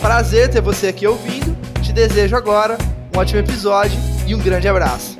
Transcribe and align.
Prazer 0.00 0.48
ter 0.48 0.60
você 0.60 0.86
aqui 0.86 1.08
ouvindo. 1.08 1.56
Te 1.82 1.92
desejo 1.92 2.36
agora 2.36 2.78
um 3.12 3.18
ótimo 3.18 3.40
episódio 3.40 3.98
e 4.28 4.34
um 4.34 4.38
grande 4.38 4.68
abraço. 4.68 5.18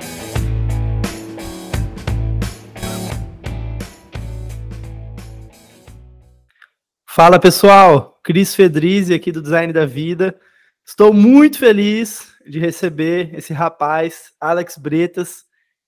Fala 7.04 7.40
pessoal, 7.40 8.20
Cris 8.22 8.54
Fedrizzi 8.54 9.12
aqui 9.12 9.32
do 9.32 9.42
Design 9.42 9.72
da 9.72 9.84
Vida. 9.84 10.38
Estou 10.86 11.12
muito 11.12 11.58
feliz 11.58 12.28
de 12.46 12.60
receber 12.60 13.34
esse 13.34 13.52
rapaz, 13.52 14.30
Alex 14.40 14.78
Bretas, 14.78 15.44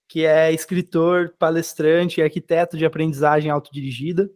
que 0.08 0.26
é 0.26 0.52
escritor, 0.52 1.32
palestrante 1.38 2.20
e 2.20 2.24
arquiteto 2.24 2.76
de 2.76 2.84
aprendizagem 2.84 3.52
autodirigida 3.52 4.28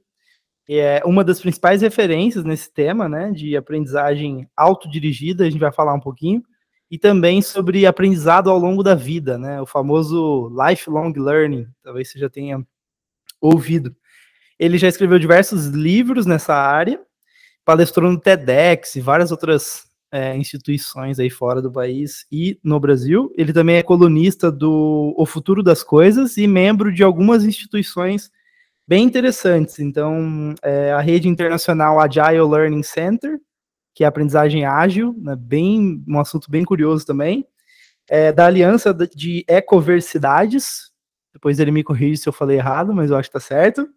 é 0.69 1.03
uma 1.05 1.23
das 1.23 1.41
principais 1.41 1.83
referências 1.83 2.45
nesse 2.45 2.73
tema, 2.73 3.09
né, 3.09 3.31
de 3.31 3.57
aprendizagem 3.57 4.49
autodirigida, 4.57 5.45
a 5.45 5.51
gente 5.51 5.61
vai 5.61 5.73
falar 5.73 5.95
um 5.95 6.01
pouquinho, 6.01 6.43
e 6.91 6.99
também 6.99 7.43
sobre 7.43 7.87
aprendizado 7.87 8.49
ao 8.51 8.59
longo 8.59 8.83
da 8.83 8.95
vida, 8.95 9.37
né, 9.37 9.61
o 9.61 9.67
famoso 9.67 10.51
lifelong 10.51 11.13
learning, 11.17 11.67
talvez 11.83 12.11
você 12.11 12.19
já 12.19 12.31
tenha 12.31 12.65
ouvido. 13.41 13.95
Ele 14.59 14.79
já 14.79 14.89
escreveu 14.89 15.19
diversos 15.19 15.67
livros 15.67 16.27
nessa 16.27 16.55
área, 16.55 17.01
palestrou 17.65 18.11
no 18.11 18.21
TEDx 18.21 18.95
e 18.97 19.01
várias 19.01 19.31
outras 19.31 19.85
é, 20.13 20.37
instituições 20.37 21.19
aí 21.19 21.29
fora 21.29 21.61
do 21.61 21.73
país 21.73 22.25
e 22.31 22.59
no 22.63 22.79
Brasil. 22.79 23.33
Ele 23.37 23.53
também 23.53 23.77
é 23.77 23.83
colunista 23.83 24.51
do 24.53 25.13
O 25.17 25.27
Futuro 25.27 25.63
das 25.63 25.83
Coisas 25.83 26.37
e 26.37 26.47
membro 26.47 26.93
de 26.93 27.03
algumas 27.03 27.45
instituições 27.45 28.31
bem 28.87 29.05
interessantes. 29.05 29.79
Então, 29.79 30.55
é, 30.63 30.93
a 30.93 31.01
rede 31.01 31.29
internacional 31.29 32.01
Agile 32.01 32.43
Learning 32.43 32.83
Center, 32.83 33.41
que 33.95 34.05
é 34.05 34.07
aprendizagem 34.07 34.65
ágil, 34.65 35.15
né, 35.19 35.37
bem, 35.37 36.03
um 36.07 36.19
assunto 36.19 36.51
bem 36.51 36.65
curioso 36.65 37.07
também. 37.07 37.47
É, 38.09 38.33
da 38.33 38.47
Aliança 38.47 38.93
de 38.93 39.45
Ecoversidades, 39.49 40.91
depois 41.33 41.59
ele 41.59 41.71
me 41.71 41.83
corrige 41.83 42.19
se 42.19 42.29
eu 42.29 42.33
falei 42.33 42.59
errado, 42.59 42.93
mas 42.93 43.11
eu 43.11 43.17
acho 43.17 43.31
que 43.31 43.37
está 43.37 43.49
certo. 43.55 43.89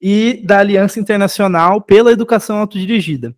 E 0.00 0.42
da 0.46 0.60
Aliança 0.60 1.00
Internacional 1.00 1.82
pela 1.82 2.12
Educação 2.12 2.58
Autodirigida. 2.58 3.36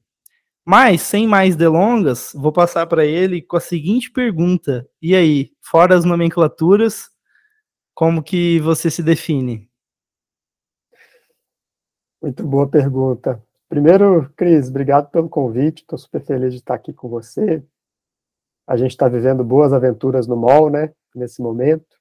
Mas, 0.64 1.02
sem 1.02 1.26
mais 1.26 1.56
delongas, 1.56 2.32
vou 2.34 2.52
passar 2.52 2.86
para 2.86 3.04
ele 3.04 3.42
com 3.42 3.56
a 3.56 3.60
seguinte 3.60 4.12
pergunta. 4.12 4.86
E 5.00 5.14
aí, 5.14 5.50
fora 5.60 5.96
as 5.96 6.04
nomenclaturas, 6.04 7.10
como 7.94 8.22
que 8.22 8.60
você 8.60 8.88
se 8.88 9.02
define? 9.02 9.68
Muito 12.22 12.46
boa 12.46 12.68
pergunta. 12.68 13.44
Primeiro, 13.68 14.32
Cris, 14.36 14.68
obrigado 14.68 15.10
pelo 15.10 15.28
convite. 15.28 15.82
Estou 15.82 15.98
super 15.98 16.24
feliz 16.24 16.52
de 16.52 16.60
estar 16.60 16.74
aqui 16.74 16.92
com 16.92 17.08
você. 17.08 17.60
A 18.64 18.76
gente 18.76 18.92
está 18.92 19.08
vivendo 19.08 19.42
boas 19.42 19.72
aventuras 19.72 20.28
no 20.28 20.36
mall, 20.36 20.70
né? 20.70 20.94
Nesse 21.12 21.42
momento. 21.42 22.00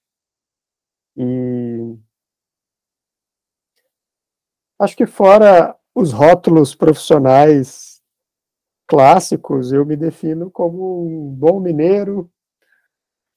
E 1.17 1.97
acho 4.78 4.96
que 4.96 5.07
fora 5.07 5.75
os 5.96 6.12
rótulos 6.12 6.75
profissionais 6.75 8.00
clássicos, 8.88 9.73
eu 9.73 9.84
me 9.84 9.97
defino 9.97 10.51
como 10.51 11.03
um 11.03 11.34
bom 11.34 11.59
mineiro, 11.59 12.31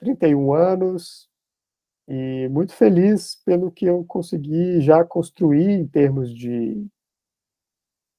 31 0.01 0.53
anos, 0.53 1.31
e 2.07 2.49
muito 2.49 2.75
feliz 2.75 3.37
pelo 3.45 3.71
que 3.71 3.87
eu 3.87 4.05
consegui 4.05 4.81
já 4.81 5.05
construir 5.05 5.71
em 5.71 5.87
termos 5.87 6.35
de 6.35 6.87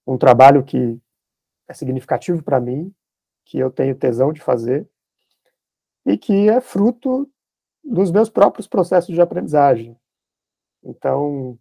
um 0.07 0.17
trabalho 0.17 0.63
que 0.63 0.99
é 1.67 1.73
significativo 1.73 2.43
para 2.43 2.59
mim, 2.59 2.93
que 3.45 3.57
eu 3.59 3.71
tenho 3.71 3.95
tesão 3.95 4.33
de 4.33 4.41
fazer 4.41 4.87
e 6.05 6.17
que 6.17 6.49
é 6.49 6.59
fruto 6.61 7.29
dos 7.83 8.11
meus 8.11 8.29
próprios 8.29 8.67
processos 8.67 9.13
de 9.13 9.21
aprendizagem. 9.21 9.99
Então, 10.83 11.57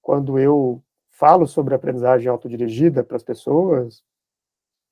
quando 0.00 0.38
eu 0.38 0.82
falo 1.10 1.46
sobre 1.46 1.74
aprendizagem 1.74 2.28
autodirigida 2.28 3.02
para 3.02 3.16
as 3.16 3.22
pessoas, 3.22 4.04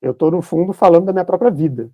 eu 0.01 0.11
estou, 0.11 0.29
no 0.29 0.41
fundo, 0.41 0.73
falando 0.73 1.05
da 1.05 1.13
minha 1.13 1.25
própria 1.25 1.49
vida. 1.49 1.89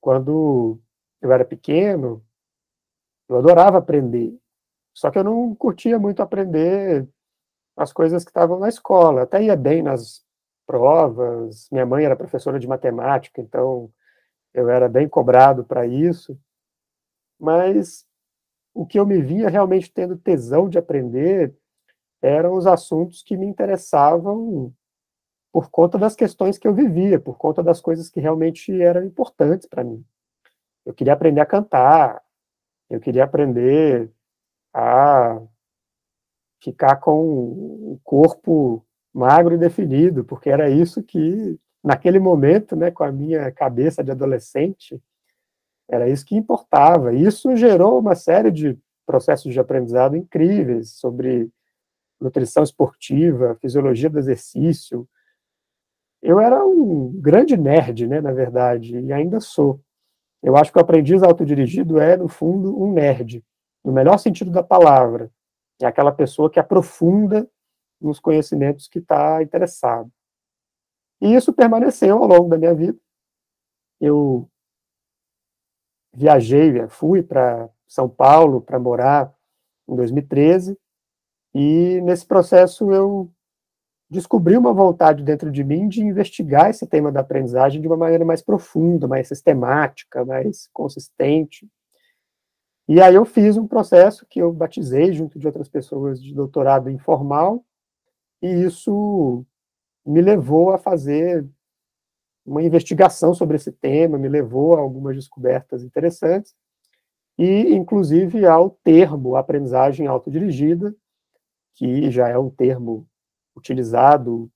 Quando 0.00 0.78
eu 1.22 1.32
era 1.32 1.44
pequeno, 1.44 2.25
eu 3.28 3.38
adorava 3.38 3.78
aprender. 3.78 4.36
Só 4.94 5.10
que 5.10 5.18
eu 5.18 5.24
não 5.24 5.54
curtia 5.54 5.98
muito 5.98 6.22
aprender 6.22 7.06
as 7.76 7.92
coisas 7.92 8.24
que 8.24 8.30
estavam 8.30 8.58
na 8.58 8.68
escola. 8.68 9.22
Até 9.22 9.42
ia 9.42 9.56
bem 9.56 9.82
nas 9.82 10.24
provas. 10.66 11.68
Minha 11.70 11.86
mãe 11.86 12.04
era 12.04 12.16
professora 12.16 12.58
de 12.58 12.66
matemática, 12.66 13.40
então 13.40 13.90
eu 14.54 14.68
era 14.68 14.88
bem 14.88 15.08
cobrado 15.08 15.64
para 15.64 15.86
isso. 15.86 16.38
Mas 17.38 18.06
o 18.74 18.86
que 18.86 18.98
eu 18.98 19.06
me 19.06 19.20
via 19.20 19.48
realmente 19.48 19.92
tendo 19.92 20.16
tesão 20.16 20.68
de 20.68 20.78
aprender 20.78 21.54
eram 22.22 22.54
os 22.54 22.66
assuntos 22.66 23.22
que 23.22 23.36
me 23.36 23.46
interessavam 23.46 24.72
por 25.52 25.70
conta 25.70 25.96
das 25.96 26.14
questões 26.14 26.58
que 26.58 26.66
eu 26.66 26.74
vivia, 26.74 27.18
por 27.18 27.38
conta 27.38 27.62
das 27.62 27.80
coisas 27.80 28.10
que 28.10 28.20
realmente 28.20 28.82
eram 28.82 29.04
importantes 29.04 29.66
para 29.66 29.84
mim. 29.84 30.04
Eu 30.84 30.92
queria 30.92 31.14
aprender 31.14 31.40
a 31.40 31.46
cantar, 31.46 32.22
eu 32.90 33.00
queria 33.00 33.24
aprender 33.24 34.10
a 34.74 35.40
ficar 36.62 36.96
com 36.96 37.20
o 37.20 38.00
corpo 38.04 38.84
magro 39.14 39.54
e 39.54 39.58
definido, 39.58 40.24
porque 40.24 40.50
era 40.50 40.68
isso 40.68 41.02
que, 41.02 41.58
naquele 41.82 42.18
momento, 42.18 42.76
né, 42.76 42.90
com 42.90 43.04
a 43.04 43.12
minha 43.12 43.50
cabeça 43.52 44.04
de 44.04 44.10
adolescente, 44.10 45.00
era 45.88 46.08
isso 46.08 46.26
que 46.26 46.36
importava. 46.36 47.14
Isso 47.14 47.54
gerou 47.56 47.98
uma 47.98 48.14
série 48.14 48.50
de 48.50 48.78
processos 49.06 49.52
de 49.52 49.60
aprendizado 49.60 50.16
incríveis 50.16 50.90
sobre 50.92 51.48
nutrição 52.20 52.62
esportiva, 52.62 53.56
fisiologia 53.60 54.10
do 54.10 54.18
exercício. 54.18 55.08
Eu 56.22 56.40
era 56.40 56.64
um 56.66 57.12
grande 57.20 57.56
nerd, 57.56 58.06
né, 58.06 58.20
na 58.20 58.32
verdade, 58.32 58.98
e 58.98 59.12
ainda 59.12 59.40
sou. 59.40 59.80
Eu 60.46 60.56
acho 60.56 60.70
que 60.70 60.78
o 60.78 60.80
aprendiz 60.80 61.24
autodirigido 61.24 61.98
é, 61.98 62.16
no 62.16 62.28
fundo, 62.28 62.80
um 62.80 62.92
nerd, 62.92 63.44
no 63.84 63.92
melhor 63.92 64.16
sentido 64.16 64.48
da 64.48 64.62
palavra. 64.62 65.28
É 65.82 65.86
aquela 65.86 66.12
pessoa 66.12 66.48
que 66.48 66.60
aprofunda 66.60 67.50
nos 68.00 68.20
conhecimentos 68.20 68.86
que 68.86 69.00
está 69.00 69.42
interessado. 69.42 70.08
E 71.20 71.34
isso 71.34 71.52
permaneceu 71.52 72.16
ao 72.16 72.28
longo 72.28 72.48
da 72.48 72.56
minha 72.56 72.72
vida. 72.72 72.96
Eu 74.00 74.48
viajei, 76.14 76.86
fui 76.90 77.24
para 77.24 77.68
São 77.88 78.08
Paulo 78.08 78.60
para 78.60 78.78
morar 78.78 79.34
em 79.88 79.96
2013, 79.96 80.78
e 81.52 82.00
nesse 82.02 82.24
processo 82.24 82.92
eu 82.92 83.28
descobri 84.08 84.56
uma 84.56 84.72
vontade 84.72 85.22
dentro 85.22 85.50
de 85.50 85.64
mim 85.64 85.88
de 85.88 86.00
investigar 86.02 86.70
esse 86.70 86.86
tema 86.86 87.10
da 87.10 87.20
aprendizagem 87.20 87.80
de 87.80 87.86
uma 87.86 87.96
maneira 87.96 88.24
mais 88.24 88.40
profunda, 88.40 89.08
mais 89.08 89.28
sistemática, 89.28 90.24
mais 90.24 90.68
consistente. 90.72 91.68
E 92.88 93.00
aí 93.00 93.16
eu 93.16 93.24
fiz 93.24 93.56
um 93.56 93.66
processo 93.66 94.24
que 94.26 94.40
eu 94.40 94.52
batizei 94.52 95.12
junto 95.12 95.38
de 95.38 95.46
outras 95.46 95.68
pessoas 95.68 96.22
de 96.22 96.32
doutorado 96.32 96.88
informal, 96.88 97.64
e 98.40 98.46
isso 98.46 99.44
me 100.04 100.20
levou 100.20 100.70
a 100.70 100.78
fazer 100.78 101.44
uma 102.44 102.62
investigação 102.62 103.34
sobre 103.34 103.56
esse 103.56 103.72
tema, 103.72 104.16
me 104.16 104.28
levou 104.28 104.76
a 104.76 104.78
algumas 104.78 105.16
descobertas 105.16 105.82
interessantes, 105.82 106.54
e 107.36 107.74
inclusive 107.74 108.46
ao 108.46 108.70
termo 108.70 109.34
aprendizagem 109.34 110.06
autodirigida, 110.06 110.94
que 111.74 112.08
já 112.08 112.28
é 112.28 112.38
um 112.38 112.48
termo 112.48 113.06
utilizado 113.56 114.50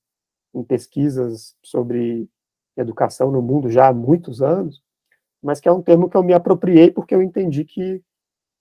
em 0.55 0.62
pesquisas 0.62 1.56
sobre 1.62 2.29
educação 2.76 3.31
no 3.31 3.43
mundo 3.43 3.70
já 3.70 3.88
há 3.88 3.93
muitos 3.93 4.43
anos, 4.43 4.82
mas 5.43 5.61
que 5.61 5.69
é 5.69 5.73
um 5.73 5.82
termo 5.82 6.08
que 6.08 6.17
eu 6.17 6.23
me 6.23 6.32
apropriei 6.32 6.91
porque 6.91 7.14
eu 7.14 7.23
entendi 7.23 7.64
que 7.64 8.02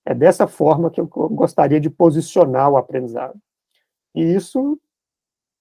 é 0.05 0.13
dessa 0.13 0.47
forma 0.47 0.89
que 0.89 0.99
eu 0.99 1.07
gostaria 1.07 1.79
de 1.79 1.89
posicionar 1.89 2.69
o 2.69 2.77
aprendizado. 2.77 3.39
E 4.15 4.23
isso 4.23 4.79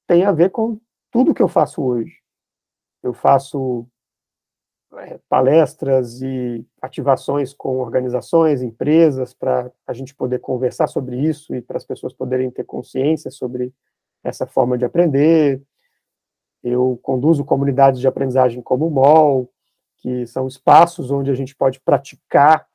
tem 0.07 0.25
a 0.25 0.33
ver 0.33 0.51
com 0.51 0.81
tudo 1.11 1.35
que 1.35 1.43
eu 1.43 1.49
faço 1.49 1.83
hoje. 1.83 2.19
eu 3.03 3.13
faço 3.13 3.87
é, 4.95 5.21
palestras 5.29 6.23
e 6.23 6.67
ativações 6.81 7.53
com 7.53 7.79
organizações, 7.79 8.63
empresas, 8.63 9.35
para 9.35 9.71
a 9.87 9.93
gente 9.93 10.15
poder 10.15 10.39
conversar 10.41 10.87
sobre 10.87 11.17
isso 11.21 11.55
e 11.55 11.61
para 11.61 11.77
as 11.77 11.85
pessoas 11.85 12.13
poderem 12.13 12.51
ter 12.51 12.65
consciência 12.65 13.31
sobre 13.31 13.73
essa 14.23 14.47
forma 14.47 14.77
de 14.77 14.85
aprender. 14.85 15.63
Eu 16.63 16.99
conduzo 17.03 17.45
comunidades 17.45 18.01
de 18.01 18.09
aprendizagem 18.09 18.63
como 18.63 18.87
o 18.87 18.91
MOL, 18.91 19.51
que 19.99 20.27
são 20.27 20.47
espaços 20.47 21.11
onde 21.11 21.31
a 21.31 21.35
gente 21.35 21.55
pode 21.55 21.81
praticar 21.81 22.67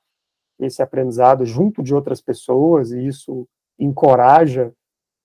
esse 0.60 0.82
aprendizado 0.82 1.46
junto 1.46 1.82
de 1.82 1.94
outras 1.94 2.22
pessoas, 2.22 2.92
e 2.92 3.06
isso 3.06 3.48
encoraja 3.78 4.74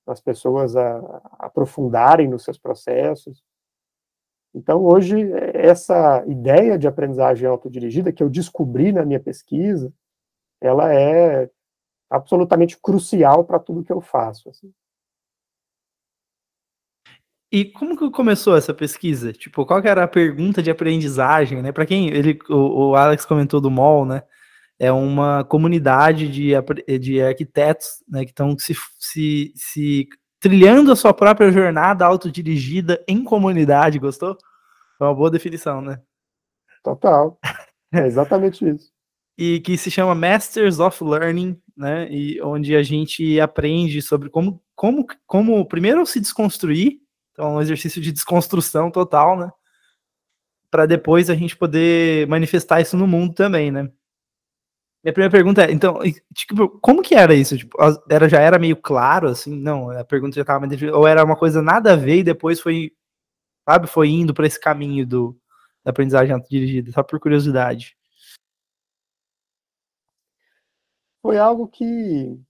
as 0.07 0.21
pessoas 0.21 0.75
a, 0.75 0.99
aprofundarem 1.39 2.29
nos 2.29 2.43
seus 2.43 2.59
processos. 2.59 3.43
Então, 4.55 4.83
hoje, 4.85 5.31
essa 5.55 6.25
ideia 6.27 6.79
de 6.79 6.89
aprendizagem 6.89 7.47
autodirigida 7.47 8.13
que 8.13 8.23
eu 8.23 8.31
descobri 8.31 8.91
na 8.91 9.05
minha 9.05 9.21
pesquisa, 9.21 9.93
ela 10.61 10.93
é 10.93 11.51
absolutamente 12.11 12.79
crucial 12.81 13.45
para 13.45 13.59
tudo 13.59 13.85
que 13.85 13.93
eu 13.93 14.01
faço. 14.01 14.49
Assim. 14.49 14.73
E 17.51 17.65
como 17.65 17.97
que 17.97 18.11
começou 18.11 18.57
essa 18.57 18.75
pesquisa? 18.75 19.33
Tipo, 19.33 19.65
qual 19.65 19.81
que 19.81 19.89
era 19.89 20.05
a 20.05 20.09
pergunta 20.09 20.63
de 20.63 20.71
aprendizagem, 20.71 21.63
né? 21.63 21.73
Para 21.73 21.87
quem 21.87 22.09
ele, 22.09 22.39
o, 22.49 22.91
o, 22.91 22.95
Alex 22.95 23.25
comentou 23.25 23.61
do 23.61 23.71
MOL, 23.71 24.05
né? 24.05 24.23
É 24.79 24.93
uma 24.93 25.45
comunidade 25.45 26.29
de, 26.29 26.51
de 26.99 27.23
arquitetos, 27.23 28.05
né? 28.07 28.25
Que 28.25 28.31
estão 28.31 28.55
se, 28.59 28.75
se, 28.99 29.53
se 29.57 30.09
trilhando 30.39 30.93
a 30.93 30.97
sua 30.97 31.15
própria 31.15 31.51
jornada 31.51 32.05
autodirigida 32.05 33.03
em 33.09 33.25
comunidade, 33.25 33.99
gostou? 33.99 34.37
É 35.01 35.05
uma 35.05 35.15
boa 35.15 35.31
definição, 35.31 35.81
né? 35.81 36.01
Total. 36.83 37.39
É 37.91 38.07
exatamente 38.07 38.69
isso. 38.69 38.93
e 39.39 39.61
que 39.61 39.79
se 39.79 39.91
chama 39.91 40.15
Masters 40.15 40.79
of 40.79 41.03
Learning, 41.03 41.59
né? 41.75 42.07
E 42.11 42.39
onde 42.43 42.77
a 42.77 42.83
gente 42.83 43.41
aprende 43.41 44.03
sobre 44.03 44.29
como, 44.29 44.63
como, 44.75 45.07
como 45.27 45.67
primeiro 45.67 46.05
se 46.05 46.21
desconstruir 46.21 46.99
então, 47.39 47.53
é 47.53 47.55
um 47.59 47.61
exercício 47.61 48.03
de 48.03 48.11
desconstrução 48.11 48.91
total, 48.91 49.39
né? 49.39 49.49
Para 50.69 50.87
depois 50.87 51.31
a 51.31 51.37
gente 51.37 51.57
poder 51.57 52.27
manifestar 52.27 52.81
isso 52.81 52.97
no 52.97 53.07
mundo 53.07 53.33
também, 53.33 53.71
né? 53.71 53.85
Minha 55.05 55.13
primeira 55.13 55.31
pergunta 55.31 55.63
é, 55.65 55.71
então, 55.71 56.01
tipo, 56.35 56.69
como 56.81 57.01
que 57.01 57.15
era 57.15 57.33
isso? 57.33 57.57
Tipo, 57.57 57.79
era, 58.11 58.29
já 58.29 58.41
era 58.41 58.59
meio 58.59 58.77
claro, 58.77 59.29
assim? 59.29 59.57
Não, 59.57 59.89
a 59.93 60.05
pergunta 60.05 60.35
já 60.35 60.41
estava 60.43 60.67
ou 60.93 61.07
era 61.07 61.25
uma 61.25 61.37
coisa 61.37 61.63
nada 61.63 61.93
a 61.93 61.97
ver 61.97 62.19
e 62.19 62.25
depois 62.25 62.61
foi, 62.61 62.91
sabe, 63.65 63.87
foi 63.87 64.09
indo 64.09 64.35
para 64.35 64.47
esse 64.47 64.61
caminho 64.61 65.07
do, 65.07 65.41
da 65.85 65.93
aprendizagem 65.93 66.35
autodirigida, 66.35 66.91
só 66.91 67.05
por 67.05 67.21
curiosidade. 67.21 67.97
Foi 71.23 71.39
algo 71.39 71.69
que 71.69 72.41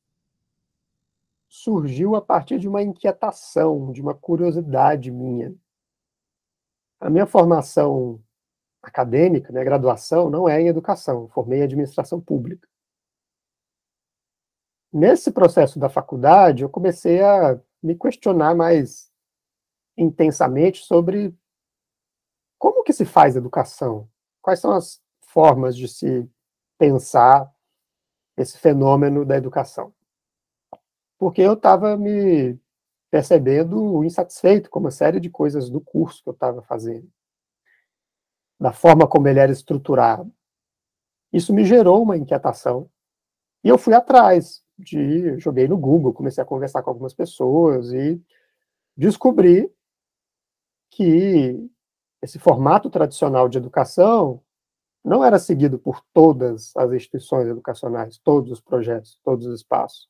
surgiu 1.63 2.15
a 2.15 2.23
partir 2.23 2.59
de 2.59 2.69
uma 2.69 2.83
inquietação, 2.83 3.91
de 3.93 4.01
uma 4.01 4.15
curiosidade 4.15 5.11
minha. 5.11 5.55
A 7.01 7.11
minha 7.11 7.27
formação 7.27 8.23
acadêmica, 8.83 9.53
minha 9.53 9.65
graduação, 9.65 10.31
não 10.31 10.49
é 10.49 10.61
em 10.61 10.69
educação, 10.69 11.23
eu 11.23 11.29
formei 11.29 11.61
em 11.61 11.63
administração 11.65 12.21
pública. 12.21 12.69
Nesse 14.93 15.31
processo 15.33 15.79
da 15.79 15.89
faculdade, 15.89 16.63
eu 16.63 16.71
comecei 16.71 17.23
a 17.23 17.61
me 17.83 17.95
questionar 17.95 18.55
mais 18.55 19.13
intensamente 19.97 20.85
sobre 20.85 21.37
como 22.57 22.85
que 22.85 22.93
se 22.93 23.05
faz 23.05 23.37
educação, 23.37 24.09
quais 24.41 24.61
são 24.61 24.73
as 24.73 25.03
formas 25.21 25.77
de 25.77 25.89
se 25.89 26.29
pensar 26.79 27.53
esse 28.37 28.57
fenômeno 28.59 29.25
da 29.25 29.37
educação 29.37 29.93
porque 31.19 31.43
eu 31.43 31.55
estava 31.55 31.97
me 31.97 32.59
percebendo 33.11 34.05
insatisfeito 34.05 34.71
com 34.71 34.79
uma 34.79 34.91
série 34.91 35.19
de 35.19 35.29
coisas 35.29 35.69
do 35.69 35.81
curso 35.81 36.23
que 36.23 36.29
eu 36.29 36.35
estava 36.35 36.63
fazendo, 36.63 37.11
da 38.61 38.73
forma 38.73 39.07
como 39.07 39.27
ele 39.27 39.41
era 39.41 39.51
estruturado. 39.51 40.33
Isso 41.33 41.53
me 41.53 41.65
gerou 41.65 42.03
uma 42.03 42.17
inquietação 42.17 42.89
e 43.65 43.69
eu 43.69 43.77
fui 43.77 43.95
atrás 43.95 44.63
de, 44.79 45.39
joguei 45.39 45.67
no 45.67 45.77
Google, 45.77 46.13
comecei 46.13 46.43
a 46.43 46.47
conversar 46.47 46.83
com 46.83 46.91
algumas 46.91 47.13
pessoas 47.13 47.93
e 47.93 48.23
descobri 48.97 49.71
que 50.91 51.69
esse 52.23 52.39
formato 52.39 52.89
tradicional 52.89 53.49
de 53.49 53.59
educação 53.59 54.43
não 55.05 55.25
era 55.25 55.39
seguido 55.39 55.79
por 55.79 56.05
todas 56.13 56.73
as 56.77 56.93
instituições 56.93 57.49
educacionais, 57.49 58.19
todos 58.19 58.53
os 58.53 58.61
projetos, 58.61 59.19
todos 59.25 59.47
os 59.47 59.61
espaços 59.61 60.09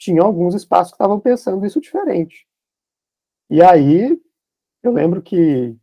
tinha 0.00 0.22
alguns 0.22 0.54
espaços 0.54 0.92
que 0.92 0.96
estavam 0.96 1.20
pensando 1.20 1.64
isso 1.66 1.78
diferente. 1.78 2.46
E 3.50 3.62
aí, 3.62 4.18
eu 4.82 4.92
lembro 4.92 5.20
que 5.20 5.76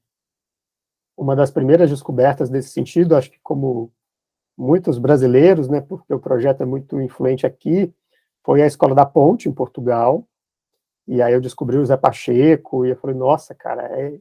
uma 1.16 1.36
das 1.36 1.52
primeiras 1.52 1.90
descobertas 1.92 2.50
desse 2.50 2.70
sentido, 2.70 3.16
acho 3.16 3.30
que 3.30 3.40
como 3.44 3.94
muitos 4.58 4.98
brasileiros, 4.98 5.70
né, 5.70 5.82
porque 5.82 6.12
o 6.12 6.20
projeto 6.20 6.62
é 6.62 6.66
muito 6.66 7.00
influente 7.00 7.46
aqui, 7.46 7.94
foi 8.44 8.64
a 8.64 8.66
Escola 8.66 8.96
da 8.96 9.06
Ponte, 9.06 9.48
em 9.48 9.54
Portugal, 9.54 10.28
e 11.08 11.22
aí 11.22 11.34
eu 11.34 11.42
descobri 11.42 11.78
o 11.78 11.86
Zé 11.86 11.96
Pacheco, 11.96 12.86
e 12.86 12.90
eu 12.90 12.96
falei, 12.96 13.16
nossa, 13.16 13.54
cara, 13.54 13.84
é, 13.84 14.20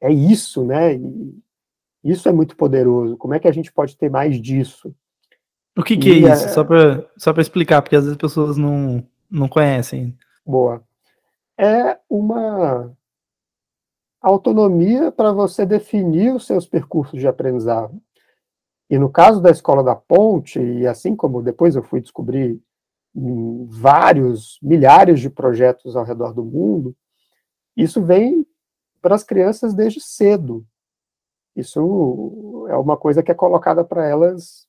é 0.00 0.12
isso, 0.12 0.64
né, 0.64 0.94
e 0.94 1.42
isso 2.04 2.28
é 2.28 2.32
muito 2.32 2.56
poderoso, 2.56 3.16
como 3.16 3.34
é 3.34 3.40
que 3.40 3.48
a 3.48 3.52
gente 3.52 3.72
pode 3.72 3.96
ter 3.96 4.08
mais 4.08 4.40
disso? 4.40 4.94
O 5.76 5.82
que, 5.82 5.96
que 5.96 6.10
é 6.10 6.32
isso? 6.32 6.44
É... 6.44 6.48
Só 6.48 6.62
para 6.62 7.10
só 7.16 7.32
explicar, 7.32 7.82
porque 7.82 7.96
às 7.96 8.04
vezes 8.04 8.12
as 8.12 8.20
pessoas 8.20 8.56
não, 8.56 9.04
não 9.30 9.48
conhecem. 9.48 10.16
Boa. 10.44 10.82
É 11.58 11.98
uma 12.08 12.94
autonomia 14.20 15.12
para 15.12 15.32
você 15.32 15.66
definir 15.66 16.34
os 16.34 16.46
seus 16.46 16.66
percursos 16.66 17.20
de 17.20 17.28
aprendizado. 17.28 18.00
E 18.88 18.98
no 18.98 19.10
caso 19.10 19.40
da 19.40 19.50
Escola 19.50 19.82
da 19.82 19.94
Ponte, 19.94 20.60
e 20.60 20.86
assim 20.86 21.14
como 21.14 21.42
depois 21.42 21.76
eu 21.76 21.82
fui 21.82 22.00
descobrir 22.00 22.60
vários, 23.68 24.58
milhares 24.62 25.20
de 25.20 25.30
projetos 25.30 25.94
ao 25.94 26.04
redor 26.04 26.32
do 26.32 26.44
mundo, 26.44 26.96
isso 27.76 28.02
vem 28.02 28.46
para 29.00 29.14
as 29.14 29.22
crianças 29.22 29.74
desde 29.74 30.00
cedo. 30.00 30.66
Isso 31.54 32.66
é 32.68 32.76
uma 32.76 32.96
coisa 32.96 33.22
que 33.22 33.30
é 33.30 33.34
colocada 33.34 33.84
para 33.84 34.06
elas 34.06 34.66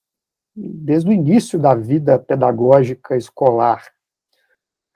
desde 0.56 1.10
o 1.10 1.14
início 1.14 1.58
da 1.60 1.74
vida 1.74 2.20
pedagógica 2.20 3.18
escolar. 3.18 3.95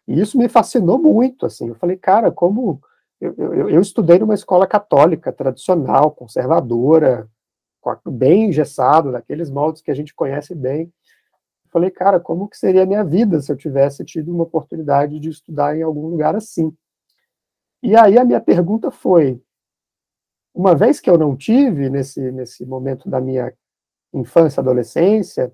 E 0.10 0.20
isso 0.20 0.40
me 0.40 0.50
fascinou 0.50 0.98
muito, 0.98 1.46
assim, 1.46 1.68
eu 1.68 1.76
falei, 1.76 1.96
cara, 1.96 2.32
como... 2.32 2.82
Eu, 3.22 3.36
eu, 3.38 3.70
eu 3.70 3.82
estudei 3.82 4.18
numa 4.18 4.34
escola 4.34 4.66
católica, 4.66 5.32
tradicional, 5.32 6.10
conservadora, 6.10 7.30
bem 8.10 8.50
engessado, 8.50 9.12
daqueles 9.12 9.52
moldes 9.52 9.84
que 9.84 9.92
a 9.92 9.94
gente 9.94 10.16
conhece 10.16 10.56
bem. 10.56 10.92
Eu 11.66 11.70
falei, 11.70 11.92
cara, 11.92 12.20
como 12.20 12.48
que 12.48 12.58
seria 12.58 12.84
a 12.84 12.86
minha 12.88 13.04
vida 13.04 13.40
se 13.40 13.52
eu 13.52 13.56
tivesse 13.56 14.04
tido 14.04 14.34
uma 14.34 14.46
oportunidade 14.46 15.20
de 15.20 15.30
estudar 15.30 15.78
em 15.78 15.84
algum 15.84 16.08
lugar 16.08 16.36
assim? 16.36 16.76
E 17.84 17.96
aí 17.96 18.18
a 18.18 18.26
minha 18.26 18.42
pergunta 18.42 18.90
foi, 18.90 19.40
uma 20.56 20.74
vez 20.74 21.00
que 21.00 21.10
eu 21.10 21.20
não 21.20 21.36
tive 21.36 21.88
nesse, 21.88 22.32
nesse 22.32 22.66
momento 22.66 23.08
da 23.08 23.22
minha 23.22 23.54
infância, 24.12 24.60
adolescência, 24.60 25.54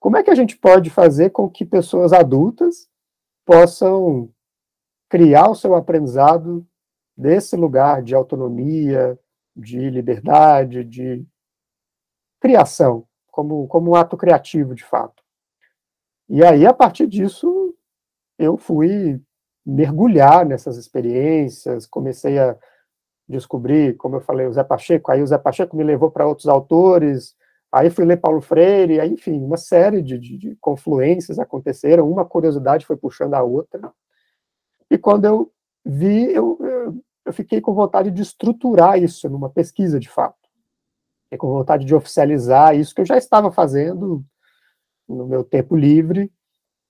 como 0.00 0.16
é 0.16 0.22
que 0.22 0.30
a 0.30 0.34
gente 0.34 0.56
pode 0.56 0.88
fazer 0.88 1.28
com 1.28 1.50
que 1.50 1.66
pessoas 1.66 2.12
adultas 2.14 2.88
possam 3.44 4.30
criar 5.08 5.48
o 5.50 5.54
seu 5.54 5.74
aprendizado 5.74 6.66
desse 7.16 7.56
lugar 7.56 8.02
de 8.02 8.14
autonomia, 8.14 9.18
de 9.54 9.90
liberdade, 9.90 10.82
de 10.82 11.24
criação, 12.40 13.06
como, 13.30 13.66
como 13.68 13.92
um 13.92 13.94
ato 13.94 14.16
criativo, 14.16 14.74
de 14.74 14.84
fato. 14.84 15.22
E 16.28 16.44
aí, 16.44 16.66
a 16.66 16.72
partir 16.72 17.06
disso, 17.06 17.74
eu 18.38 18.56
fui 18.56 19.20
mergulhar 19.64 20.44
nessas 20.44 20.76
experiências, 20.76 21.86
comecei 21.86 22.38
a 22.38 22.56
descobrir, 23.28 23.96
como 23.96 24.16
eu 24.16 24.20
falei, 24.20 24.46
o 24.46 24.52
Zé 24.52 24.62
Pacheco, 24.62 25.10
aí 25.10 25.22
o 25.22 25.26
Zé 25.26 25.38
Pacheco 25.38 25.76
me 25.76 25.84
levou 25.84 26.10
para 26.10 26.26
outros 26.26 26.48
autores, 26.48 27.34
Aí 27.74 27.90
fui 27.90 28.04
ler 28.04 28.20
Paulo 28.20 28.40
Freire, 28.40 29.00
aí, 29.00 29.14
enfim, 29.14 29.42
uma 29.42 29.56
série 29.56 30.00
de, 30.00 30.16
de, 30.16 30.38
de, 30.38 30.56
confluências 30.60 31.40
aconteceram, 31.40 32.08
uma 32.08 32.24
curiosidade 32.24 32.86
foi 32.86 32.96
puxando 32.96 33.34
a 33.34 33.42
outra. 33.42 33.92
E 34.88 34.96
quando 34.96 35.24
eu 35.24 35.52
vi, 35.84 36.32
eu, 36.32 36.56
eu, 36.60 37.04
eu 37.24 37.32
fiquei 37.32 37.60
com 37.60 37.74
vontade 37.74 38.12
de 38.12 38.22
estruturar 38.22 39.02
isso 39.02 39.28
numa 39.28 39.50
pesquisa 39.50 39.98
de 39.98 40.08
fato. 40.08 40.48
Fiquei 41.24 41.36
com 41.36 41.48
vontade 41.48 41.84
de 41.84 41.92
oficializar 41.92 42.76
isso 42.76 42.94
que 42.94 43.00
eu 43.00 43.06
já 43.06 43.18
estava 43.18 43.50
fazendo 43.50 44.24
no 45.08 45.26
meu 45.26 45.42
tempo 45.42 45.74
livre. 45.74 46.32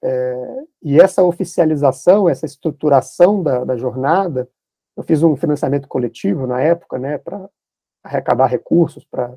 É, 0.03 0.65
e 0.83 1.01
essa 1.01 1.23
oficialização, 1.23 2.29
essa 2.29 2.45
estruturação 2.45 3.43
da, 3.43 3.65
da 3.65 3.75
jornada, 3.75 4.51
eu 4.95 5.03
fiz 5.03 5.23
um 5.23 5.35
financiamento 5.35 5.89
coletivo 5.89 6.47
na 6.47 6.61
época, 6.61 6.99
né, 6.99 7.17
para 7.17 7.49
arrecadar 8.03 8.49
recursos 8.49 9.03
para 9.03 9.35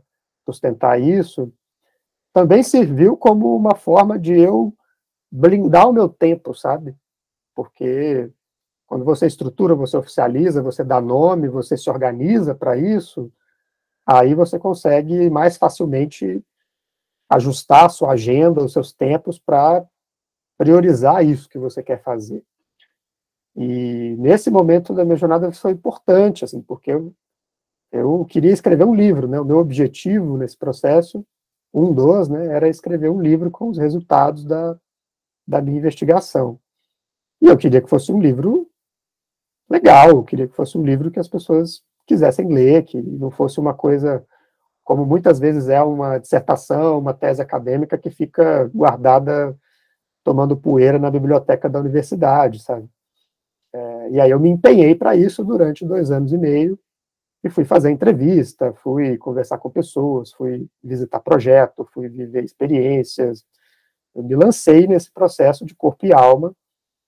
sustentar 0.47 1.01
isso, 1.01 1.51
também 2.33 2.63
serviu 2.63 3.17
como 3.17 3.55
uma 3.55 3.75
forma 3.75 4.17
de 4.17 4.33
eu 4.33 4.73
blindar 5.29 5.89
o 5.89 5.93
meu 5.93 6.07
tempo, 6.07 6.53
sabe? 6.53 6.95
Porque 7.53 8.31
quando 8.85 9.03
você 9.03 9.27
estrutura, 9.27 9.75
você 9.75 9.97
oficializa, 9.97 10.63
você 10.63 10.83
dá 10.83 11.01
nome, 11.01 11.49
você 11.49 11.75
se 11.75 11.89
organiza 11.89 12.55
para 12.55 12.77
isso, 12.77 13.31
aí 14.05 14.33
você 14.33 14.57
consegue 14.57 15.29
mais 15.29 15.57
facilmente 15.57 16.41
ajustar 17.29 17.85
a 17.85 17.89
sua 17.89 18.11
agenda, 18.11 18.63
os 18.63 18.71
seus 18.71 18.93
tempos 18.93 19.37
para 19.37 19.85
priorizar 20.57 21.25
isso 21.25 21.49
que 21.49 21.59
você 21.59 21.83
quer 21.83 22.01
fazer. 22.01 22.41
E 23.53 24.15
nesse 24.17 24.49
momento 24.49 24.93
da 24.93 25.03
minha 25.03 25.17
jornada 25.17 25.51
foi 25.51 25.71
importante, 25.71 26.45
assim, 26.45 26.61
porque 26.61 26.91
eu, 26.91 27.13
eu 27.91 28.25
queria 28.25 28.51
escrever 28.51 28.83
um 28.85 28.95
livro, 28.95 29.27
né? 29.27 29.39
O 29.39 29.45
meu 29.45 29.57
objetivo 29.57 30.37
nesse 30.37 30.57
processo, 30.57 31.25
um 31.73 31.93
dos, 31.93 32.27
né, 32.27 32.47
era 32.47 32.67
escrever 32.67 33.09
um 33.09 33.21
livro 33.21 33.51
com 33.51 33.69
os 33.69 33.77
resultados 33.77 34.43
da, 34.45 34.77
da 35.47 35.61
minha 35.61 35.77
investigação. 35.77 36.59
E 37.41 37.47
eu 37.47 37.57
queria 37.57 37.81
que 37.81 37.89
fosse 37.89 38.11
um 38.11 38.19
livro 38.19 38.69
legal, 39.69 40.09
eu 40.09 40.23
queria 40.23 40.47
que 40.47 40.55
fosse 40.55 40.77
um 40.77 40.83
livro 40.83 41.11
que 41.11 41.19
as 41.19 41.27
pessoas 41.27 41.83
quisessem 42.05 42.47
ler, 42.47 42.83
que 42.83 43.01
não 43.01 43.29
fosse 43.29 43.59
uma 43.59 43.73
coisa 43.73 44.25
como 44.83 45.05
muitas 45.05 45.37
vezes 45.37 45.67
é 45.67 45.81
uma 45.83 46.17
dissertação, 46.17 46.97
uma 46.97 47.13
tese 47.13 47.41
acadêmica 47.41 47.97
que 47.97 48.09
fica 48.09 48.71
guardada 48.73 49.53
tomando 50.23 50.55
poeira 50.55 50.97
na 50.97 51.11
biblioteca 51.11 51.69
da 51.69 51.79
universidade, 51.79 52.63
sabe? 52.63 52.87
É, 53.73 54.09
e 54.11 54.21
aí 54.21 54.31
eu 54.31 54.39
me 54.39 54.49
empenhei 54.49 54.95
para 54.95 55.13
isso 55.13 55.43
durante 55.43 55.85
dois 55.85 56.09
anos 56.09 56.31
e 56.31 56.37
meio 56.37 56.79
e 57.47 57.49
fui 57.49 57.65
fazer 57.65 57.89
entrevista, 57.89 58.73
fui 58.73 59.17
conversar 59.17 59.57
com 59.57 59.69
pessoas, 59.69 60.31
fui 60.31 60.67
visitar 60.83 61.19
projeto, 61.19 61.87
fui 61.93 62.07
viver 62.07 62.43
experiências. 62.43 63.43
Eu 64.13 64.23
me 64.23 64.35
lancei 64.35 64.87
nesse 64.87 65.11
processo 65.11 65.65
de 65.65 65.73
corpo 65.75 66.05
e 66.05 66.13
alma 66.13 66.53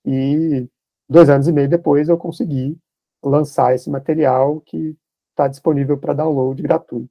e 0.05 0.67
dois 1.07 1.29
anos 1.29 1.47
e 1.47 1.51
meio 1.51 1.69
depois 1.69 2.09
eu 2.09 2.17
consegui 2.17 2.77
lançar 3.23 3.75
esse 3.75 3.89
material 3.89 4.61
que 4.61 4.95
está 5.31 5.47
disponível 5.47 5.97
para 5.97 6.13
download 6.13 6.61
gratuito. 6.61 7.09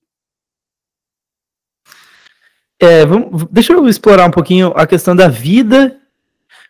É, 2.80 3.04
vamos, 3.04 3.44
deixa 3.50 3.72
eu 3.72 3.88
explorar 3.88 4.26
um 4.26 4.30
pouquinho 4.30 4.68
a 4.68 4.86
questão 4.86 5.14
da 5.14 5.28
vida, 5.28 6.00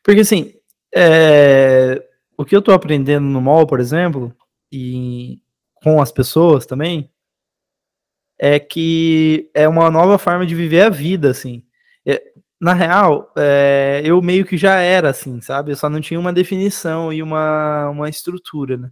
porque 0.03 0.21
assim, 0.21 0.55
é, 0.95 2.03
o 2.37 2.45
que 2.45 2.57
eu 2.57 2.61
estou 2.61 2.75
aprendendo 2.75 3.27
no 3.27 3.43
mall, 3.43 3.67
por 3.67 3.79
exemplo, 3.79 4.35
e 4.73 5.41
com 5.83 6.01
as 6.01 6.13
pessoas 6.13 6.67
também, 6.67 7.11
é 8.39 8.59
que 8.59 9.51
é 9.55 9.69
uma 9.69 9.91
nova 9.91 10.19
forma 10.19 10.47
de 10.47 10.55
viver 10.55 10.83
a 10.83 10.89
vida, 10.89 11.31
assim. 11.31 11.65
É, 12.07 12.23
na 12.61 12.73
real, 12.73 13.33
é, 13.37 14.03
eu 14.05 14.21
meio 14.23 14.45
que 14.45 14.57
já 14.57 14.77
era 14.81 15.11
assim, 15.11 15.41
sabe? 15.41 15.73
Eu 15.73 15.77
só 15.77 15.89
não 15.89 16.01
tinha 16.01 16.21
uma 16.21 16.33
definição 16.33 17.13
e 17.13 17.23
uma, 17.23 17.91
uma 17.91 18.09
estrutura, 18.09 18.77
né? 18.77 18.91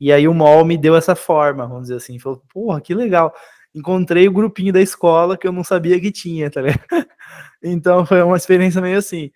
E 0.00 0.12
aí 0.12 0.26
o 0.26 0.34
mall 0.34 0.64
me 0.64 0.78
deu 0.78 0.96
essa 0.96 1.14
forma, 1.14 1.66
vamos 1.66 1.84
dizer 1.84 1.96
assim. 1.96 2.18
Falou, 2.18 2.42
porra, 2.52 2.80
que 2.80 2.94
legal. 2.94 3.34
Encontrei 3.74 4.26
o 4.28 4.32
grupinho 4.32 4.72
da 4.72 4.80
escola 4.80 5.36
que 5.36 5.46
eu 5.46 5.52
não 5.52 5.62
sabia 5.62 6.00
que 6.00 6.10
tinha, 6.10 6.50
tá 6.50 6.62
ligado? 6.62 6.80
então 7.62 8.06
foi 8.06 8.22
uma 8.22 8.36
experiência 8.36 8.80
meio 8.80 8.98
assim. 8.98 9.30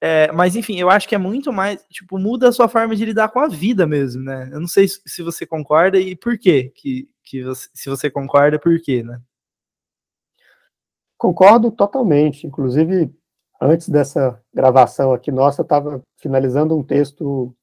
É, 0.00 0.30
mas 0.32 0.54
enfim, 0.54 0.78
eu 0.78 0.88
acho 0.88 1.08
que 1.08 1.14
é 1.14 1.18
muito 1.18 1.52
mais, 1.52 1.84
tipo, 1.90 2.18
muda 2.18 2.48
a 2.48 2.52
sua 2.52 2.68
forma 2.68 2.94
de 2.94 3.04
lidar 3.04 3.28
com 3.30 3.40
a 3.40 3.48
vida 3.48 3.86
mesmo, 3.86 4.22
né? 4.22 4.48
Eu 4.52 4.60
não 4.60 4.68
sei 4.68 4.86
se 4.88 5.22
você 5.22 5.44
concorda 5.44 5.98
e 5.98 6.14
por 6.14 6.38
quê 6.38 6.72
que, 6.74 7.08
que 7.24 7.42
você, 7.42 7.68
se 7.74 7.90
você 7.90 8.08
concorda, 8.08 8.58
por 8.58 8.80
quê, 8.80 9.02
né? 9.02 9.20
Concordo 11.16 11.72
totalmente. 11.72 12.46
Inclusive, 12.46 13.12
antes 13.60 13.88
dessa 13.88 14.40
gravação 14.54 15.12
aqui 15.12 15.32
nossa, 15.32 15.62
eu 15.62 15.64
estava 15.64 16.00
finalizando 16.16 16.76
um 16.76 16.84
texto 16.84 17.54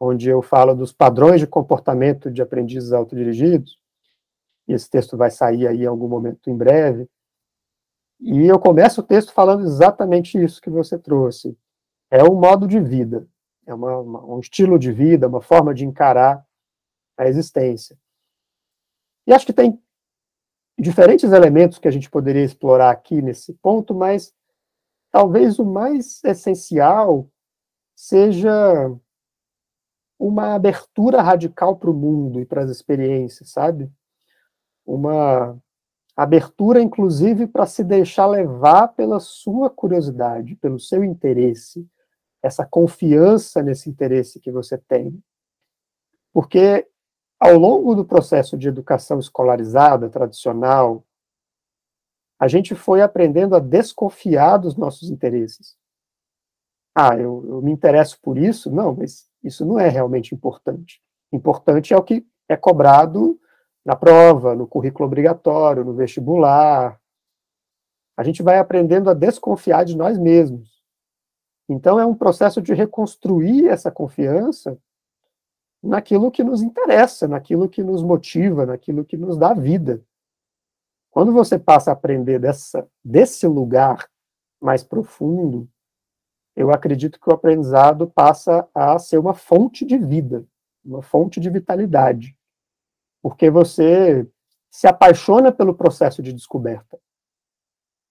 onde 0.00 0.28
eu 0.28 0.42
falo 0.42 0.74
dos 0.74 0.92
padrões 0.92 1.40
de 1.40 1.46
comportamento 1.46 2.30
de 2.30 2.42
aprendizes 2.42 2.92
autodirigidos. 2.92 3.78
E 4.66 4.72
esse 4.72 4.90
texto 4.90 5.16
vai 5.16 5.30
sair 5.30 5.68
aí 5.68 5.82
em 5.84 5.86
algum 5.86 6.08
momento 6.08 6.50
em 6.50 6.56
breve. 6.56 7.08
E 8.20 8.46
eu 8.46 8.58
começo 8.58 9.00
o 9.00 9.04
texto 9.04 9.32
falando 9.32 9.64
exatamente 9.64 10.42
isso 10.42 10.60
que 10.60 10.70
você 10.70 10.98
trouxe. 10.98 11.56
É 12.10 12.22
um 12.22 12.34
modo 12.34 12.66
de 12.66 12.80
vida, 12.80 13.28
é 13.66 13.74
uma, 13.74 13.98
uma, 13.98 14.24
um 14.24 14.40
estilo 14.40 14.78
de 14.78 14.92
vida, 14.92 15.28
uma 15.28 15.40
forma 15.40 15.74
de 15.74 15.84
encarar 15.84 16.44
a 17.16 17.26
existência. 17.26 17.98
E 19.26 19.32
acho 19.32 19.46
que 19.46 19.52
tem 19.52 19.80
diferentes 20.78 21.32
elementos 21.32 21.78
que 21.78 21.88
a 21.88 21.90
gente 21.90 22.10
poderia 22.10 22.44
explorar 22.44 22.90
aqui 22.90 23.22
nesse 23.22 23.54
ponto, 23.54 23.94
mas 23.94 24.34
talvez 25.10 25.58
o 25.58 25.64
mais 25.64 26.22
essencial 26.24 27.28
seja 27.96 28.90
uma 30.18 30.54
abertura 30.54 31.22
radical 31.22 31.76
para 31.76 31.90
o 31.90 31.94
mundo 31.94 32.40
e 32.40 32.46
para 32.46 32.62
as 32.62 32.70
experiências, 32.70 33.50
sabe? 33.50 33.90
Uma 34.84 35.58
abertura, 36.16 36.80
inclusive, 36.80 37.46
para 37.46 37.66
se 37.66 37.82
deixar 37.82 38.26
levar 38.26 38.88
pela 38.88 39.18
sua 39.18 39.68
curiosidade, 39.68 40.56
pelo 40.56 40.78
seu 40.78 41.02
interesse, 41.02 41.88
essa 42.42 42.64
confiança 42.64 43.62
nesse 43.62 43.88
interesse 43.88 44.38
que 44.38 44.50
você 44.50 44.78
tem. 44.78 45.18
Porque 46.32 46.86
ao 47.40 47.56
longo 47.58 47.94
do 47.94 48.04
processo 48.04 48.56
de 48.56 48.68
educação 48.68 49.18
escolarizada, 49.18 50.08
tradicional, 50.08 51.04
a 52.38 52.48
gente 52.48 52.74
foi 52.74 53.00
aprendendo 53.00 53.56
a 53.56 53.60
desconfiar 53.60 54.58
dos 54.58 54.76
nossos 54.76 55.10
interesses. 55.10 55.76
Ah, 56.94 57.16
eu, 57.16 57.44
eu 57.48 57.62
me 57.62 57.72
interesso 57.72 58.18
por 58.22 58.38
isso? 58.38 58.70
Não, 58.70 58.94
mas 58.94 59.28
isso 59.42 59.64
não 59.64 59.78
é 59.78 59.88
realmente 59.88 60.34
importante. 60.34 61.02
Importante 61.32 61.92
é 61.92 61.96
o 61.96 62.02
que 62.02 62.24
é 62.48 62.56
cobrado 62.56 63.38
na 63.84 63.94
prova, 63.94 64.54
no 64.54 64.66
currículo 64.66 65.06
obrigatório, 65.06 65.84
no 65.84 65.92
vestibular. 65.92 66.98
A 68.16 68.22
gente 68.22 68.42
vai 68.42 68.58
aprendendo 68.58 69.10
a 69.10 69.14
desconfiar 69.14 69.84
de 69.84 69.96
nós 69.96 70.18
mesmos. 70.18 70.82
Então, 71.68 71.98
é 71.98 72.06
um 72.06 72.14
processo 72.14 72.62
de 72.62 72.72
reconstruir 72.72 73.68
essa 73.68 73.90
confiança 73.90 74.78
naquilo 75.82 76.30
que 76.30 76.42
nos 76.42 76.62
interessa, 76.62 77.28
naquilo 77.28 77.68
que 77.68 77.82
nos 77.82 78.02
motiva, 78.02 78.64
naquilo 78.64 79.04
que 79.04 79.16
nos 79.16 79.36
dá 79.36 79.52
vida. 79.52 80.02
Quando 81.10 81.32
você 81.32 81.58
passa 81.58 81.90
a 81.90 81.94
aprender 81.94 82.38
dessa, 82.38 82.88
desse 83.04 83.46
lugar 83.46 84.08
mais 84.60 84.82
profundo, 84.82 85.68
eu 86.56 86.70
acredito 86.72 87.20
que 87.20 87.28
o 87.28 87.34
aprendizado 87.34 88.08
passa 88.08 88.66
a 88.74 88.98
ser 88.98 89.18
uma 89.18 89.34
fonte 89.34 89.84
de 89.84 89.98
vida, 89.98 90.46
uma 90.84 91.02
fonte 91.02 91.38
de 91.38 91.50
vitalidade 91.50 92.36
porque 93.24 93.48
você 93.48 94.28
se 94.70 94.86
apaixona 94.86 95.50
pelo 95.50 95.74
processo 95.74 96.22
de 96.22 96.30
descoberta. 96.30 96.98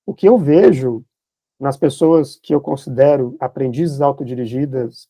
O 0.08 0.12
que 0.12 0.28
eu 0.28 0.40
vejo 0.40 1.06
nas 1.60 1.78
pessoas 1.78 2.36
que 2.42 2.52
eu 2.52 2.60
considero 2.60 3.38
aprendizes 3.40 4.02
autodirigidas 4.02 5.08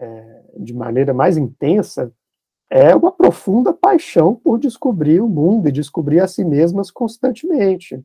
é, 0.00 0.42
de 0.56 0.72
maneira 0.72 1.12
mais 1.12 1.36
intensa 1.36 2.10
é 2.70 2.96
uma 2.96 3.12
profunda 3.12 3.74
paixão 3.74 4.34
por 4.34 4.58
descobrir 4.58 5.20
o 5.20 5.28
mundo 5.28 5.68
e 5.68 5.72
descobrir 5.72 6.20
a 6.20 6.26
si 6.26 6.42
mesmas 6.42 6.90
constantemente. 6.90 8.02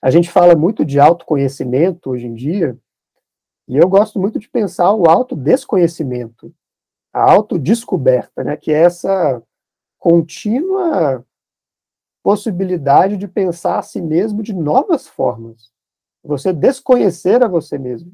A 0.00 0.12
gente 0.12 0.30
fala 0.30 0.54
muito 0.54 0.84
de 0.84 1.00
autoconhecimento 1.00 2.10
hoje 2.10 2.28
em 2.28 2.34
dia, 2.34 2.78
e 3.66 3.76
eu 3.76 3.88
gosto 3.88 4.20
muito 4.20 4.38
de 4.38 4.48
pensar 4.48 4.92
o 4.92 5.10
autodesconhecimento, 5.10 6.54
a 7.12 7.32
autodescoberta, 7.32 8.44
né, 8.44 8.56
que 8.56 8.70
é 8.70 8.82
essa 8.82 9.42
contínua 9.98 11.24
possibilidade 12.22 13.16
de 13.16 13.28
pensar 13.28 13.78
a 13.78 13.82
si 13.82 14.02
mesmo 14.02 14.42
de 14.42 14.52
novas 14.52 15.06
formas. 15.06 15.70
Você 16.24 16.52
desconhecer 16.52 17.42
a 17.42 17.48
você 17.48 17.78
mesmo. 17.78 18.12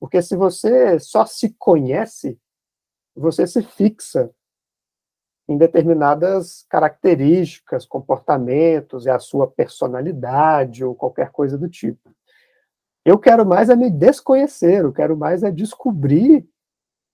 Porque 0.00 0.20
se 0.20 0.36
você 0.36 0.98
só 0.98 1.24
se 1.24 1.54
conhece, 1.58 2.38
você 3.14 3.46
se 3.46 3.62
fixa 3.62 4.30
em 5.48 5.56
determinadas 5.56 6.66
características, 6.68 7.86
comportamentos, 7.86 9.06
e 9.06 9.10
a 9.10 9.18
sua 9.18 9.50
personalidade 9.50 10.84
ou 10.84 10.94
qualquer 10.94 11.30
coisa 11.30 11.56
do 11.56 11.68
tipo. 11.68 12.14
Eu 13.04 13.18
quero 13.18 13.46
mais 13.46 13.70
é 13.70 13.76
me 13.76 13.90
desconhecer, 13.90 14.84
eu 14.84 14.92
quero 14.92 15.16
mais 15.16 15.42
é 15.42 15.50
descobrir 15.50 16.46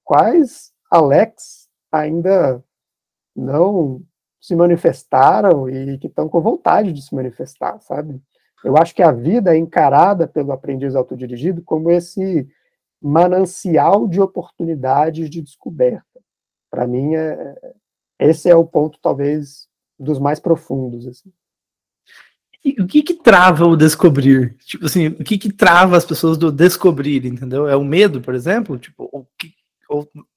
quais 0.03 0.73
Alex 0.91 1.69
ainda 1.93 2.63
não 3.35 4.03
se 4.41 4.55
manifestaram 4.55 5.69
e 5.69 5.99
que 5.99 6.07
estão 6.07 6.29
com 6.29 6.41
vontade 6.41 6.93
de 6.93 7.03
se 7.03 7.15
manifestar, 7.15 7.81
sabe? 7.81 8.21
Eu 8.63 8.77
acho 8.77 8.95
que 8.95 9.03
a 9.03 9.13
vida 9.13 9.55
é 9.55 9.59
encarada 9.59 10.27
pelo 10.27 10.53
aprendiz 10.53 10.95
autodirigido 10.95 11.63
como 11.63 11.91
esse 11.91 12.49
manancial 13.01 14.09
de 14.09 14.21
oportunidades 14.21 15.29
de 15.29 15.43
descoberta. 15.43 16.21
Para 16.71 16.87
mim, 16.87 17.15
é, 17.15 17.55
esse 18.19 18.49
é 18.49 18.57
o 18.57 18.65
ponto 18.65 18.99
talvez 19.01 19.69
dos 19.99 20.19
mais 20.19 20.41
profundos. 20.41 21.07
Assim. 21.07 21.31
E 22.65 22.81
o 22.81 22.87
que 22.87 23.03
que 23.03 23.15
trava 23.15 23.67
o 23.67 23.77
descobrir? 23.77 24.57
Tipo 24.65 24.87
assim, 24.87 25.09
o 25.09 25.25
que 25.25 25.37
que 25.37 25.53
trava 25.53 25.97
as 25.97 26.05
pessoas 26.05 26.39
do 26.39 26.51
descobrir, 26.51 27.27
entendeu? 27.27 27.69
É 27.69 27.77
o 27.77 27.85
medo, 27.85 28.23
por 28.23 28.35
exemplo? 28.35 28.79
Tipo, 28.79 29.09
o 29.13 29.27
que, 29.39 29.53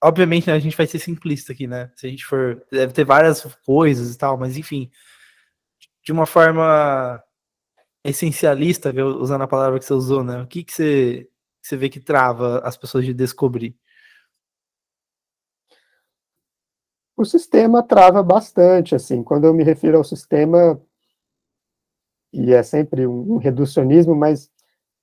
obviamente 0.01 0.47
né, 0.47 0.53
a 0.53 0.59
gente 0.59 0.75
vai 0.75 0.87
ser 0.87 0.99
simplista 0.99 1.53
aqui, 1.53 1.67
né? 1.67 1.91
Se 1.95 2.07
a 2.07 2.09
gente 2.09 2.25
for, 2.25 2.65
deve 2.71 2.93
ter 2.93 3.03
várias 3.05 3.41
coisas 3.65 4.13
e 4.13 4.17
tal, 4.17 4.37
mas 4.37 4.57
enfim, 4.57 4.89
de 6.03 6.11
uma 6.11 6.25
forma 6.25 7.21
essencialista, 8.03 8.93
usando 9.19 9.41
a 9.41 9.47
palavra 9.47 9.79
que 9.79 9.85
você 9.85 9.93
usou, 9.93 10.23
né? 10.23 10.41
O 10.41 10.47
que 10.47 10.63
que 10.63 10.73
você, 10.73 11.29
você 11.61 11.75
vê 11.75 11.89
que 11.89 11.99
trava 11.99 12.59
as 12.59 12.77
pessoas 12.77 13.05
de 13.05 13.13
descobrir? 13.13 13.75
O 17.15 17.25
sistema 17.25 17.81
trava 17.83 18.21
bastante, 18.21 18.95
assim, 18.95 19.23
quando 19.23 19.45
eu 19.45 19.53
me 19.53 19.63
refiro 19.63 19.97
ao 19.97 20.03
sistema, 20.03 20.79
e 22.31 22.53
é 22.53 22.61
sempre 22.61 23.07
um 23.07 23.37
reducionismo, 23.37 24.15
mas 24.15 24.51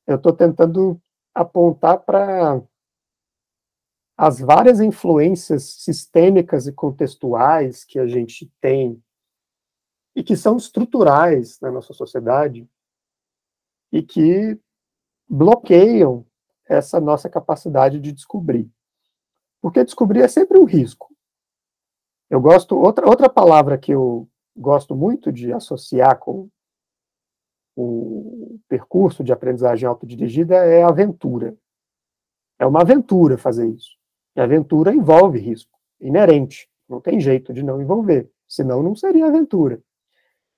eu 0.07 0.17
estou 0.17 0.33
tentando 0.33 1.01
apontar 1.35 1.99
para 1.99 2.63
as 4.17 4.39
várias 4.39 4.81
influências 4.81 5.65
sistêmicas 5.65 6.67
e 6.67 6.73
contextuais 6.73 7.85
que 7.85 7.99
a 7.99 8.07
gente 8.07 8.51
tem 8.61 9.03
e 10.15 10.23
que 10.23 10.37
são 10.37 10.57
estruturais 10.57 11.59
na 11.61 11.71
nossa 11.71 11.93
sociedade 11.93 12.69
e 13.91 14.03
que 14.03 14.59
bloqueiam 15.29 16.25
essa 16.67 17.01
nossa 17.01 17.29
capacidade 17.29 17.99
de 17.99 18.13
descobrir. 18.13 18.71
Porque 19.61 19.85
descobrir 19.85 20.21
é 20.21 20.29
sempre 20.29 20.59
um 20.59 20.65
risco. 20.65 21.15
Eu 22.31 22.41
gosto, 22.41 22.77
outra, 22.77 23.07
outra 23.07 23.29
palavra 23.29 23.77
que 23.77 23.93
eu 23.93 24.29
gosto 24.57 24.95
muito 24.95 25.33
de 25.33 25.53
associar 25.53 26.19
com 26.19 26.49
o 27.77 28.61
percurso 28.69 29.25
de 29.25 29.33
aprendizagem 29.33 29.89
autodirigida 29.89 30.55
é 30.55 30.85
aventura. 30.85 31.57
É 32.59 32.65
uma 32.65 32.83
aventura 32.83 33.37
fazer 33.37 33.69
isso. 33.69 33.97
E 34.37 34.41
aventura 34.41 34.95
envolve 34.95 35.39
risco, 35.39 35.79
inerente. 36.01 36.69
Não 36.89 37.01
tem 37.01 37.21
jeito 37.21 37.53
de 37.53 37.63
não 37.63 37.81
envolver, 37.81 38.31
senão 38.47 38.83
não 38.83 38.95
seria 38.95 39.27
aventura. 39.27 39.81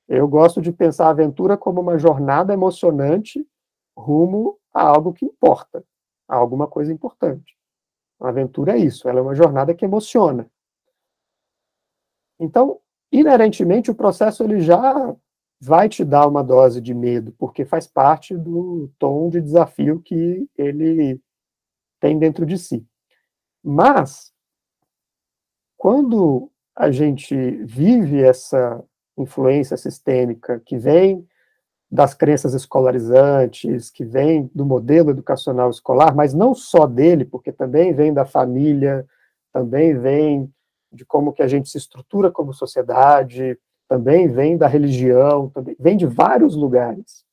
Eu 0.09 0.27
gosto 0.29 0.61
de 0.61 0.73
pensar 0.73 1.07
a 1.07 1.11
aventura 1.11 1.57
como 1.57 1.81
uma 1.81 1.99
jornada 1.99 2.53
emocionante 2.53 3.47
rumo 3.97 4.59
a 4.73 4.83
algo 4.83 5.13
que 5.13 5.25
importa, 5.25 5.85
a 6.29 6.37
alguma 6.37 6.67
coisa 6.67 6.93
importante. 6.93 7.57
A 8.21 8.29
aventura 8.29 8.77
é 8.77 8.79
isso, 8.79 9.09
ela 9.09 9.19
é 9.19 9.23
uma 9.23 9.35
jornada 9.35 9.75
que 9.75 9.85
emociona. 9.85 10.51
Então, 12.39 12.81
inerentemente, 13.11 13.91
o 13.91 13.95
processo 13.95 14.45
ele 14.45 14.61
já 14.61 15.17
vai 15.61 15.89
te 15.89 16.05
dar 16.05 16.29
uma 16.29 16.45
dose 16.45 16.81
de 16.81 16.93
medo, 16.95 17.33
porque 17.39 17.65
faz 17.65 17.87
parte 17.87 18.37
do 18.37 18.91
tom 18.99 19.29
de 19.31 19.41
desafio 19.41 20.01
que 20.03 20.49
ele 20.57 21.21
tem 21.99 22.19
dentro 22.19 22.45
de 22.45 22.59
si. 22.59 22.87
Mas, 23.69 24.33
quando 25.77 26.49
a 26.73 26.89
gente 26.93 27.35
vive 27.65 28.23
essa 28.23 28.81
influência 29.19 29.77
sistêmica 29.77 30.63
que 30.65 30.79
vem 30.79 31.27
das 31.91 32.15
crenças 32.15 32.55
escolarizantes, 32.55 33.91
que 33.91 34.05
vem 34.05 34.49
do 34.55 34.65
modelo 34.65 35.11
educacional 35.11 35.69
escolar, 35.69 36.15
mas 36.15 36.33
não 36.33 36.55
só 36.55 36.87
dele, 36.87 37.25
porque 37.25 37.51
também 37.51 37.93
vem 37.93 38.15
da 38.15 38.25
família, 38.25 39.05
também 39.53 39.99
vem 39.99 40.49
de 40.93 41.05
como 41.05 41.33
que 41.33 41.43
a 41.43 41.49
gente 41.49 41.69
se 41.69 41.77
estrutura 41.77 42.31
como 42.31 42.55
sociedade, 42.55 43.59
também 43.89 44.29
vem 44.29 44.57
da 44.57 44.69
religião, 44.69 45.51
também 45.51 45.75
vem 45.77 45.97
de 45.97 46.07
vários 46.07 46.55
lugares. 46.55 47.25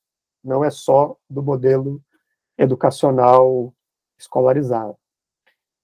Não 0.43 0.65
é 0.65 0.71
só 0.71 1.15
do 1.29 1.43
modelo 1.43 2.01
educacional 2.57 3.71
escolarizado. 4.17 4.97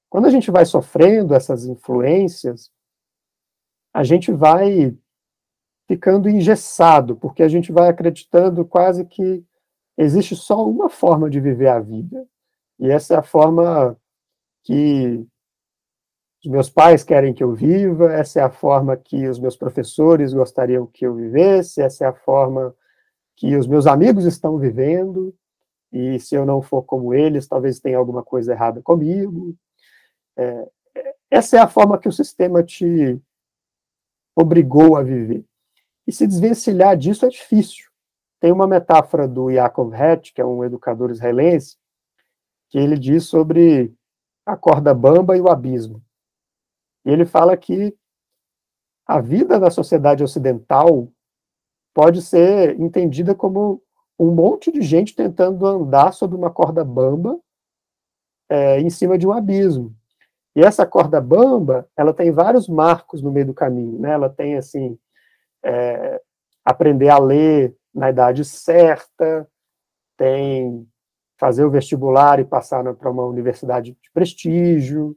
Quando 0.09 0.25
a 0.25 0.29
gente 0.29 0.49
vai 0.49 0.65
sofrendo 0.65 1.33
essas 1.33 1.65
influências, 1.65 2.71
a 3.93 4.03
gente 4.03 4.31
vai 4.31 4.97
ficando 5.87 6.29
engessado, 6.29 7.15
porque 7.15 7.43
a 7.43 7.47
gente 7.47 7.71
vai 7.71 7.89
acreditando 7.89 8.65
quase 8.65 9.05
que 9.05 9.43
existe 9.97 10.35
só 10.35 10.67
uma 10.67 10.89
forma 10.89 11.29
de 11.29 11.39
viver 11.39 11.67
a 11.67 11.79
vida. 11.79 12.27
E 12.79 12.89
essa 12.89 13.15
é 13.15 13.17
a 13.17 13.23
forma 13.23 13.97
que 14.63 15.25
os 16.43 16.49
meus 16.49 16.69
pais 16.69 17.03
querem 17.03 17.33
que 17.33 17.43
eu 17.43 17.53
viva, 17.53 18.13
essa 18.13 18.39
é 18.39 18.43
a 18.43 18.49
forma 18.49 18.95
que 18.95 19.27
os 19.27 19.39
meus 19.39 19.57
professores 19.57 20.33
gostariam 20.33 20.87
que 20.87 21.05
eu 21.05 21.13
vivesse, 21.13 21.81
essa 21.81 22.05
é 22.05 22.07
a 22.07 22.13
forma 22.13 22.73
que 23.35 23.55
os 23.55 23.67
meus 23.67 23.85
amigos 23.85 24.25
estão 24.25 24.57
vivendo, 24.57 25.35
e 25.91 26.19
se 26.19 26.35
eu 26.35 26.45
não 26.45 26.61
for 26.61 26.83
como 26.83 27.13
eles, 27.13 27.47
talvez 27.47 27.79
tenha 27.79 27.97
alguma 27.97 28.23
coisa 28.23 28.53
errada 28.53 28.81
comigo. 28.81 29.55
É, 30.39 30.71
essa 31.29 31.57
é 31.57 31.59
a 31.59 31.67
forma 31.67 31.99
que 31.99 32.07
o 32.07 32.13
sistema 32.13 32.63
te 32.63 33.21
obrigou 34.33 34.95
a 34.95 35.03
viver. 35.03 35.45
E 36.07 36.13
se 36.13 36.25
desvencilhar 36.25 36.95
disso 36.95 37.25
é 37.25 37.29
difícil. 37.29 37.89
Tem 38.39 38.53
uma 38.53 38.65
metáfora 38.65 39.27
do 39.27 39.49
Yaakov 39.49 39.93
Hetch, 39.93 40.31
que 40.33 40.39
é 40.39 40.45
um 40.45 40.63
educador 40.63 41.11
israelense, 41.11 41.77
que 42.69 42.79
ele 42.79 42.97
diz 42.97 43.25
sobre 43.25 43.93
a 44.45 44.55
corda 44.55 44.93
bamba 44.93 45.35
e 45.35 45.41
o 45.41 45.49
abismo. 45.49 46.01
E 47.05 47.11
ele 47.11 47.25
fala 47.25 47.57
que 47.57 47.93
a 49.05 49.19
vida 49.19 49.59
da 49.59 49.69
sociedade 49.69 50.23
ocidental 50.23 51.11
pode 51.93 52.21
ser 52.21 52.79
entendida 52.79 53.35
como 53.35 53.83
um 54.17 54.33
monte 54.33 54.71
de 54.71 54.81
gente 54.81 55.15
tentando 55.15 55.65
andar 55.65 56.13
sobre 56.13 56.37
uma 56.37 56.49
corda 56.49 56.85
bamba 56.85 57.37
é, 58.49 58.79
em 58.79 58.89
cima 58.89 59.17
de 59.17 59.27
um 59.27 59.31
abismo. 59.31 59.98
E 60.59 60.61
essa 60.61 60.85
corda 60.85 61.21
bamba, 61.21 61.87
ela 61.95 62.13
tem 62.13 62.33
vários 62.33 62.67
marcos 62.67 63.21
no 63.21 63.31
meio 63.31 63.45
do 63.45 63.53
caminho, 63.53 63.97
né? 63.97 64.11
Ela 64.11 64.29
tem, 64.29 64.57
assim, 64.57 64.99
é, 65.63 66.21
aprender 66.65 67.07
a 67.07 67.17
ler 67.17 67.73
na 67.95 68.09
idade 68.09 68.43
certa, 68.43 69.49
tem 70.17 70.85
fazer 71.37 71.63
o 71.63 71.71
vestibular 71.71 72.41
e 72.41 72.43
passar 72.43 72.93
para 72.95 73.09
uma 73.09 73.23
universidade 73.25 73.97
de 74.01 74.11
prestígio, 74.13 75.15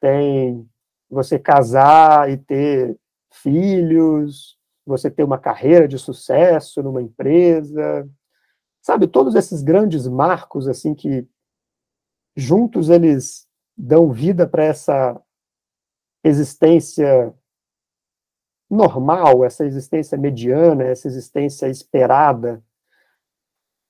tem 0.00 0.68
você 1.08 1.38
casar 1.38 2.28
e 2.28 2.36
ter 2.36 2.98
filhos, 3.30 4.58
você 4.84 5.08
ter 5.08 5.22
uma 5.22 5.38
carreira 5.38 5.86
de 5.86 5.96
sucesso 5.96 6.82
numa 6.82 7.00
empresa, 7.00 8.10
sabe, 8.80 9.06
todos 9.06 9.36
esses 9.36 9.62
grandes 9.62 10.08
marcos 10.08 10.66
assim 10.66 10.92
que 10.92 11.24
juntos 12.36 12.90
eles 12.90 13.46
dão 13.76 14.12
vida 14.12 14.46
para 14.46 14.64
essa 14.64 15.20
existência 16.24 17.34
normal, 18.70 19.44
essa 19.44 19.66
existência 19.66 20.16
mediana, 20.16 20.84
essa 20.84 21.06
existência 21.06 21.68
esperada. 21.68 22.62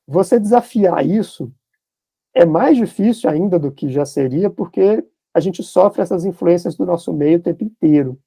Você 0.06 0.40
desafiar 0.40 1.06
isso 1.06 1.52
é 2.34 2.44
mais 2.44 2.76
difícil 2.76 3.30
ainda 3.30 3.58
do 3.58 3.70
que 3.70 3.90
já 3.90 4.04
seria, 4.04 4.50
porque 4.50 5.06
a 5.34 5.40
gente 5.40 5.62
sofre 5.62 6.02
essas 6.02 6.24
influências 6.24 6.74
do 6.76 6.84
nosso 6.84 7.12
meio 7.12 7.38
o 7.38 7.42
tempo 7.42 7.62
inteiro. 7.64 8.18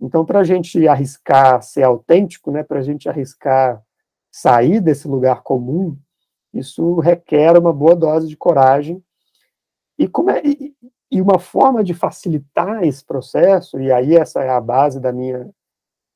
Então, 0.00 0.24
para 0.24 0.40
a 0.40 0.44
gente 0.44 0.86
arriscar 0.86 1.62
ser 1.62 1.82
autêntico, 1.82 2.50
né, 2.50 2.62
para 2.62 2.78
a 2.78 2.82
gente 2.82 3.08
arriscar 3.08 3.82
sair 4.30 4.80
desse 4.80 5.08
lugar 5.08 5.42
comum, 5.42 5.96
isso 6.52 7.00
requer 7.00 7.58
uma 7.58 7.72
boa 7.72 7.96
dose 7.96 8.28
de 8.28 8.36
coragem. 8.36 9.02
E, 9.98 10.06
como 10.06 10.30
é, 10.30 10.42
e, 10.44 10.74
e 11.10 11.20
uma 11.20 11.38
forma 11.38 11.82
de 11.82 11.94
facilitar 11.94 12.84
esse 12.84 13.04
processo, 13.04 13.80
e 13.80 13.90
aí 13.90 14.16
essa 14.16 14.42
é 14.42 14.50
a 14.50 14.60
base 14.60 15.00
da 15.00 15.12
minha 15.12 15.50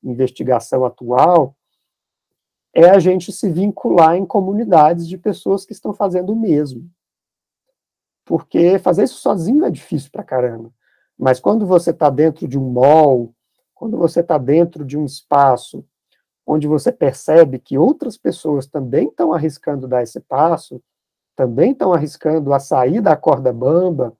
investigação 0.03 0.85
atual, 0.85 1.55
é 2.73 2.89
a 2.89 2.99
gente 2.99 3.31
se 3.31 3.49
vincular 3.49 4.15
em 4.15 4.25
comunidades 4.25 5.07
de 5.07 5.17
pessoas 5.17 5.65
que 5.65 5.73
estão 5.73 5.93
fazendo 5.93 6.33
o 6.33 6.35
mesmo 6.35 6.89
porque 8.25 8.79
fazer 8.79 9.03
isso 9.03 9.19
sozinho 9.19 9.65
é 9.65 9.71
difícil 9.71 10.09
pra 10.11 10.23
caramba. 10.23 10.71
Mas 11.17 11.39
quando 11.39 11.65
você 11.65 11.91
está 11.91 12.09
dentro 12.09 12.47
de 12.47 12.57
um 12.57 12.69
mall, 12.71 13.33
quando 13.73 13.97
você 13.97 14.21
está 14.21 14.37
dentro 14.37 14.85
de 14.85 14.97
um 14.97 15.05
espaço 15.05 15.85
onde 16.45 16.67
você 16.67 16.91
percebe 16.91 17.59
que 17.59 17.77
outras 17.77 18.17
pessoas 18.17 18.67
também 18.67 19.07
estão 19.07 19.33
arriscando 19.33 19.87
dar 19.87 20.03
esse 20.03 20.19
passo, 20.19 20.81
também 21.35 21.71
estão 21.71 21.93
arriscando 21.93 22.53
a 22.53 22.59
sair 22.59 23.01
da 23.01 23.15
corda 23.15 23.51
bamba 23.51 24.15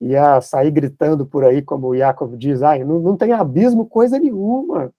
e 0.00 0.16
a 0.16 0.40
sair 0.40 0.70
gritando 0.70 1.26
por 1.26 1.44
aí, 1.44 1.62
como 1.62 1.88
o 1.88 1.94
Yakov 1.94 2.36
diz, 2.36 2.62
ah, 2.62 2.78
não, 2.78 2.98
não 2.98 3.16
tem 3.16 3.32
abismo 3.32 3.86
coisa 3.86 4.18
nenhuma. 4.18 4.92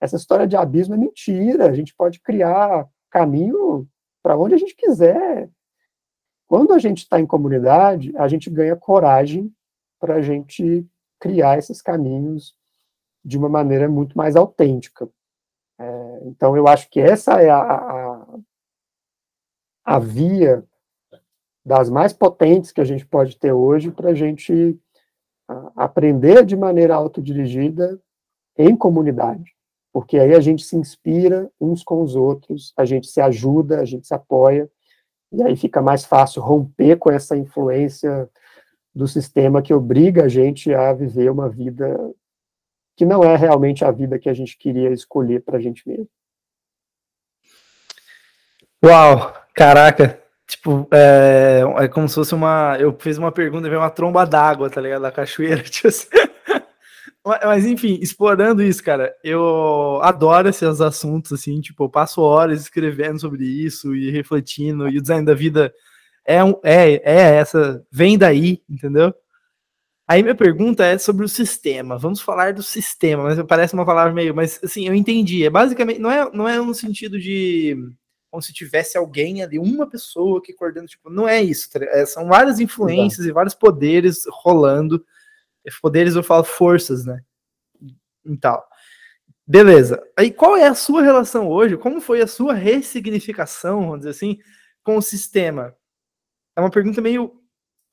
Essa 0.00 0.16
história 0.16 0.46
de 0.46 0.56
abismo 0.56 0.94
é 0.94 0.98
mentira. 0.98 1.68
A 1.68 1.72
gente 1.72 1.94
pode 1.94 2.20
criar 2.20 2.88
caminho 3.10 3.86
para 4.22 4.36
onde 4.36 4.54
a 4.54 4.58
gente 4.58 4.74
quiser. 4.74 5.50
Quando 6.46 6.72
a 6.72 6.78
gente 6.78 6.98
está 6.98 7.20
em 7.20 7.26
comunidade, 7.26 8.16
a 8.16 8.26
gente 8.26 8.48
ganha 8.48 8.76
coragem 8.76 9.52
para 10.00 10.14
a 10.16 10.22
gente 10.22 10.86
criar 11.20 11.58
esses 11.58 11.82
caminhos 11.82 12.54
de 13.24 13.36
uma 13.36 13.48
maneira 13.48 13.88
muito 13.88 14.16
mais 14.16 14.36
autêntica. 14.36 15.08
É, 15.78 16.20
então, 16.24 16.56
eu 16.56 16.66
acho 16.66 16.88
que 16.88 17.00
essa 17.00 17.40
é 17.42 17.50
a, 17.50 17.60
a, 17.60 18.26
a 19.84 19.98
via 19.98 20.64
das 21.68 21.90
mais 21.90 22.14
potentes 22.14 22.72
que 22.72 22.80
a 22.80 22.84
gente 22.84 23.06
pode 23.06 23.36
ter 23.36 23.52
hoje 23.52 23.90
para 23.90 24.10
a 24.10 24.14
gente 24.14 24.76
aprender 25.76 26.44
de 26.44 26.56
maneira 26.56 26.94
autodirigida 26.94 28.00
em 28.56 28.74
comunidade, 28.74 29.54
porque 29.92 30.18
aí 30.18 30.34
a 30.34 30.40
gente 30.40 30.64
se 30.64 30.76
inspira 30.76 31.50
uns 31.60 31.84
com 31.84 32.02
os 32.02 32.16
outros, 32.16 32.72
a 32.76 32.84
gente 32.86 33.06
se 33.06 33.20
ajuda, 33.20 33.80
a 33.80 33.84
gente 33.84 34.06
se 34.06 34.14
apoia, 34.14 34.68
e 35.30 35.42
aí 35.42 35.56
fica 35.56 35.82
mais 35.82 36.06
fácil 36.06 36.40
romper 36.40 36.96
com 36.96 37.10
essa 37.10 37.36
influência 37.36 38.28
do 38.94 39.06
sistema 39.06 39.62
que 39.62 39.74
obriga 39.74 40.24
a 40.24 40.28
gente 40.28 40.72
a 40.74 40.92
viver 40.92 41.30
uma 41.30 41.48
vida 41.48 41.98
que 42.96 43.04
não 43.04 43.22
é 43.22 43.36
realmente 43.36 43.84
a 43.84 43.90
vida 43.90 44.18
que 44.18 44.28
a 44.28 44.34
gente 44.34 44.56
queria 44.56 44.90
escolher 44.90 45.44
para 45.44 45.58
a 45.58 45.60
gente 45.60 45.86
mesmo. 45.86 46.08
Uau, 48.84 49.34
caraca, 49.54 50.20
Tipo, 50.48 50.88
é, 50.90 51.62
é 51.76 51.88
como 51.88 52.08
se 52.08 52.14
fosse 52.14 52.34
uma. 52.34 52.76
Eu 52.80 52.96
fiz 52.98 53.18
uma 53.18 53.30
pergunta, 53.30 53.68
veio 53.68 53.80
uma 53.80 53.90
tromba 53.90 54.24
d'água, 54.24 54.70
tá 54.70 54.80
ligado? 54.80 55.02
Da 55.02 55.12
cachoeira. 55.12 55.62
Tipo 55.68 55.88
assim. 55.88 56.08
Mas, 57.44 57.66
enfim, 57.66 57.98
explorando 58.00 58.62
isso, 58.62 58.82
cara, 58.82 59.14
eu 59.22 60.00
adoro 60.02 60.48
esses 60.48 60.80
assuntos, 60.80 61.30
assim, 61.32 61.60
tipo, 61.60 61.84
eu 61.84 61.88
passo 61.90 62.22
horas 62.22 62.62
escrevendo 62.62 63.20
sobre 63.20 63.44
isso 63.44 63.94
e 63.94 64.10
refletindo, 64.10 64.88
e 64.88 64.96
o 64.96 65.02
design 65.02 65.26
da 65.26 65.34
vida 65.34 65.70
é, 66.26 66.42
um, 66.42 66.54
é, 66.64 66.94
é 67.04 67.36
essa, 67.36 67.84
vem 67.92 68.16
daí, 68.16 68.62
entendeu? 68.68 69.12
Aí 70.06 70.22
minha 70.22 70.34
pergunta 70.34 70.86
é 70.86 70.96
sobre 70.96 71.24
o 71.24 71.28
sistema. 71.28 71.98
Vamos 71.98 72.20
falar 72.22 72.54
do 72.54 72.62
sistema, 72.62 73.24
mas 73.24 73.42
parece 73.42 73.74
uma 73.74 73.84
palavra 73.84 74.14
meio, 74.14 74.34
mas 74.34 74.58
assim, 74.64 74.86
eu 74.88 74.94
entendi. 74.94 75.44
É 75.44 75.50
basicamente, 75.50 76.00
não 76.00 76.10
é, 76.10 76.30
não 76.32 76.48
é 76.48 76.58
no 76.58 76.74
sentido 76.74 77.18
de 77.18 77.76
como 78.30 78.42
se 78.42 78.52
tivesse 78.52 78.96
alguém 78.96 79.42
ali, 79.42 79.58
uma 79.58 79.88
pessoa 79.88 80.42
que 80.42 80.52
coordena, 80.52 80.86
tipo, 80.86 81.10
não 81.10 81.26
é 81.26 81.42
isso, 81.42 81.70
tá 81.70 81.80
é, 81.82 82.04
são 82.04 82.26
várias 82.28 82.60
influências 82.60 83.20
Exato. 83.20 83.30
e 83.30 83.32
vários 83.32 83.54
poderes 83.54 84.24
rolando, 84.30 85.04
poderes 85.82 86.14
eu 86.14 86.22
falo 86.22 86.44
forças, 86.44 87.04
né, 87.04 87.22
e 88.24 88.36
tal. 88.36 88.66
Beleza, 89.46 90.02
aí 90.16 90.30
qual 90.30 90.56
é 90.56 90.66
a 90.66 90.74
sua 90.74 91.02
relação 91.02 91.48
hoje, 91.48 91.76
como 91.76 92.00
foi 92.00 92.20
a 92.20 92.26
sua 92.26 92.52
ressignificação, 92.52 93.80
vamos 93.80 93.98
dizer 94.00 94.10
assim, 94.10 94.38
com 94.82 94.96
o 94.96 95.02
sistema? 95.02 95.74
É 96.54 96.60
uma 96.60 96.70
pergunta 96.70 97.00
meio 97.00 97.40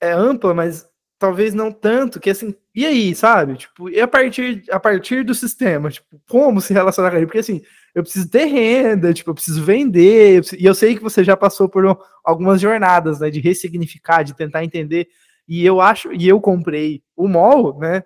é, 0.01 0.11
ampla, 0.11 0.53
mas 0.53 0.85
talvez 1.17 1.53
não 1.53 1.71
tanto, 1.71 2.19
que 2.19 2.29
assim, 2.29 2.53
e 2.73 2.85
aí, 2.85 3.15
sabe? 3.15 3.55
Tipo, 3.55 3.89
e 3.89 4.01
a 4.01 4.07
partir, 4.07 4.63
a 4.69 4.79
partir 4.79 5.23
do 5.23 5.33
sistema, 5.33 5.89
tipo, 5.89 6.21
como 6.27 6.59
se 6.59 6.73
relacionar 6.73 7.11
com 7.11 7.17
ele? 7.17 7.25
Porque 7.25 7.39
assim, 7.39 7.61
eu 7.95 8.03
preciso 8.03 8.29
ter 8.29 8.43
renda, 8.45 9.13
tipo, 9.13 9.29
eu 9.29 9.33
preciso 9.33 9.63
vender, 9.63 10.37
eu 10.37 10.41
preciso, 10.41 10.61
e 10.61 10.65
eu 10.65 10.75
sei 10.75 10.95
que 10.95 11.01
você 11.01 11.23
já 11.23 11.37
passou 11.37 11.69
por 11.69 11.85
um, 11.85 11.95
algumas 12.25 12.59
jornadas, 12.59 13.21
né, 13.21 13.29
de 13.29 13.39
ressignificar, 13.39 14.21
de 14.21 14.35
tentar 14.35 14.65
entender, 14.65 15.07
e 15.47 15.65
eu 15.65 15.79
acho, 15.79 16.11
e 16.13 16.27
eu 16.27 16.41
comprei 16.41 17.01
o 17.15 17.27
mall, 17.27 17.79
né, 17.79 18.03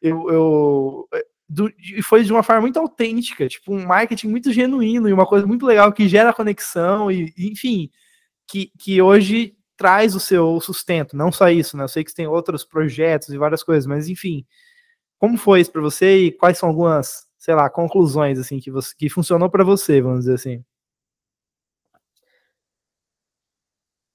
eu, 0.00 0.30
eu 0.30 1.08
do, 1.48 1.70
e 1.78 2.00
foi 2.02 2.22
de 2.22 2.32
uma 2.32 2.44
forma 2.44 2.62
muito 2.62 2.78
autêntica, 2.78 3.48
tipo, 3.48 3.74
um 3.74 3.84
marketing 3.84 4.28
muito 4.28 4.52
genuíno, 4.52 5.08
e 5.08 5.12
uma 5.12 5.26
coisa 5.26 5.44
muito 5.44 5.66
legal 5.66 5.92
que 5.92 6.08
gera 6.08 6.32
conexão, 6.32 7.10
e, 7.10 7.34
enfim, 7.36 7.90
que, 8.46 8.70
que 8.78 9.02
hoje 9.02 9.56
traz 9.76 10.14
o 10.14 10.20
seu 10.20 10.60
sustento, 10.60 11.16
não 11.16 11.32
só 11.32 11.48
isso, 11.50 11.76
né? 11.76 11.82
Eu 11.82 11.88
sei 11.88 12.04
que 12.04 12.14
tem 12.14 12.26
outros 12.28 12.64
projetos 12.64 13.30
e 13.30 13.38
várias 13.38 13.64
coisas, 13.64 13.86
mas 13.86 14.08
enfim, 14.08 14.46
como 15.18 15.36
foi 15.36 15.60
isso 15.60 15.72
para 15.72 15.80
você 15.82 16.26
e 16.26 16.32
quais 16.32 16.58
são 16.58 16.68
algumas, 16.68 17.26
sei 17.42 17.56
lá, 17.56 17.68
conclusões 17.68 18.38
assim 18.38 18.60
que 18.60 18.70
você 18.70 18.94
que 18.96 19.08
funcionou 19.10 19.50
para 19.50 19.64
você, 19.64 20.00
vamos 20.00 20.20
dizer 20.20 20.34
assim? 20.34 20.64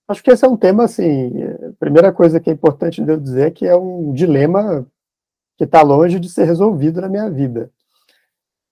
Acho 0.07 0.23
que 0.23 0.31
esse 0.31 0.45
é 0.45 0.47
um 0.47 0.55
tema 0.55 0.85
assim, 0.85 1.43
a 1.43 1.73
primeira 1.77 2.13
coisa 2.13 2.39
que 2.39 2.49
é 2.49 2.53
importante 2.53 3.01
eu 3.01 3.19
dizer 3.19 3.47
é 3.47 3.51
que 3.51 3.65
é 3.67 3.75
um 3.75 4.13
dilema 4.13 4.89
que 5.57 5.65
está 5.65 5.81
longe 5.81 6.19
de 6.19 6.29
ser 6.29 6.45
resolvido 6.45 7.01
na 7.01 7.09
minha 7.09 7.29
vida. 7.29 7.69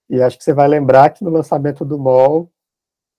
E 0.09 0.21
acho 0.21 0.37
que 0.37 0.43
você 0.45 0.53
vai 0.53 0.69
lembrar 0.69 1.09
que 1.09 1.23
no 1.25 1.29
lançamento 1.29 1.83
do 1.83 1.99
MOL 1.99 2.49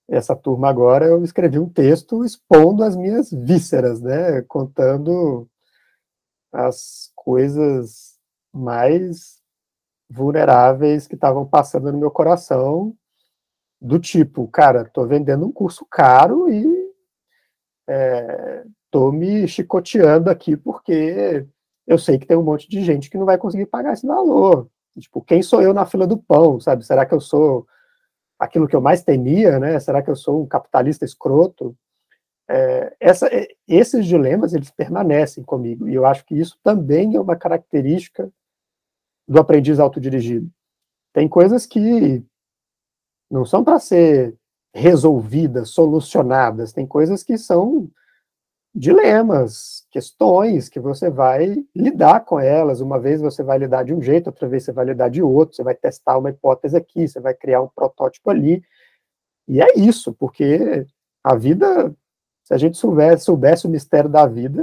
essa 0.09 0.35
turma 0.35 0.70
agora, 0.70 1.05
eu 1.05 1.22
escrevi 1.22 1.59
um 1.59 1.68
texto 1.68 2.25
expondo 2.25 2.83
as 2.83 2.96
minhas 2.96 3.31
vísceras, 3.31 4.01
né, 4.01 4.40
contando 4.42 5.46
as 6.53 7.11
coisas 7.14 8.16
mais 8.55 9.36
vulneráveis 10.08 11.06
que 11.06 11.14
estavam 11.14 11.46
passando 11.46 11.92
no 11.92 11.98
meu 11.98 12.10
coração, 12.10 12.94
do 13.80 13.98
tipo, 13.98 14.48
cara, 14.48 14.84
tô 14.84 15.06
vendendo 15.06 15.46
um 15.46 15.52
curso 15.52 15.86
caro 15.90 16.48
e 16.50 16.92
é, 17.88 18.64
tô 18.90 19.12
me 19.12 19.46
chicoteando 19.46 20.30
aqui 20.30 20.56
porque 20.56 21.46
eu 21.86 21.98
sei 21.98 22.18
que 22.18 22.26
tem 22.26 22.36
um 22.36 22.42
monte 22.42 22.68
de 22.68 22.82
gente 22.82 23.10
que 23.10 23.18
não 23.18 23.26
vai 23.26 23.38
conseguir 23.38 23.66
pagar 23.66 23.92
esse 23.92 24.06
valor. 24.06 24.68
Tipo, 24.98 25.20
quem 25.22 25.42
sou 25.42 25.60
eu 25.60 25.74
na 25.74 25.84
fila 25.84 26.06
do 26.06 26.16
pão, 26.16 26.58
sabe? 26.58 26.84
Será 26.84 27.04
que 27.04 27.14
eu 27.14 27.20
sou 27.20 27.66
aquilo 28.38 28.66
que 28.66 28.74
eu 28.74 28.80
mais 28.80 29.02
temia, 29.02 29.58
né? 29.58 29.78
Será 29.78 30.02
que 30.02 30.10
eu 30.10 30.16
sou 30.16 30.42
um 30.42 30.46
capitalista 30.46 31.04
escroto? 31.04 31.76
É, 32.48 32.96
essa, 33.00 33.26
é, 33.26 33.48
esses 33.68 34.06
dilemas 34.06 34.54
eles 34.54 34.70
permanecem 34.70 35.42
comigo 35.44 35.88
e 35.88 35.94
eu 35.94 36.06
acho 36.06 36.24
que 36.24 36.38
isso 36.38 36.56
também 36.62 37.16
é 37.16 37.20
uma 37.20 37.34
característica 37.36 38.30
do 39.26 39.38
aprendiz 39.38 39.78
autodirigido. 39.78 40.50
Tem 41.12 41.28
coisas 41.28 41.66
que 41.66 42.24
não 43.30 43.44
são 43.44 43.64
para 43.64 43.78
ser 43.78 44.36
resolvidas, 44.74 45.70
solucionadas, 45.70 46.72
tem 46.72 46.86
coisas 46.86 47.22
que 47.22 47.38
são 47.38 47.90
dilemas, 48.74 49.86
questões 49.90 50.68
que 50.68 50.78
você 50.78 51.08
vai 51.08 51.64
lidar 51.74 52.20
com 52.26 52.38
elas. 52.38 52.82
Uma 52.82 53.00
vez 53.00 53.22
você 53.22 53.42
vai 53.42 53.58
lidar 53.58 53.84
de 53.84 53.94
um 53.94 54.02
jeito, 54.02 54.26
outra 54.26 54.46
vez 54.46 54.64
você 54.64 54.72
vai 54.72 54.84
lidar 54.84 55.08
de 55.08 55.22
outro, 55.22 55.56
você 55.56 55.62
vai 55.62 55.74
testar 55.74 56.18
uma 56.18 56.28
hipótese 56.28 56.76
aqui, 56.76 57.08
você 57.08 57.18
vai 57.18 57.32
criar 57.32 57.62
um 57.62 57.68
protótipo 57.68 58.28
ali. 58.28 58.62
E 59.48 59.62
é 59.62 59.78
isso, 59.78 60.12
porque 60.12 60.86
a 61.24 61.34
vida, 61.34 61.94
se 62.44 62.52
a 62.52 62.58
gente 62.58 62.76
soubesse, 62.76 63.24
soubesse 63.24 63.66
o 63.66 63.70
mistério 63.70 64.10
da 64.10 64.26
vida, 64.26 64.62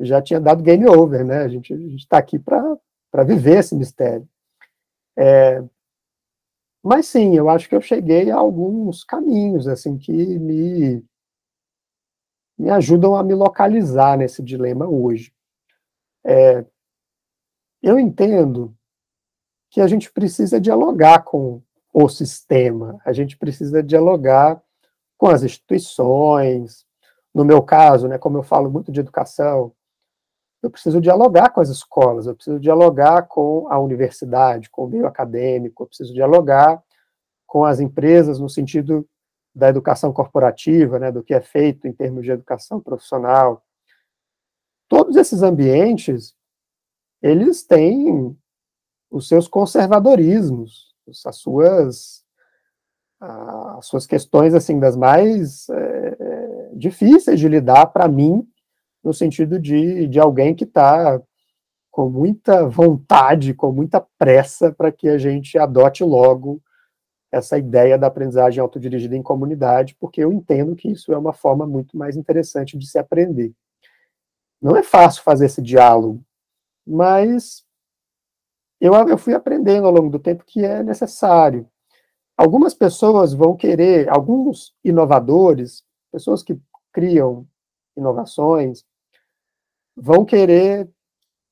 já 0.00 0.20
tinha 0.20 0.40
dado 0.40 0.62
game 0.62 0.86
over, 0.88 1.24
né? 1.24 1.38
A 1.38 1.48
gente 1.48 1.72
está 1.94 2.18
aqui 2.18 2.36
para 2.36 2.76
viver 3.22 3.58
esse 3.58 3.74
mistério. 3.74 4.28
É, 5.16 5.62
mas 6.82 7.06
sim, 7.06 7.36
eu 7.36 7.48
acho 7.48 7.68
que 7.68 7.74
eu 7.74 7.80
cheguei 7.80 8.30
a 8.30 8.36
alguns 8.36 9.04
caminhos 9.04 9.68
assim 9.68 9.96
que 9.96 10.12
me 10.12 11.04
me 12.56 12.70
ajudam 12.70 13.16
a 13.16 13.22
me 13.22 13.34
localizar 13.34 14.16
nesse 14.16 14.42
dilema 14.42 14.86
hoje. 14.86 15.32
É, 16.24 16.64
eu 17.82 17.98
entendo 17.98 18.74
que 19.70 19.80
a 19.80 19.86
gente 19.86 20.12
precisa 20.12 20.60
dialogar 20.60 21.24
com 21.24 21.60
o 21.92 22.08
sistema, 22.08 23.00
a 23.04 23.12
gente 23.12 23.36
precisa 23.36 23.82
dialogar 23.82 24.62
com 25.18 25.26
as 25.26 25.42
instituições. 25.42 26.86
No 27.34 27.44
meu 27.44 27.60
caso, 27.60 28.06
né, 28.06 28.18
como 28.18 28.38
eu 28.38 28.42
falo 28.42 28.70
muito 28.70 28.92
de 28.92 29.00
educação, 29.00 29.72
eu 30.64 30.70
preciso 30.70 30.98
dialogar 30.98 31.50
com 31.50 31.60
as 31.60 31.68
escolas, 31.68 32.26
eu 32.26 32.34
preciso 32.34 32.58
dialogar 32.58 33.24
com 33.24 33.70
a 33.70 33.78
universidade, 33.78 34.70
com 34.70 34.86
o 34.86 34.88
meio 34.88 35.06
acadêmico, 35.06 35.82
eu 35.82 35.86
preciso 35.86 36.14
dialogar 36.14 36.82
com 37.46 37.66
as 37.66 37.80
empresas 37.80 38.40
no 38.40 38.48
sentido 38.48 39.06
da 39.54 39.68
educação 39.68 40.10
corporativa, 40.10 40.98
né, 40.98 41.12
do 41.12 41.22
que 41.22 41.34
é 41.34 41.40
feito 41.40 41.86
em 41.86 41.92
termos 41.92 42.24
de 42.24 42.30
educação 42.30 42.80
profissional. 42.80 43.62
Todos 44.88 45.16
esses 45.16 45.42
ambientes, 45.42 46.34
eles 47.20 47.62
têm 47.62 48.34
os 49.10 49.28
seus 49.28 49.46
conservadorismos, 49.46 50.94
as 51.26 51.36
suas 51.36 52.24
as 53.20 53.86
suas 53.86 54.06
questões 54.06 54.52
assim 54.52 54.78
das 54.78 54.96
mais 54.96 55.66
é, 55.70 56.70
difíceis 56.74 57.40
de 57.40 57.48
lidar 57.48 57.86
para 57.86 58.06
mim 58.06 58.46
no 59.04 59.12
sentido 59.12 59.58
de, 59.58 60.08
de 60.08 60.18
alguém 60.18 60.54
que 60.54 60.64
está 60.64 61.20
com 61.90 62.08
muita 62.08 62.66
vontade, 62.68 63.54
com 63.54 63.70
muita 63.70 64.00
pressa 64.18 64.72
para 64.72 64.90
que 64.90 65.08
a 65.08 65.18
gente 65.18 65.56
adote 65.58 66.02
logo 66.02 66.60
essa 67.30 67.58
ideia 67.58 67.98
da 67.98 68.06
aprendizagem 68.06 68.60
autodirigida 68.60 69.16
em 69.16 69.22
comunidade, 69.22 69.96
porque 70.00 70.22
eu 70.22 70.32
entendo 70.32 70.74
que 70.74 70.90
isso 70.90 71.12
é 71.12 71.18
uma 71.18 71.32
forma 71.32 71.66
muito 71.66 71.96
mais 71.96 72.16
interessante 72.16 72.78
de 72.78 72.86
se 72.86 72.98
aprender. 72.98 73.52
Não 74.60 74.76
é 74.76 74.82
fácil 74.82 75.22
fazer 75.22 75.46
esse 75.46 75.60
diálogo, 75.60 76.24
mas 76.86 77.64
eu, 78.80 78.92
eu 79.08 79.18
fui 79.18 79.34
aprendendo 79.34 79.86
ao 79.86 79.92
longo 79.92 80.10
do 80.10 80.18
tempo 80.18 80.44
que 80.44 80.64
é 80.64 80.82
necessário. 80.82 81.68
Algumas 82.36 82.74
pessoas 82.74 83.32
vão 83.32 83.56
querer, 83.56 84.08
alguns 84.08 84.74
inovadores, 84.82 85.84
pessoas 86.10 86.42
que 86.42 86.58
criam 86.92 87.46
inovações, 87.96 88.84
vão 89.96 90.24
querer 90.24 90.88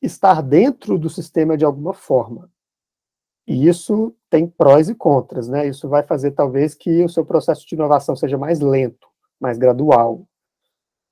estar 0.00 0.42
dentro 0.42 0.98
do 0.98 1.09
sistema 1.09 1.57
de 1.57 1.64
alguma 1.64 1.94
forma. 1.94 2.50
E 3.46 3.66
isso 3.66 4.14
tem 4.31 4.46
prós 4.46 4.88
e 4.88 4.94
contras, 4.94 5.48
né? 5.48 5.66
Isso 5.66 5.88
vai 5.88 6.02
fazer 6.02 6.33
talvez 6.33 6.74
que 6.74 7.05
o 7.05 7.09
seu 7.09 7.24
processo 7.24 7.66
de 7.66 7.74
inovação 7.74 8.14
seja 8.14 8.38
mais 8.38 8.61
lento, 8.61 9.09
mais 9.40 9.59
gradual, 9.59 10.26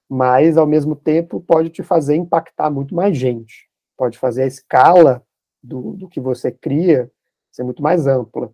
mas 0.09 0.57
ao 0.57 0.67
mesmo 0.67 0.97
tempo 0.97 1.41
pode 1.41 1.71
te 1.71 1.83
fazer 1.83 2.17
impactar 2.17 2.71
muito 2.71 2.95
mais 2.95 3.17
gente, 3.17 3.69
pode 3.97 4.19
fazer 4.19 4.43
a 4.43 4.47
escala 4.47 5.25
do, 5.63 5.93
do 5.97 6.09
que 6.09 6.21
você 6.21 6.51
cria 6.51 7.11
ser 7.53 7.65
muito 7.65 7.83
mais 7.83 8.07
ampla. 8.07 8.53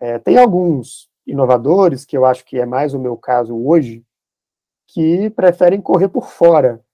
É, 0.00 0.18
tem 0.18 0.38
alguns 0.38 1.10
inovadores, 1.26 2.04
que 2.04 2.16
eu 2.16 2.24
acho 2.24 2.44
que 2.44 2.58
é 2.58 2.66
mais 2.66 2.94
o 2.94 2.98
meu 2.98 3.16
caso 3.16 3.56
hoje, 3.56 4.04
que 4.88 5.30
preferem 5.30 5.80
correr 5.80 6.08
por 6.08 6.28
fora. 6.28 6.84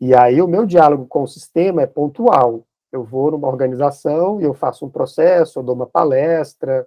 E 0.00 0.14
aí 0.14 0.40
o 0.40 0.48
meu 0.48 0.64
diálogo 0.64 1.06
com 1.06 1.22
o 1.22 1.28
sistema 1.28 1.82
é 1.82 1.86
pontual. 1.86 2.66
Eu 2.90 3.04
vou 3.04 3.30
numa 3.30 3.48
organização 3.48 4.40
e 4.40 4.44
eu 4.44 4.54
faço 4.54 4.86
um 4.86 4.90
processo, 4.90 5.58
eu 5.58 5.62
dou 5.62 5.74
uma 5.74 5.86
palestra, 5.86 6.86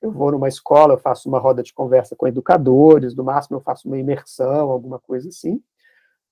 eu 0.00 0.10
vou 0.10 0.32
numa 0.32 0.48
escola, 0.48 0.94
eu 0.94 0.98
faço 0.98 1.28
uma 1.28 1.38
roda 1.38 1.62
de 1.62 1.72
conversa 1.72 2.16
com 2.16 2.26
educadores, 2.26 3.14
no 3.14 3.22
máximo 3.22 3.56
eu 3.56 3.60
faço 3.60 3.86
uma 3.86 3.98
imersão, 3.98 4.70
alguma 4.70 4.98
coisa 4.98 5.28
assim. 5.28 5.62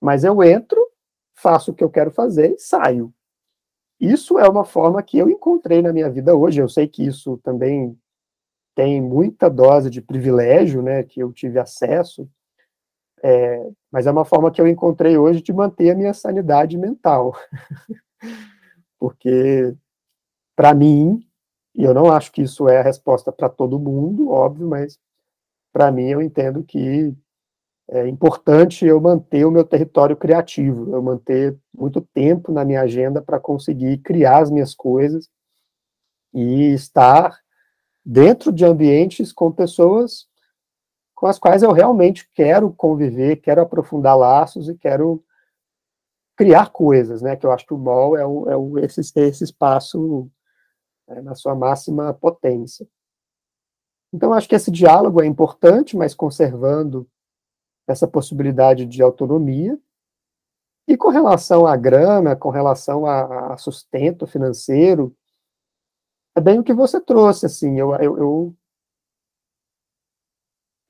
Mas 0.00 0.24
eu 0.24 0.42
entro, 0.42 0.80
faço 1.34 1.70
o 1.70 1.74
que 1.74 1.84
eu 1.84 1.90
quero 1.90 2.10
fazer 2.10 2.54
e 2.54 2.58
saio. 2.58 3.12
Isso 4.00 4.38
é 4.38 4.48
uma 4.48 4.64
forma 4.64 5.02
que 5.02 5.18
eu 5.18 5.30
encontrei 5.30 5.80
na 5.80 5.92
minha 5.92 6.10
vida 6.10 6.34
hoje. 6.34 6.60
Eu 6.60 6.68
sei 6.68 6.88
que 6.88 7.06
isso 7.06 7.38
também 7.38 7.96
tem 8.74 9.00
muita 9.00 9.48
dose 9.48 9.90
de 9.90 10.00
privilégio, 10.00 10.82
né, 10.82 11.02
que 11.02 11.20
eu 11.20 11.32
tive 11.32 11.58
acesso, 11.58 12.28
é, 13.22 13.70
mas 13.90 14.06
é 14.06 14.10
uma 14.10 14.24
forma 14.24 14.50
que 14.50 14.60
eu 14.60 14.66
encontrei 14.66 15.16
hoje 15.16 15.40
de 15.42 15.52
manter 15.52 15.90
a 15.90 15.94
minha 15.94 16.12
sanidade 16.12 16.76
mental. 16.76 17.34
Porque, 18.98 19.74
para 20.56 20.74
mim, 20.74 21.24
e 21.74 21.84
eu 21.84 21.94
não 21.94 22.10
acho 22.12 22.32
que 22.32 22.42
isso 22.42 22.68
é 22.68 22.78
a 22.78 22.82
resposta 22.82 23.32
para 23.32 23.48
todo 23.48 23.78
mundo, 23.78 24.30
óbvio, 24.30 24.68
mas 24.68 24.98
para 25.72 25.90
mim 25.90 26.08
eu 26.08 26.20
entendo 26.20 26.62
que 26.62 27.14
é 27.88 28.06
importante 28.08 28.86
eu 28.86 29.00
manter 29.00 29.44
o 29.44 29.50
meu 29.50 29.64
território 29.64 30.16
criativo, 30.16 30.94
eu 30.94 31.02
manter 31.02 31.58
muito 31.76 32.00
tempo 32.00 32.52
na 32.52 32.64
minha 32.64 32.82
agenda 32.82 33.20
para 33.20 33.40
conseguir 33.40 33.98
criar 33.98 34.42
as 34.42 34.50
minhas 34.50 34.74
coisas 34.74 35.28
e 36.32 36.72
estar 36.72 37.38
dentro 38.04 38.52
de 38.52 38.64
ambientes 38.64 39.32
com 39.32 39.50
pessoas 39.50 40.26
com 41.22 41.28
as 41.28 41.38
quais 41.38 41.62
eu 41.62 41.70
realmente 41.70 42.28
quero 42.34 42.72
conviver, 42.72 43.36
quero 43.36 43.62
aprofundar 43.62 44.18
laços 44.18 44.68
e 44.68 44.76
quero 44.76 45.24
criar 46.36 46.70
coisas, 46.70 47.22
né? 47.22 47.36
Que 47.36 47.46
eu 47.46 47.52
acho 47.52 47.64
que 47.64 47.72
o 47.72 47.78
mall 47.78 48.16
é, 48.16 48.26
o, 48.26 48.50
é 48.50 48.56
o, 48.56 48.76
esse, 48.80 49.00
esse 49.20 49.44
espaço 49.44 50.28
é, 51.06 51.22
na 51.22 51.36
sua 51.36 51.54
máxima 51.54 52.12
potência. 52.12 52.88
Então, 54.12 54.32
acho 54.32 54.48
que 54.48 54.56
esse 54.56 54.68
diálogo 54.68 55.22
é 55.22 55.24
importante, 55.24 55.96
mas 55.96 56.12
conservando 56.12 57.08
essa 57.86 58.08
possibilidade 58.08 58.84
de 58.84 59.00
autonomia. 59.00 59.78
E 60.88 60.96
com 60.96 61.10
relação 61.10 61.68
à 61.68 61.76
grana, 61.76 62.34
com 62.34 62.50
relação 62.50 63.06
a, 63.06 63.52
a 63.52 63.56
sustento 63.58 64.26
financeiro, 64.26 65.16
é 66.34 66.40
bem 66.40 66.58
o 66.58 66.64
que 66.64 66.74
você 66.74 67.00
trouxe, 67.00 67.46
assim, 67.46 67.78
eu, 67.78 67.94
eu, 67.94 68.18
eu, 68.18 68.56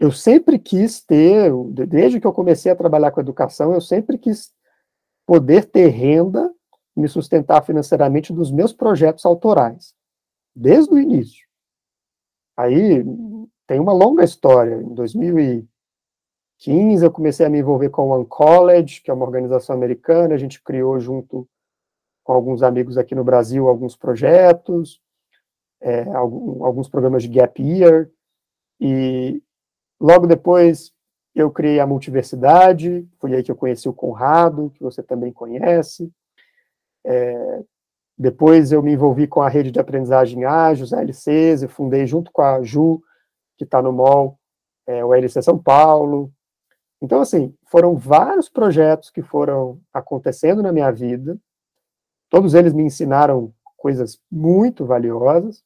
eu 0.02 0.10
sempre 0.10 0.58
quis 0.58 1.00
ter, 1.00 1.52
desde 1.86 2.20
que 2.20 2.26
eu 2.26 2.32
comecei 2.32 2.72
a 2.72 2.76
trabalhar 2.76 3.12
com 3.12 3.20
educação, 3.20 3.72
eu 3.72 3.80
sempre 3.80 4.18
quis 4.18 4.52
poder 5.24 5.66
ter 5.66 5.90
renda, 5.90 6.52
me 6.96 7.06
sustentar 7.06 7.64
financeiramente 7.64 8.32
dos 8.32 8.50
meus 8.50 8.72
projetos 8.72 9.24
autorais, 9.24 9.94
desde 10.56 10.92
o 10.92 10.98
início. 10.98 11.46
Aí 12.56 13.04
tem 13.64 13.78
uma 13.78 13.92
longa 13.92 14.24
história. 14.24 14.82
Em 14.82 14.92
2015 14.92 17.04
eu 17.04 17.12
comecei 17.12 17.46
a 17.46 17.48
me 17.48 17.60
envolver 17.60 17.90
com 17.90 18.08
o 18.08 18.10
One 18.10 18.26
College, 18.26 19.02
que 19.02 19.10
é 19.10 19.14
uma 19.14 19.24
organização 19.24 19.76
americana, 19.76 20.34
a 20.34 20.38
gente 20.38 20.60
criou 20.60 20.98
junto 20.98 21.48
com 22.24 22.32
alguns 22.32 22.64
amigos 22.64 22.98
aqui 22.98 23.14
no 23.14 23.22
Brasil 23.22 23.68
alguns 23.68 23.94
projetos, 23.94 25.00
é, 25.80 26.02
alguns 26.10 26.88
programas 26.88 27.22
de 27.22 27.28
Gap 27.28 27.62
Year, 27.62 28.10
e 28.80 29.40
logo 30.02 30.26
depois 30.26 30.92
eu 31.34 31.50
criei 31.50 31.80
a 31.80 31.86
Multiversidade, 31.86 33.08
foi 33.18 33.34
aí 33.34 33.42
que 33.42 33.50
eu 33.50 33.56
conheci 33.56 33.88
o 33.88 33.94
Conrado, 33.94 34.70
que 34.74 34.82
você 34.82 35.02
também 35.02 35.32
conhece. 35.32 36.12
É, 37.04 37.62
depois 38.18 38.70
eu 38.70 38.82
me 38.82 38.92
envolvi 38.92 39.26
com 39.26 39.40
a 39.40 39.48
rede 39.48 39.70
de 39.70 39.80
aprendizagem 39.80 40.44
ágil, 40.44 40.86
a 40.92 41.00
LCs, 41.00 41.62
eu 41.62 41.68
fundei 41.68 42.06
junto 42.06 42.30
com 42.30 42.42
a 42.42 42.62
Ju, 42.62 43.02
que 43.56 43.64
está 43.64 43.80
no 43.80 43.92
MOL, 43.92 44.38
é, 44.86 45.04
o 45.04 45.14
LC 45.14 45.40
São 45.40 45.58
Paulo. 45.58 46.30
Então, 47.00 47.20
assim, 47.20 47.54
foram 47.64 47.96
vários 47.96 48.48
projetos 48.48 49.10
que 49.10 49.22
foram 49.22 49.80
acontecendo 49.92 50.62
na 50.62 50.72
minha 50.72 50.90
vida, 50.90 51.38
todos 52.28 52.54
eles 52.54 52.72
me 52.72 52.82
ensinaram 52.82 53.52
coisas 53.76 54.20
muito 54.30 54.86
valiosas, 54.86 55.64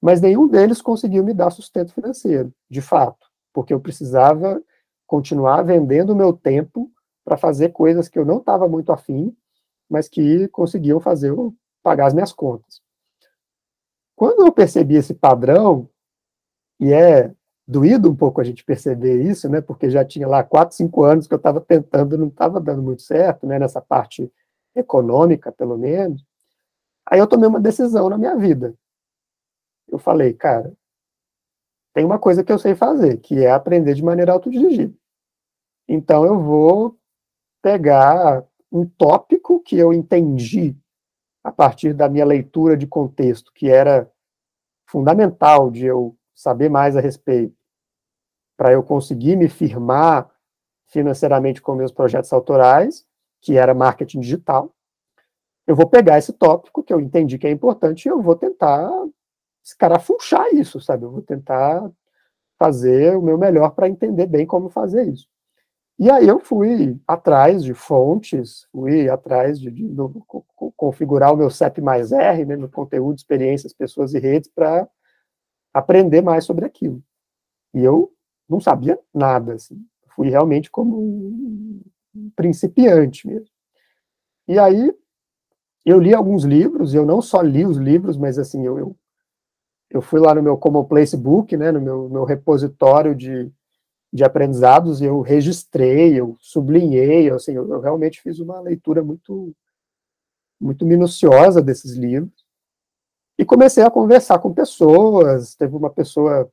mas 0.00 0.20
nenhum 0.20 0.46
deles 0.46 0.82
conseguiu 0.82 1.24
me 1.24 1.32
dar 1.32 1.50
sustento 1.50 1.92
financeiro, 1.92 2.52
de 2.68 2.82
fato, 2.82 3.25
porque 3.56 3.72
eu 3.72 3.80
precisava 3.80 4.62
continuar 5.06 5.62
vendendo 5.62 6.10
o 6.10 6.14
meu 6.14 6.30
tempo 6.30 6.92
para 7.24 7.38
fazer 7.38 7.70
coisas 7.70 8.06
que 8.06 8.18
eu 8.18 8.24
não 8.26 8.36
estava 8.36 8.68
muito 8.68 8.92
afim, 8.92 9.34
mas 9.88 10.10
que 10.10 10.46
conseguiam 10.48 11.00
fazer 11.00 11.30
eu 11.30 11.54
pagar 11.82 12.08
as 12.08 12.12
minhas 12.12 12.34
contas. 12.34 12.82
Quando 14.14 14.44
eu 14.44 14.52
percebi 14.52 14.96
esse 14.96 15.14
padrão, 15.14 15.88
e 16.78 16.92
é 16.92 17.32
doído 17.66 18.10
um 18.10 18.14
pouco 18.14 18.42
a 18.42 18.44
gente 18.44 18.62
perceber 18.62 19.22
isso, 19.22 19.48
né, 19.48 19.62
porque 19.62 19.88
já 19.88 20.04
tinha 20.04 20.28
lá 20.28 20.44
quatro, 20.44 20.76
cinco 20.76 21.02
anos 21.02 21.26
que 21.26 21.32
eu 21.32 21.38
estava 21.38 21.58
tentando, 21.58 22.18
não 22.18 22.28
estava 22.28 22.60
dando 22.60 22.82
muito 22.82 23.00
certo, 23.00 23.46
né, 23.46 23.58
nessa 23.58 23.80
parte 23.80 24.30
econômica, 24.74 25.50
pelo 25.50 25.78
menos, 25.78 26.22
aí 27.06 27.18
eu 27.18 27.26
tomei 27.26 27.48
uma 27.48 27.60
decisão 27.60 28.10
na 28.10 28.18
minha 28.18 28.36
vida. 28.36 28.74
Eu 29.88 29.98
falei, 29.98 30.34
cara, 30.34 30.74
tem 31.96 32.04
uma 32.04 32.18
coisa 32.18 32.44
que 32.44 32.52
eu 32.52 32.58
sei 32.58 32.74
fazer, 32.74 33.16
que 33.22 33.42
é 33.42 33.50
aprender 33.50 33.94
de 33.94 34.04
maneira 34.04 34.30
autodirigida. 34.30 34.94
Então 35.88 36.26
eu 36.26 36.38
vou 36.38 36.98
pegar 37.62 38.44
um 38.70 38.86
tópico 38.86 39.62
que 39.62 39.78
eu 39.78 39.94
entendi 39.94 40.76
a 41.42 41.50
partir 41.50 41.94
da 41.94 42.06
minha 42.06 42.26
leitura 42.26 42.76
de 42.76 42.86
contexto, 42.86 43.50
que 43.54 43.70
era 43.70 44.12
fundamental 44.86 45.70
de 45.70 45.86
eu 45.86 46.14
saber 46.34 46.68
mais 46.68 46.98
a 46.98 47.00
respeito, 47.00 47.56
para 48.58 48.72
eu 48.72 48.82
conseguir 48.82 49.34
me 49.34 49.48
firmar 49.48 50.30
financeiramente 50.88 51.62
com 51.62 51.74
meus 51.74 51.92
projetos 51.92 52.30
autorais, 52.30 53.06
que 53.40 53.56
era 53.56 53.72
marketing 53.72 54.20
digital. 54.20 54.70
Eu 55.66 55.74
vou 55.74 55.88
pegar 55.88 56.18
esse 56.18 56.34
tópico 56.34 56.82
que 56.82 56.92
eu 56.92 57.00
entendi 57.00 57.38
que 57.38 57.46
é 57.46 57.50
importante 57.50 58.04
e 58.04 58.10
eu 58.10 58.20
vou 58.20 58.36
tentar 58.36 58.86
escarafunchar 59.66 60.46
isso, 60.54 60.80
sabe? 60.80 61.04
Eu 61.04 61.10
vou 61.10 61.22
tentar 61.22 61.90
fazer 62.56 63.16
o 63.16 63.22
meu 63.22 63.36
melhor 63.36 63.70
para 63.70 63.88
entender 63.88 64.26
bem 64.26 64.46
como 64.46 64.70
fazer 64.70 65.08
isso. 65.08 65.28
E 65.98 66.10
aí 66.10 66.28
eu 66.28 66.38
fui 66.38 67.00
atrás 67.06 67.64
de 67.64 67.74
fontes, 67.74 68.66
fui 68.70 69.08
atrás 69.08 69.58
de, 69.58 69.70
de, 69.70 69.88
de 69.88 70.04
configurar 70.76 71.32
o 71.32 71.36
meu 71.36 71.50
CEP 71.50 71.80
mais 71.80 72.12
R, 72.12 72.44
né, 72.44 72.56
conteúdo, 72.68 73.16
experiências, 73.16 73.72
pessoas 73.72 74.14
e 74.14 74.18
redes, 74.18 74.48
para 74.54 74.88
aprender 75.74 76.22
mais 76.22 76.44
sobre 76.44 76.64
aquilo. 76.64 77.02
E 77.74 77.82
eu 77.82 78.12
não 78.48 78.60
sabia 78.60 78.98
nada, 79.12 79.54
assim. 79.54 79.84
Fui 80.14 80.28
realmente 80.28 80.70
como 80.70 80.96
um 80.96 82.30
principiante 82.36 83.26
mesmo. 83.26 83.48
E 84.46 84.58
aí 84.58 84.94
eu 85.84 85.98
li 85.98 86.14
alguns 86.14 86.44
livros, 86.44 86.94
eu 86.94 87.04
não 87.04 87.20
só 87.20 87.40
li 87.40 87.64
os 87.64 87.78
livros, 87.78 88.16
mas 88.16 88.38
assim, 88.38 88.64
eu, 88.64 88.78
eu 88.78 88.96
eu 89.90 90.02
fui 90.02 90.20
lá 90.20 90.34
no 90.34 90.42
meu 90.42 90.56
Common 90.56 90.84
Place 90.84 91.16
Book, 91.16 91.56
né, 91.56 91.70
no 91.70 91.80
meu, 91.80 92.08
meu 92.08 92.24
repositório 92.24 93.14
de, 93.14 93.50
de 94.12 94.24
aprendizados, 94.24 95.00
e 95.00 95.04
eu 95.04 95.20
registrei, 95.20 96.18
eu 96.18 96.36
sublinhei, 96.40 97.30
assim, 97.30 97.52
eu, 97.52 97.68
eu 97.70 97.80
realmente 97.80 98.20
fiz 98.20 98.38
uma 98.38 98.60
leitura 98.60 99.02
muito, 99.02 99.54
muito 100.60 100.84
minuciosa 100.84 101.62
desses 101.62 101.96
livros, 101.96 102.44
e 103.38 103.44
comecei 103.44 103.84
a 103.84 103.90
conversar 103.90 104.38
com 104.38 104.52
pessoas, 104.52 105.54
teve 105.54 105.76
uma 105.76 105.90
pessoa, 105.90 106.50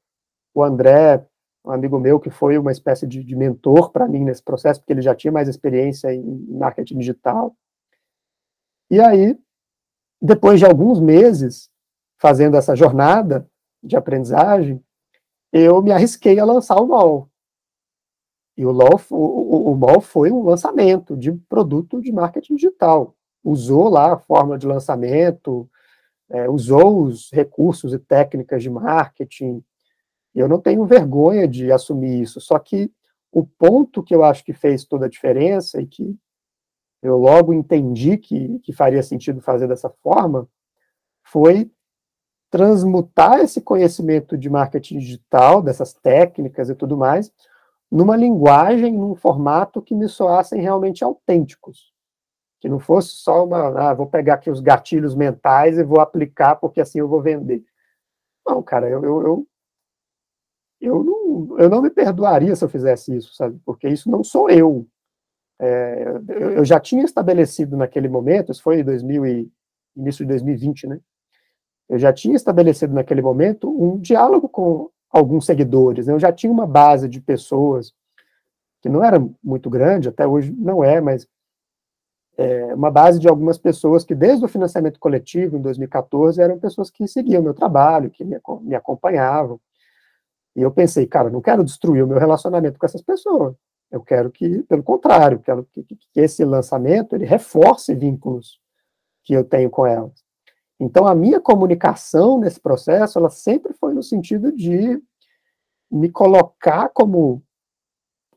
o 0.53 0.63
André, 0.63 1.25
um 1.65 1.71
amigo 1.71 1.97
meu, 1.97 2.19
que 2.19 2.29
foi 2.29 2.57
uma 2.57 2.73
espécie 2.73 3.07
de, 3.07 3.23
de 3.23 3.35
mentor 3.35 3.91
para 3.91 4.07
mim 4.07 4.25
nesse 4.25 4.43
processo, 4.43 4.81
porque 4.81 4.91
ele 4.91 5.01
já 5.01 5.15
tinha 5.15 5.31
mais 5.31 5.47
experiência 5.47 6.13
em 6.13 6.23
marketing 6.49 6.99
digital, 6.99 7.55
e 8.91 8.99
aí, 8.99 9.35
depois 10.21 10.59
de 10.59 10.65
alguns 10.65 10.99
meses, 10.99 11.72
fazendo 12.23 12.55
essa 12.55 12.73
jornada 12.73 13.45
de 13.83 13.97
aprendizagem, 13.97 14.81
eu 15.51 15.81
me 15.81 15.91
arrisquei 15.91 16.39
a 16.39 16.45
lançar 16.45 16.77
o 16.77 16.87
MOL. 16.87 17.29
E 18.55 18.65
o, 18.65 18.71
LOL, 18.71 18.97
o, 19.09 19.71
o 19.71 19.75
MOL 19.75 19.99
foi 19.99 20.31
um 20.31 20.41
lançamento 20.41 21.17
de 21.17 21.33
produto 21.33 22.01
de 22.01 22.13
marketing 22.13 22.55
digital. 22.55 23.13
Usou 23.43 23.89
lá 23.89 24.13
a 24.13 24.17
fórmula 24.17 24.57
de 24.57 24.65
lançamento, 24.65 25.69
é, 26.29 26.49
usou 26.49 27.03
os 27.03 27.29
recursos 27.29 27.93
e 27.93 27.99
técnicas 27.99 28.63
de 28.63 28.69
marketing. 28.69 29.61
Eu 30.33 30.47
não 30.47 30.61
tenho 30.61 30.85
vergonha 30.85 31.45
de 31.45 31.73
assumir 31.73 32.21
isso, 32.21 32.39
só 32.39 32.57
que 32.57 32.89
o 33.33 33.45
ponto 33.45 34.01
que 34.01 34.15
eu 34.15 34.23
acho 34.23 34.45
que 34.45 34.53
fez 34.53 34.85
toda 34.85 35.07
a 35.07 35.09
diferença 35.09 35.81
e 35.81 35.85
que 35.85 36.17
eu 37.01 37.17
logo 37.17 37.53
entendi 37.53 38.17
que, 38.17 38.59
que 38.59 38.71
faria 38.71 39.03
sentido 39.03 39.41
fazer 39.41 39.67
dessa 39.67 39.89
forma 39.89 40.47
foi 41.21 41.69
transmutar 42.53 43.39
esse 43.39 43.59
conhecimento 43.59 44.37
de 44.37 44.47
marketing 44.47 44.99
digital, 44.99 45.59
dessas 45.59 45.91
técnicas 45.91 46.69
e 46.69 46.75
tudo 46.75 46.95
mais, 46.95 47.33
numa 47.91 48.15
linguagem, 48.15 48.93
num 48.93 49.15
formato 49.15 49.81
que 49.81 49.95
me 49.95 50.07
soassem 50.07 50.61
realmente 50.61 51.03
autênticos. 51.03 51.91
Que 52.61 52.69
não 52.69 52.77
fosse 52.79 53.09
só 53.09 53.43
uma, 53.43 53.89
ah, 53.89 53.93
vou 53.95 54.05
pegar 54.05 54.35
aqui 54.35 54.51
os 54.51 54.59
gatilhos 54.59 55.15
mentais 55.15 55.79
e 55.79 55.83
vou 55.83 55.99
aplicar 55.99 56.55
porque 56.57 56.79
assim 56.79 56.99
eu 56.99 57.07
vou 57.07 57.23
vender. 57.23 57.65
Não, 58.45 58.61
cara, 58.61 58.87
eu, 58.87 59.03
eu, 59.03 59.21
eu, 59.23 59.47
eu, 60.79 61.03
não, 61.03 61.59
eu 61.59 61.69
não 61.71 61.81
me 61.81 61.89
perdoaria 61.89 62.55
se 62.55 62.63
eu 62.63 62.69
fizesse 62.69 63.15
isso, 63.17 63.33
sabe? 63.33 63.59
Porque 63.65 63.89
isso 63.89 64.11
não 64.11 64.23
sou 64.23 64.47
eu. 64.47 64.85
É, 65.59 66.03
eu, 66.29 66.51
eu 66.51 66.65
já 66.65 66.79
tinha 66.79 67.03
estabelecido 67.03 67.75
naquele 67.75 68.07
momento, 68.07 68.51
isso 68.51 68.61
foi 68.61 68.81
em 68.81 68.83
2000 68.83 69.25
e, 69.25 69.51
início 69.95 70.23
de 70.23 70.29
2020, 70.29 70.85
né? 70.85 70.99
Eu 71.89 71.99
já 71.99 72.11
tinha 72.13 72.35
estabelecido 72.35 72.93
naquele 72.93 73.21
momento 73.21 73.69
um 73.69 73.97
diálogo 73.99 74.47
com 74.49 74.89
alguns 75.09 75.45
seguidores. 75.45 76.07
Né? 76.07 76.13
Eu 76.13 76.19
já 76.19 76.31
tinha 76.31 76.51
uma 76.51 76.65
base 76.65 77.07
de 77.07 77.21
pessoas 77.21 77.93
que 78.81 78.89
não 78.89 79.03
era 79.03 79.23
muito 79.43 79.69
grande, 79.69 80.09
até 80.09 80.27
hoje 80.27 80.51
não 80.51 80.83
é, 80.83 80.99
mas 80.99 81.27
é, 82.37 82.73
uma 82.73 82.89
base 82.89 83.19
de 83.19 83.29
algumas 83.29 83.57
pessoas 83.57 84.03
que 84.03 84.15
desde 84.15 84.43
o 84.43 84.47
financiamento 84.47 84.99
coletivo 84.99 85.55
em 85.55 85.61
2014 85.61 86.41
eram 86.41 86.59
pessoas 86.59 86.89
que 86.89 87.07
seguiam 87.07 87.43
meu 87.43 87.53
trabalho, 87.53 88.09
que 88.09 88.23
me, 88.23 88.37
me 88.61 88.75
acompanhavam. 88.75 89.59
E 90.55 90.61
eu 90.61 90.71
pensei, 90.71 91.05
cara, 91.05 91.29
não 91.29 91.41
quero 91.41 91.63
destruir 91.63 92.03
o 92.03 92.07
meu 92.07 92.17
relacionamento 92.17 92.79
com 92.79 92.85
essas 92.85 93.01
pessoas. 93.01 93.55
Eu 93.91 94.01
quero 94.01 94.31
que, 94.31 94.63
pelo 94.63 94.83
contrário, 94.83 95.39
quero 95.39 95.63
que, 95.71 95.83
que, 95.83 95.97
esse 96.15 96.43
lançamento 96.43 97.15
ele 97.15 97.25
reforce 97.25 97.93
vínculos 97.93 98.59
que 99.23 99.33
eu 99.33 99.43
tenho 99.43 99.69
com 99.69 99.85
elas. 99.85 100.23
Então, 100.79 101.07
a 101.07 101.15
minha 101.15 101.39
comunicação 101.39 102.39
nesse 102.39 102.59
processo, 102.59 103.17
ela 103.19 103.29
sempre 103.29 103.73
foi 103.73 103.93
no 103.93 104.03
sentido 104.03 104.51
de 104.51 105.01
me 105.89 106.09
colocar 106.09 106.89
como 106.89 107.43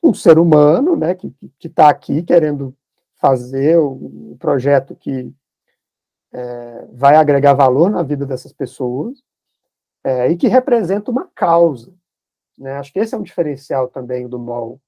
um 0.02 0.14
ser 0.14 0.38
humano, 0.38 0.94
né, 0.94 1.14
que 1.14 1.34
está 1.64 1.88
aqui 1.88 2.22
querendo 2.22 2.76
fazer 3.16 3.78
o 3.78 4.36
projeto 4.38 4.94
que 4.94 5.32
é, 6.32 6.86
vai 6.92 7.16
agregar 7.16 7.54
valor 7.54 7.90
na 7.90 8.02
vida 8.02 8.26
dessas 8.26 8.52
pessoas 8.52 9.22
é, 10.04 10.30
e 10.30 10.36
que 10.36 10.48
representa 10.48 11.10
uma 11.10 11.28
causa. 11.34 11.92
Né? 12.58 12.72
Acho 12.74 12.92
que 12.92 12.98
esse 12.98 13.14
é 13.14 13.18
um 13.18 13.22
diferencial 13.22 13.88
também 13.88 14.28
do 14.28 14.38
MOL. 14.38 14.80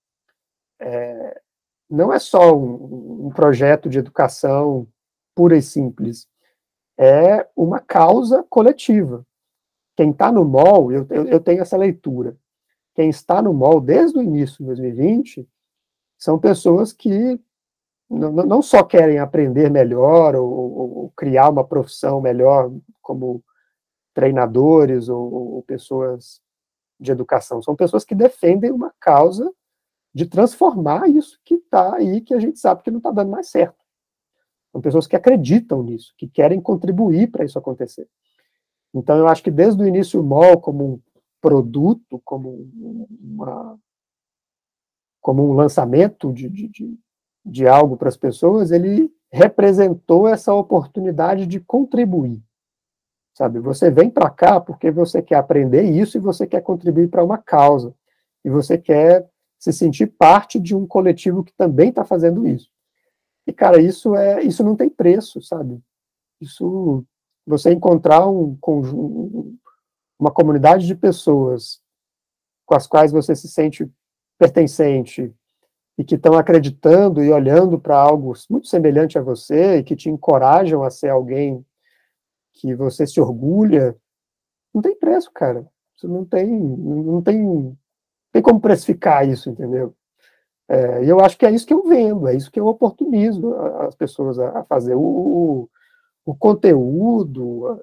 É, 0.78 1.40
não 1.88 2.12
é 2.12 2.18
só 2.18 2.54
um, 2.54 3.26
um 3.26 3.30
projeto 3.30 3.88
de 3.88 3.98
educação 3.98 4.86
pura 5.34 5.56
e 5.56 5.62
simples, 5.62 6.28
é 6.98 7.48
uma 7.54 7.78
causa 7.78 8.44
coletiva. 8.50 9.24
Quem 9.96 10.10
está 10.10 10.32
no 10.32 10.44
MOL, 10.44 10.92
eu, 10.92 11.06
eu, 11.10 11.26
eu, 11.26 11.40
tenho 11.40 11.62
essa 11.62 11.76
leitura, 11.76 12.36
quem 12.94 13.08
está 13.08 13.40
no 13.40 13.54
MOL 13.54 13.80
desde 13.80 14.18
o 14.18 14.22
início 14.22 14.58
de 14.58 14.64
2020 14.64 15.48
são 16.18 16.38
pessoas 16.38 16.92
que 16.92 17.40
não, 18.10 18.32
não 18.32 18.62
só 18.62 18.82
querem 18.82 19.18
aprender 19.18 19.70
melhor 19.70 20.34
ou, 20.34 20.50
ou, 20.50 20.98
ou, 20.98 21.12
criar 21.16 21.50
uma 21.50 21.64
profissão 21.64 22.20
melhor 22.20 22.72
como 23.00 23.44
treinadores 24.14 25.08
ou, 25.08 25.54
ou 25.54 25.62
pessoas 25.62 26.40
de 26.98 27.12
educação, 27.12 27.62
são 27.62 27.76
pessoas 27.76 28.04
que 28.04 28.14
defendem 28.14 28.72
uma 28.72 28.92
causa 28.98 29.52
de 30.12 30.26
transformar 30.26 31.08
isso 31.08 31.38
que 31.44 31.54
está 31.54 31.94
aí, 31.94 32.20
que 32.20 32.34
a 32.34 32.40
gente 32.40 32.58
sabe 32.58 32.82
que 32.82 32.90
não 32.90 32.98
está 32.98 33.12
dando 33.12 33.30
mais 33.30 33.48
certo. 33.48 33.76
São 34.78 34.82
pessoas 34.82 35.06
que 35.08 35.16
acreditam 35.16 35.82
nisso, 35.82 36.14
que 36.16 36.28
querem 36.28 36.60
contribuir 36.60 37.32
para 37.32 37.44
isso 37.44 37.58
acontecer. 37.58 38.06
Então, 38.94 39.16
eu 39.16 39.26
acho 39.26 39.42
que 39.42 39.50
desde 39.50 39.82
o 39.82 39.86
início 39.86 40.20
o 40.20 40.22
MOL, 40.24 40.60
como 40.60 40.84
um 40.84 41.00
produto, 41.40 42.22
como, 42.24 42.70
uma, 43.20 43.76
como 45.20 45.50
um 45.50 45.52
lançamento 45.52 46.32
de, 46.32 46.48
de, 46.48 46.98
de, 47.44 47.66
algo 47.66 47.96
para 47.96 48.08
as 48.08 48.16
pessoas, 48.16 48.70
ele 48.70 49.10
representou 49.32 50.28
essa 50.28 50.54
oportunidade 50.54 51.44
de 51.44 51.58
contribuir. 51.58 52.40
Sabe, 53.34 53.58
você 53.58 53.90
vem 53.90 54.08
para 54.08 54.30
cá 54.30 54.60
porque 54.60 54.92
você 54.92 55.20
quer 55.20 55.36
aprender 55.36 55.82
isso 55.82 56.16
e 56.16 56.20
você 56.20 56.46
quer 56.46 56.60
contribuir 56.60 57.08
para 57.08 57.24
uma 57.24 57.38
causa. 57.38 57.92
E 58.44 58.50
você 58.50 58.78
quer 58.78 59.28
se 59.58 59.72
sentir 59.72 60.06
parte 60.06 60.60
de 60.60 60.76
um 60.76 60.86
coletivo 60.86 61.42
que 61.42 61.52
também 61.52 61.88
está 61.88 62.04
fazendo 62.04 62.46
isso. 62.46 62.70
E, 63.48 63.52
cara, 63.52 63.80
isso 63.80 64.14
é 64.14 64.42
isso 64.44 64.62
não 64.62 64.76
tem 64.76 64.90
preço, 64.90 65.40
sabe? 65.40 65.80
Isso, 66.38 67.02
você 67.46 67.72
encontrar 67.72 68.28
um 68.28 68.54
conjunto, 68.60 69.56
uma 70.18 70.30
comunidade 70.30 70.86
de 70.86 70.94
pessoas 70.94 71.80
com 72.66 72.74
as 72.74 72.86
quais 72.86 73.10
você 73.10 73.34
se 73.34 73.48
sente 73.48 73.90
pertencente 74.38 75.34
e 75.96 76.04
que 76.04 76.16
estão 76.16 76.34
acreditando 76.34 77.24
e 77.24 77.32
olhando 77.32 77.80
para 77.80 77.98
algo 77.98 78.34
muito 78.50 78.68
semelhante 78.68 79.18
a 79.18 79.22
você 79.22 79.78
e 79.78 79.82
que 79.82 79.96
te 79.96 80.10
encorajam 80.10 80.82
a 80.84 80.90
ser 80.90 81.08
alguém 81.08 81.64
que 82.52 82.74
você 82.74 83.06
se 83.06 83.18
orgulha, 83.18 83.96
não 84.74 84.82
tem 84.82 84.94
preço, 84.94 85.30
cara. 85.32 85.66
Isso 85.96 86.06
não 86.06 86.22
tem, 86.22 86.46
não 86.46 87.22
tem, 87.22 87.78
tem 88.30 88.42
como 88.42 88.60
precificar 88.60 89.26
isso, 89.26 89.48
entendeu? 89.48 89.96
É, 90.68 91.02
e 91.02 91.08
eu 91.08 91.18
acho 91.20 91.38
que 91.38 91.46
é 91.46 91.50
isso 91.50 91.66
que 91.66 91.72
eu 91.72 91.82
vendo, 91.88 92.28
é 92.28 92.34
isso 92.34 92.50
que 92.50 92.60
eu 92.60 92.66
oportunizo 92.66 93.54
as 93.80 93.94
pessoas 93.94 94.38
a, 94.38 94.60
a 94.60 94.64
fazer. 94.64 94.94
O, 94.94 95.68
o, 96.26 96.34
conteúdo, 96.36 97.80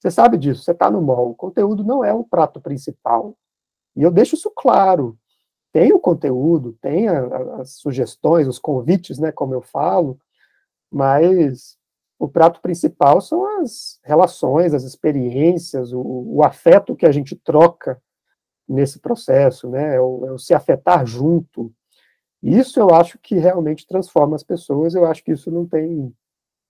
você 0.00 0.10
sabe 0.10 0.38
disso, 0.38 0.62
você 0.62 0.70
está 0.70 0.90
no 0.90 1.02
mall, 1.02 1.30
o 1.30 1.34
conteúdo 1.34 1.84
não 1.84 2.02
é 2.02 2.12
o 2.14 2.24
prato 2.24 2.60
principal. 2.60 3.36
E 3.94 4.02
eu 4.02 4.10
deixo 4.10 4.34
isso 4.34 4.50
claro. 4.50 5.18
Tem 5.70 5.92
o 5.92 6.00
conteúdo, 6.00 6.76
tem 6.80 7.08
a, 7.08 7.20
a, 7.20 7.60
as 7.60 7.72
sugestões, 7.74 8.48
os 8.48 8.58
convites, 8.58 9.18
né, 9.18 9.30
como 9.30 9.52
eu 9.52 9.60
falo, 9.60 10.18
mas 10.90 11.76
o 12.18 12.28
prato 12.28 12.60
principal 12.62 13.20
são 13.20 13.60
as 13.60 13.98
relações, 14.02 14.72
as 14.72 14.84
experiências, 14.84 15.92
o, 15.92 16.00
o 16.00 16.42
afeto 16.42 16.96
que 16.96 17.04
a 17.04 17.12
gente 17.12 17.36
troca 17.36 18.00
nesse 18.66 18.98
processo, 18.98 19.68
né, 19.68 19.96
é 19.96 20.00
o, 20.00 20.26
é 20.26 20.32
o 20.32 20.38
se 20.38 20.54
afetar 20.54 21.04
junto, 21.06 21.72
isso 22.42 22.80
eu 22.80 22.90
acho 22.90 23.18
que 23.18 23.36
realmente 23.36 23.86
transforma 23.86 24.34
as 24.34 24.42
pessoas, 24.42 24.94
eu 24.94 25.06
acho 25.06 25.22
que 25.22 25.32
isso 25.32 25.50
não 25.50 25.64
tem, 25.64 26.12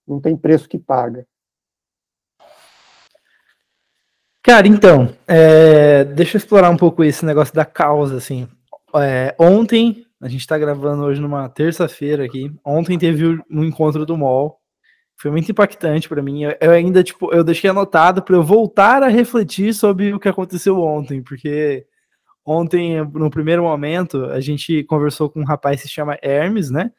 não 0.06 0.20
tem 0.20 0.36
preço 0.36 0.68
que 0.68 0.78
paga. 0.78 1.26
Cara, 4.42 4.66
então, 4.66 5.16
é, 5.26 6.04
deixa 6.04 6.36
eu 6.36 6.38
explorar 6.38 6.68
um 6.68 6.76
pouco 6.76 7.04
esse 7.04 7.24
negócio 7.24 7.54
da 7.54 7.64
causa, 7.64 8.16
assim. 8.16 8.48
É, 8.96 9.34
ontem, 9.38 10.04
a 10.20 10.28
gente 10.28 10.46
tá 10.46 10.58
gravando 10.58 11.04
hoje 11.04 11.20
numa 11.20 11.48
terça-feira 11.48 12.24
aqui, 12.24 12.52
ontem 12.64 12.98
teve 12.98 13.40
um 13.48 13.64
encontro 13.64 14.04
do 14.04 14.16
MOL, 14.16 14.60
foi 15.16 15.30
muito 15.30 15.50
impactante 15.50 16.08
para 16.08 16.20
mim, 16.20 16.42
eu, 16.42 16.56
eu, 16.60 16.72
ainda, 16.72 17.04
tipo, 17.04 17.32
eu 17.32 17.44
deixei 17.44 17.70
anotado 17.70 18.20
para 18.20 18.34
eu 18.34 18.42
voltar 18.42 19.02
a 19.02 19.08
refletir 19.08 19.72
sobre 19.72 20.12
o 20.12 20.18
que 20.18 20.28
aconteceu 20.28 20.78
ontem, 20.80 21.22
porque 21.22 21.86
Ontem, 22.44 23.04
no 23.04 23.30
primeiro 23.30 23.62
momento, 23.62 24.24
a 24.26 24.40
gente 24.40 24.82
conversou 24.84 25.30
com 25.30 25.40
um 25.40 25.44
rapaz 25.44 25.80
que 25.80 25.88
se 25.88 25.94
chama 25.94 26.18
Hermes, 26.20 26.70
né? 26.70 26.90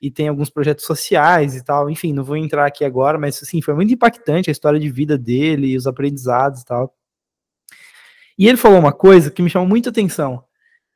E 0.00 0.10
tem 0.10 0.28
alguns 0.28 0.50
projetos 0.50 0.84
sociais 0.84 1.54
e 1.54 1.64
tal. 1.64 1.90
Enfim, 1.90 2.12
não 2.12 2.24
vou 2.24 2.36
entrar 2.36 2.66
aqui 2.66 2.84
agora, 2.84 3.18
mas 3.18 3.42
assim, 3.42 3.60
foi 3.60 3.74
muito 3.74 3.92
impactante 3.92 4.50
a 4.50 4.52
história 4.52 4.80
de 4.80 4.88
vida 4.88 5.18
dele, 5.18 5.76
os 5.76 5.86
aprendizados 5.86 6.62
e 6.62 6.64
tal. 6.64 6.94
E 8.38 8.48
ele 8.48 8.56
falou 8.56 8.78
uma 8.78 8.92
coisa 8.92 9.30
que 9.30 9.42
me 9.42 9.50
chamou 9.50 9.68
muita 9.68 9.90
atenção, 9.90 10.44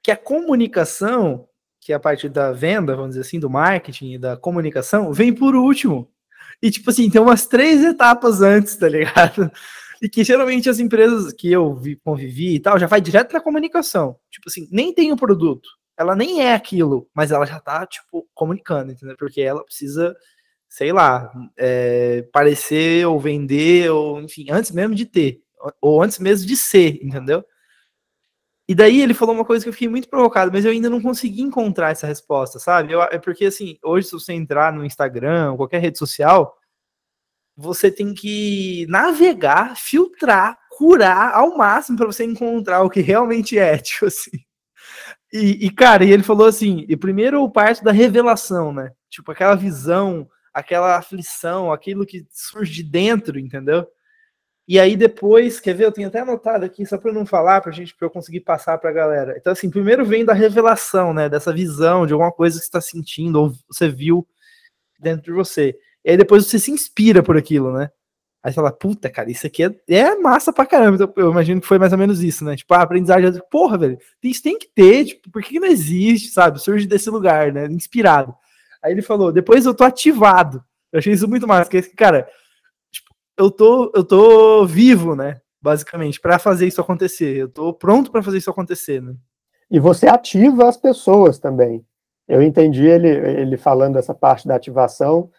que 0.03 0.11
a 0.11 0.17
comunicação, 0.17 1.47
que 1.81 1.93
é 1.93 1.97
a 1.97 2.01
parte 2.01 2.29
da 2.29 2.53
venda, 2.53 2.95
vamos 2.95 3.11
dizer 3.11 3.23
assim, 3.23 3.41
do 3.41 3.49
marketing 3.49 4.13
e 4.13 4.19
da 4.19 4.37
comunicação, 4.37 5.13
vem 5.13 5.33
por 5.33 5.55
último. 5.55 6.11
E 6.63 6.71
tipo 6.71 6.91
assim, 6.91 7.09
tem 7.09 7.21
umas 7.21 7.47
três 7.47 7.83
etapas 7.83 8.43
antes, 8.43 8.77
tá 8.77 8.89
ligado? 8.89 9.51
E 10.01 10.09
que 10.09 10.25
geralmente 10.25 10.71
as 10.71 10.79
empresas 10.79 11.33
que 11.33 11.51
eu 11.53 11.75
vi, 11.75 11.97
convivi 11.97 12.55
e 12.55 12.61
tal, 12.61 12.79
já 12.79 12.87
vai 12.87 13.01
direto 13.01 13.33
na 13.33 13.41
comunicação. 13.41 14.17
Tipo 14.31 14.49
assim, 14.49 14.67
nem 14.71 14.95
tem 14.95 15.13
o 15.13 15.17
produto. 15.17 15.69
Ela 15.99 16.17
nem 16.17 16.41
é 16.43 16.55
aquilo, 16.55 17.07
mas 17.15 17.31
ela 17.31 17.45
já 17.45 17.61
tá, 17.61 17.87
tipo, 17.87 18.27
comunicando, 18.35 18.93
entendeu? 18.93 19.17
Porque 19.19 19.43
ela 19.43 19.63
precisa, 19.63 20.17
sei 20.67 20.93
lá, 20.93 21.31
é, 21.59 22.23
parecer 22.33 23.07
ou 23.07 23.21
vender, 23.21 23.91
ou 23.91 24.21
enfim, 24.23 24.47
antes 24.51 24.71
mesmo 24.71 24.95
de 24.95 25.05
ter. 25.05 25.43
Ou 25.81 26.03
antes 26.03 26.19
mesmo 26.19 26.47
de 26.47 26.57
ser, 26.57 26.99
entendeu? 27.05 27.45
E 28.67 28.75
daí 28.75 29.03
ele 29.03 29.13
falou 29.13 29.35
uma 29.35 29.45
coisa 29.45 29.65
que 29.65 29.69
eu 29.69 29.73
fiquei 29.73 29.89
muito 29.89 30.09
provocado, 30.09 30.53
mas 30.53 30.65
eu 30.65 30.71
ainda 30.71 30.89
não 30.89 31.03
consegui 31.03 31.43
encontrar 31.43 31.91
essa 31.91 32.07
resposta, 32.07 32.59
sabe? 32.59 32.93
Eu, 32.93 33.03
é 33.03 33.19
porque, 33.19 33.47
assim, 33.47 33.77
hoje 33.83 34.07
se 34.07 34.13
você 34.13 34.33
entrar 34.33 34.73
no 34.73 34.85
Instagram, 34.85 35.57
qualquer 35.57 35.81
rede 35.83 35.99
social, 35.99 36.57
você 37.61 37.91
tem 37.91 38.15
que 38.15 38.87
navegar, 38.89 39.77
filtrar, 39.77 40.59
curar 40.71 41.35
ao 41.35 41.57
máximo 41.57 41.99
para 41.99 42.07
você 42.07 42.25
encontrar 42.25 42.83
o 42.83 42.91
que 42.91 43.01
realmente 43.01 43.59
é, 43.59 43.77
tipo 43.79 44.07
assim. 44.07 44.31
E, 45.33 45.67
e, 45.67 45.71
cara, 45.71 46.05
e 46.05 46.11
ele 46.11 46.23
falou 46.23 46.47
assim: 46.47 46.85
e 46.89 46.97
primeiro 46.97 47.49
parte 47.51 47.85
da 47.85 47.93
revelação, 47.93 48.73
né? 48.73 48.91
Tipo, 49.09 49.31
aquela 49.31 49.55
visão, 49.55 50.29
aquela 50.53 50.97
aflição, 50.97 51.73
aquilo 51.73 52.07
que 52.07 52.27
surge 52.31 52.73
de 52.73 52.83
dentro, 52.83 53.39
entendeu? 53.39 53.87
E 54.67 54.79
aí 54.79 54.97
depois, 54.97 55.61
quer 55.61 55.75
ver? 55.75 55.85
Eu 55.85 55.93
tenho 55.93 56.09
até 56.09 56.21
anotado 56.21 56.65
aqui, 56.65 56.87
só 56.87 56.97
para 56.97 57.13
não 57.13 57.27
falar, 57.27 57.61
para 57.61 57.73
gente, 57.73 57.95
para 57.95 58.07
eu 58.07 58.11
conseguir 58.11 58.41
passar 58.41 58.79
para 58.79 58.91
a 58.91 58.93
galera. 58.93 59.37
Então, 59.37 59.53
assim, 59.53 59.69
primeiro 59.69 60.05
vem 60.05 60.25
da 60.25 60.33
revelação, 60.33 61.13
né? 61.13 61.29
Dessa 61.29 61.53
visão 61.53 62.07
de 62.07 62.13
alguma 62.13 62.33
coisa 62.33 62.57
que 62.57 62.63
você 62.63 62.69
está 62.69 62.81
sentindo 62.81 63.41
ou 63.41 63.53
você 63.69 63.89
viu 63.89 64.27
dentro 64.99 65.25
de 65.25 65.33
você. 65.33 65.77
E 66.05 66.11
aí 66.11 66.17
depois 66.17 66.47
você 66.47 66.59
se 66.59 66.71
inspira 66.71 67.23
por 67.23 67.37
aquilo, 67.37 67.73
né? 67.73 67.91
Aí 68.43 68.51
você 68.51 68.57
fala, 68.57 68.73
puta, 68.73 69.11
cara, 69.11 69.31
isso 69.31 69.47
aqui 69.47 69.63
é, 69.63 69.75
é 69.89 70.17
massa 70.17 70.51
pra 70.51 70.65
caramba. 70.65 70.95
Então, 70.95 71.13
eu 71.17 71.31
imagino 71.31 71.61
que 71.61 71.67
foi 71.67 71.79
mais 71.79 71.93
ou 71.93 71.99
menos 71.99 72.23
isso, 72.23 72.43
né? 72.43 72.57
Tipo, 72.57 72.73
a 72.73 72.81
aprendizagem, 72.81 73.31
porra, 73.51 73.77
velho, 73.77 73.99
isso 74.23 74.43
tem 74.43 74.59
que 74.59 74.67
ter, 74.75 75.05
tipo, 75.05 75.31
por 75.31 75.43
que 75.43 75.61
não 75.61 75.69
existe, 75.69 76.29
sabe? 76.29 76.59
Surge 76.61 76.87
desse 76.87 77.11
lugar, 77.11 77.53
né? 77.53 77.67
Inspirado. 77.67 78.35
Aí 78.83 78.93
ele 78.93 79.03
falou, 79.03 79.31
depois 79.31 79.67
eu 79.67 79.75
tô 79.75 79.85
ativado. 79.85 80.65
Eu 80.91 80.99
achei 80.99 81.13
isso 81.13 81.29
muito 81.29 81.47
massa, 81.47 81.71
que 81.71 81.83
cara, 81.95 82.27
tipo, 82.91 83.11
eu 83.37 83.51
tô, 83.51 83.93
eu 83.95 84.03
tô 84.03 84.65
vivo, 84.67 85.15
né? 85.15 85.41
Basicamente, 85.61 86.19
para 86.19 86.39
fazer 86.39 86.67
isso 86.67 86.81
acontecer. 86.81 87.37
Eu 87.37 87.49
tô 87.49 87.75
pronto 87.75 88.11
para 88.11 88.23
fazer 88.23 88.39
isso 88.39 88.51
acontecer, 88.51 89.03
né? 89.03 89.15
E 89.71 89.79
você 89.79 90.09
ativa 90.09 90.67
as 90.67 90.79
pessoas 90.79 91.39
também. 91.39 91.85
Eu 92.27 92.41
entendi 92.43 92.87
ele, 92.87 93.09
ele 93.09 93.57
falando 93.59 93.99
essa 93.99 94.15
parte 94.15 94.49
da 94.49 94.57
ativação 94.57 95.31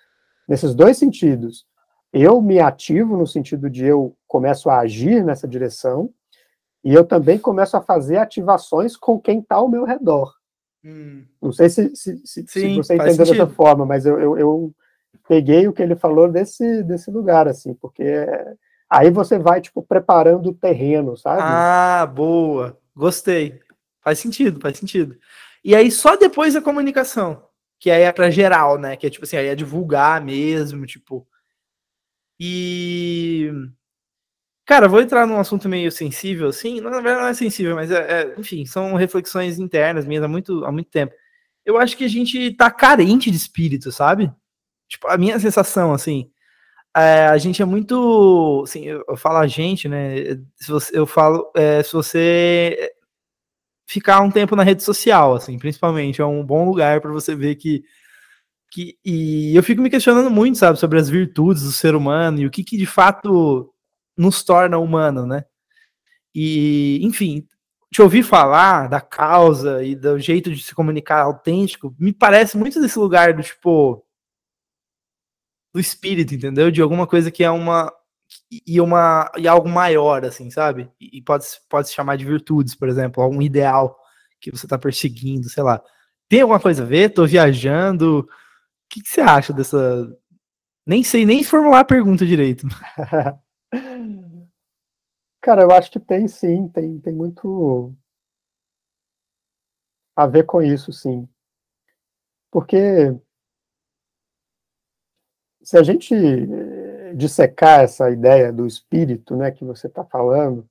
nesses 0.47 0.73
dois 0.73 0.97
sentidos. 0.97 1.65
Eu 2.13 2.41
me 2.41 2.59
ativo 2.59 3.15
no 3.15 3.25
sentido 3.25 3.69
de 3.69 3.85
eu 3.85 4.15
começo 4.27 4.69
a 4.69 4.79
agir 4.79 5.23
nessa 5.23 5.47
direção, 5.47 6.09
e 6.83 6.93
eu 6.93 7.05
também 7.05 7.37
começo 7.37 7.77
a 7.77 7.81
fazer 7.81 8.17
ativações 8.17 8.97
com 8.97 9.19
quem 9.19 9.39
está 9.39 9.57
ao 9.57 9.69
meu 9.69 9.85
redor. 9.85 10.33
Hum. 10.83 11.23
Não 11.41 11.51
sei 11.51 11.69
se, 11.69 11.95
se, 11.95 12.17
se, 12.25 12.45
Sim, 12.47 12.47
se 12.47 12.75
você 12.75 12.95
entendeu 12.95 13.25
dessa 13.25 13.47
forma, 13.47 13.85
mas 13.85 14.05
eu, 14.05 14.19
eu, 14.19 14.37
eu, 14.37 14.73
peguei 15.27 15.67
o 15.67 15.73
que 15.73 15.81
ele 15.81 15.95
falou 15.95 16.29
desse, 16.29 16.83
desse 16.83 17.11
lugar, 17.11 17.47
assim, 17.47 17.73
porque 17.75 18.03
aí 18.89 19.09
você 19.11 19.37
vai, 19.37 19.61
tipo, 19.61 19.83
preparando 19.83 20.49
o 20.49 20.53
terreno, 20.53 21.15
sabe? 21.15 21.41
Ah, 21.43 22.05
boa. 22.05 22.77
Gostei. 22.95 23.59
Faz 24.01 24.19
sentido, 24.19 24.59
faz 24.59 24.77
sentido. 24.77 25.15
E 25.63 25.75
aí, 25.75 25.91
só 25.91 26.17
depois 26.17 26.55
a 26.55 26.61
comunicação, 26.61 27.43
que 27.81 27.91
aí 27.91 28.03
é 28.03 28.11
para 28.13 28.29
geral, 28.29 28.77
né? 28.77 28.95
Que 28.95 29.07
é 29.07 29.09
tipo 29.09 29.25
assim, 29.25 29.35
aí 29.37 29.47
é 29.47 29.55
divulgar 29.55 30.23
mesmo, 30.23 30.85
tipo. 30.85 31.27
E 32.39 33.51
Cara, 34.65 34.87
vou 34.87 35.01
entrar 35.01 35.27
num 35.27 35.39
assunto 35.39 35.67
meio 35.67 35.91
sensível, 35.91 36.47
assim. 36.47 36.79
Na 36.79 36.91
verdade, 36.91 37.19
não 37.21 37.27
é 37.27 37.33
sensível, 37.33 37.75
mas 37.75 37.91
é, 37.91 38.21
é, 38.21 38.39
enfim, 38.39 38.65
são 38.65 38.95
reflexões 38.95 39.59
internas 39.59 40.05
minhas 40.05 40.23
há 40.23 40.27
muito, 40.29 40.63
há 40.63 40.71
muito 40.71 40.89
tempo. 40.89 41.13
Eu 41.65 41.77
acho 41.77 41.97
que 41.97 42.05
a 42.05 42.07
gente 42.07 42.53
tá 42.53 42.71
carente 42.71 43.29
de 43.31 43.37
espírito, 43.37 43.91
sabe? 43.91 44.31
Tipo, 44.87 45.07
a 45.09 45.17
minha 45.17 45.39
sensação, 45.39 45.93
assim, 45.93 46.31
é, 46.95 47.27
a 47.27 47.37
gente 47.37 47.61
é 47.61 47.65
muito. 47.65 48.61
Assim, 48.63 48.85
eu, 48.85 49.03
eu, 49.09 49.17
falo 49.17 49.37
a 49.39 49.47
gente, 49.47 49.89
né? 49.89 50.37
Se 50.55 50.69
você, 50.71 50.97
eu 50.97 51.05
falo, 51.07 51.51
é, 51.55 51.83
se 51.83 51.93
você 51.93 52.93
ficar 53.91 54.21
um 54.21 54.31
tempo 54.31 54.55
na 54.55 54.63
rede 54.63 54.83
social, 54.83 55.35
assim, 55.35 55.59
principalmente, 55.59 56.21
é 56.21 56.25
um 56.25 56.45
bom 56.45 56.65
lugar 56.65 57.01
para 57.01 57.11
você 57.11 57.35
ver 57.35 57.55
que. 57.55 57.83
que 58.71 58.97
e 59.03 59.53
eu 59.55 59.61
fico 59.61 59.81
me 59.81 59.89
questionando 59.89 60.29
muito, 60.31 60.57
sabe, 60.57 60.79
sobre 60.79 60.97
as 60.97 61.09
virtudes 61.09 61.63
do 61.63 61.71
ser 61.73 61.93
humano 61.93 62.39
e 62.39 62.45
o 62.45 62.51
que, 62.51 62.63
que 62.63 62.77
de 62.77 62.85
fato 62.85 63.73
nos 64.17 64.43
torna 64.43 64.77
humano, 64.77 65.25
né? 65.25 65.43
E, 66.33 66.99
enfim, 67.03 67.45
te 67.91 68.01
ouvir 68.01 68.23
falar 68.23 68.87
da 68.87 69.01
causa 69.01 69.83
e 69.83 69.95
do 69.95 70.17
jeito 70.19 70.53
de 70.53 70.63
se 70.63 70.73
comunicar 70.73 71.21
autêntico, 71.23 71.93
me 71.99 72.13
parece 72.13 72.57
muito 72.57 72.79
desse 72.79 72.97
lugar 72.97 73.33
do 73.33 73.43
tipo 73.43 74.05
do 75.73 75.79
espírito, 75.79 76.33
entendeu? 76.33 76.71
De 76.71 76.81
alguma 76.81 77.07
coisa 77.07 77.31
que 77.31 77.43
é 77.43 77.51
uma 77.51 77.91
e 78.65 78.81
uma 78.81 79.31
e 79.37 79.47
algo 79.47 79.69
maior 79.69 80.25
assim, 80.25 80.49
sabe? 80.51 80.89
E 80.99 81.21
pode 81.21 81.45
pode 81.69 81.89
se 81.89 81.95
chamar 81.95 82.17
de 82.17 82.25
virtudes, 82.25 82.75
por 82.75 82.89
exemplo, 82.89 83.23
algum 83.23 83.41
ideal 83.41 83.97
que 84.39 84.51
você 84.51 84.65
está 84.65 84.77
perseguindo, 84.77 85.49
sei 85.49 85.63
lá. 85.63 85.81
Tem 86.29 86.41
alguma 86.41 86.59
coisa 86.59 86.83
a 86.83 86.85
ver? 86.85 87.09
Tô 87.13 87.25
viajando. 87.25 88.19
O 88.19 88.27
que, 88.89 89.01
que 89.01 89.09
você 89.09 89.21
acha 89.21 89.53
dessa 89.53 90.09
nem 90.85 91.03
sei 91.03 91.25
nem 91.25 91.43
formular 91.43 91.81
a 91.81 91.85
pergunta 91.85 92.25
direito. 92.25 92.67
Cara, 95.41 95.63
eu 95.63 95.71
acho 95.71 95.91
que 95.91 95.99
tem 95.99 96.27
sim, 96.27 96.67
tem, 96.69 96.99
tem 96.99 97.13
muito 97.13 97.95
a 100.15 100.27
ver 100.27 100.45
com 100.45 100.61
isso, 100.61 100.91
sim. 100.93 101.27
Porque 102.51 103.15
se 105.63 105.77
a 105.77 105.83
gente 105.83 106.13
dissecar 107.15 107.81
essa 107.81 108.09
ideia 108.09 108.51
do 108.51 108.65
espírito, 108.65 109.35
né, 109.35 109.51
que 109.51 109.65
você 109.65 109.87
está 109.87 110.03
falando, 110.03 110.67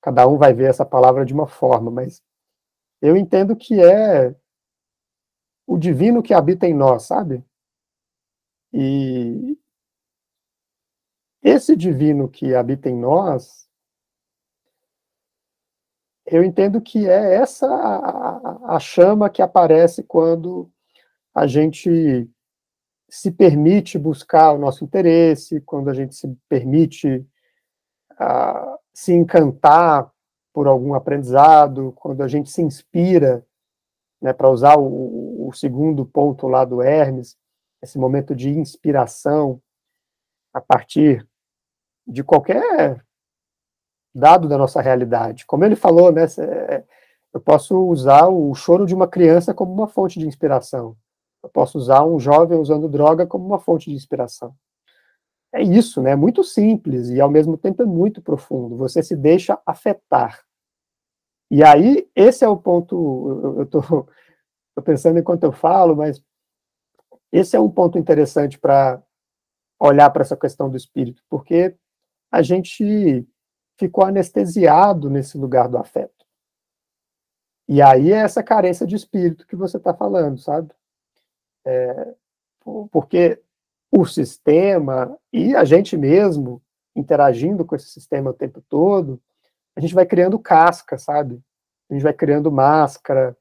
cada 0.00 0.26
um 0.26 0.38
vai 0.38 0.52
ver 0.52 0.70
essa 0.70 0.84
palavra 0.84 1.24
de 1.24 1.32
uma 1.32 1.46
forma, 1.46 1.90
mas 1.90 2.22
eu 3.00 3.16
entendo 3.16 3.56
que 3.56 3.80
é 3.80 4.34
o 5.66 5.78
divino 5.78 6.22
que 6.22 6.32
habita 6.34 6.66
em 6.66 6.74
nós, 6.74 7.04
sabe? 7.04 7.44
E, 8.72 9.58
esse 11.42 11.76
divino 11.76 12.28
que 12.28 12.54
habita 12.54 12.88
em 12.88 12.96
nós, 12.96 13.68
eu 16.26 16.42
entendo 16.44 16.80
que 16.80 17.08
é 17.08 17.34
essa 17.36 17.66
a, 17.66 18.76
a 18.76 18.80
chama 18.80 19.30
que 19.30 19.40
aparece 19.40 20.02
quando 20.02 20.70
a 21.34 21.46
gente 21.46 22.28
se 23.08 23.30
permite 23.30 23.98
buscar 23.98 24.52
o 24.52 24.58
nosso 24.58 24.84
interesse, 24.84 25.60
quando 25.62 25.88
a 25.88 25.94
gente 25.94 26.14
se 26.14 26.28
permite 26.48 27.26
uh, 28.12 28.78
se 28.92 29.14
encantar 29.14 30.10
por 30.52 30.66
algum 30.66 30.94
aprendizado, 30.94 31.92
quando 31.92 32.22
a 32.22 32.28
gente 32.28 32.50
se 32.50 32.60
inspira, 32.60 33.46
né, 34.20 34.32
para 34.32 34.50
usar 34.50 34.76
o, 34.76 35.48
o, 35.48 35.52
segundo 35.52 36.04
ponto 36.04 36.48
lá 36.48 36.64
do 36.64 36.82
Hermes, 36.82 37.36
esse 37.80 37.98
momento 37.98 38.34
de 38.34 38.50
inspiração 38.50 39.62
a 40.52 40.60
partir 40.60 41.26
de 42.06 42.24
qualquer 42.24 43.04
dado 44.12 44.48
da 44.48 44.58
nossa 44.58 44.80
realidade. 44.82 45.46
Como 45.46 45.64
ele 45.64 45.76
falou, 45.76 46.10
né, 46.10 46.26
eu 47.32 47.40
posso 47.40 47.78
usar 47.86 48.26
o 48.26 48.52
choro 48.54 48.84
de 48.84 48.94
uma 48.94 49.06
criança 49.06 49.54
como 49.54 49.72
uma 49.72 49.86
fonte 49.86 50.18
de 50.18 50.26
inspiração. 50.26 50.96
Eu 51.42 51.48
posso 51.48 51.78
usar 51.78 52.04
um 52.04 52.18
jovem 52.18 52.58
usando 52.58 52.88
droga 52.88 53.26
como 53.26 53.46
uma 53.46 53.58
fonte 53.58 53.90
de 53.90 53.96
inspiração. 53.96 54.54
É 55.52 55.62
isso, 55.62 56.02
né? 56.02 56.10
É 56.10 56.16
muito 56.16 56.44
simples 56.44 57.08
e 57.08 57.20
ao 57.20 57.30
mesmo 57.30 57.56
tempo 57.56 57.82
é 57.82 57.86
muito 57.86 58.20
profundo. 58.20 58.76
Você 58.76 59.02
se 59.02 59.16
deixa 59.16 59.60
afetar. 59.64 60.44
E 61.50 61.64
aí, 61.64 62.08
esse 62.14 62.44
é 62.44 62.48
o 62.48 62.56
ponto. 62.56 63.54
Eu 63.56 63.62
estou 63.62 64.08
pensando 64.84 65.18
enquanto 65.18 65.44
eu 65.44 65.52
falo, 65.52 65.96
mas 65.96 66.22
esse 67.32 67.56
é 67.56 67.60
um 67.60 67.70
ponto 67.70 67.98
interessante 67.98 68.58
para 68.58 69.02
olhar 69.80 70.10
para 70.10 70.22
essa 70.22 70.36
questão 70.36 70.68
do 70.68 70.76
espírito, 70.76 71.22
porque 71.28 71.76
a 72.30 72.42
gente 72.42 73.26
ficou 73.78 74.04
anestesiado 74.04 75.08
nesse 75.08 75.38
lugar 75.38 75.68
do 75.68 75.78
afeto. 75.78 76.26
E 77.68 77.80
aí 77.80 78.12
é 78.12 78.16
essa 78.16 78.42
carência 78.42 78.86
de 78.86 78.96
espírito 78.96 79.46
que 79.46 79.54
você 79.54 79.76
está 79.76 79.94
falando, 79.94 80.38
sabe? 80.38 80.72
É, 81.70 82.14
porque 82.90 83.42
o 83.92 84.06
sistema 84.06 85.18
e 85.30 85.54
a 85.54 85.64
gente 85.64 85.98
mesmo 85.98 86.62
interagindo 86.96 87.62
com 87.62 87.76
esse 87.76 87.88
sistema 87.90 88.30
o 88.30 88.34
tempo 88.34 88.62
todo, 88.70 89.20
a 89.76 89.80
gente 89.80 89.94
vai 89.94 90.06
criando 90.06 90.38
casca, 90.38 90.96
sabe? 90.96 91.40
A 91.90 91.94
gente 91.94 92.02
vai 92.02 92.14
criando 92.14 92.50
máscara, 92.50 93.36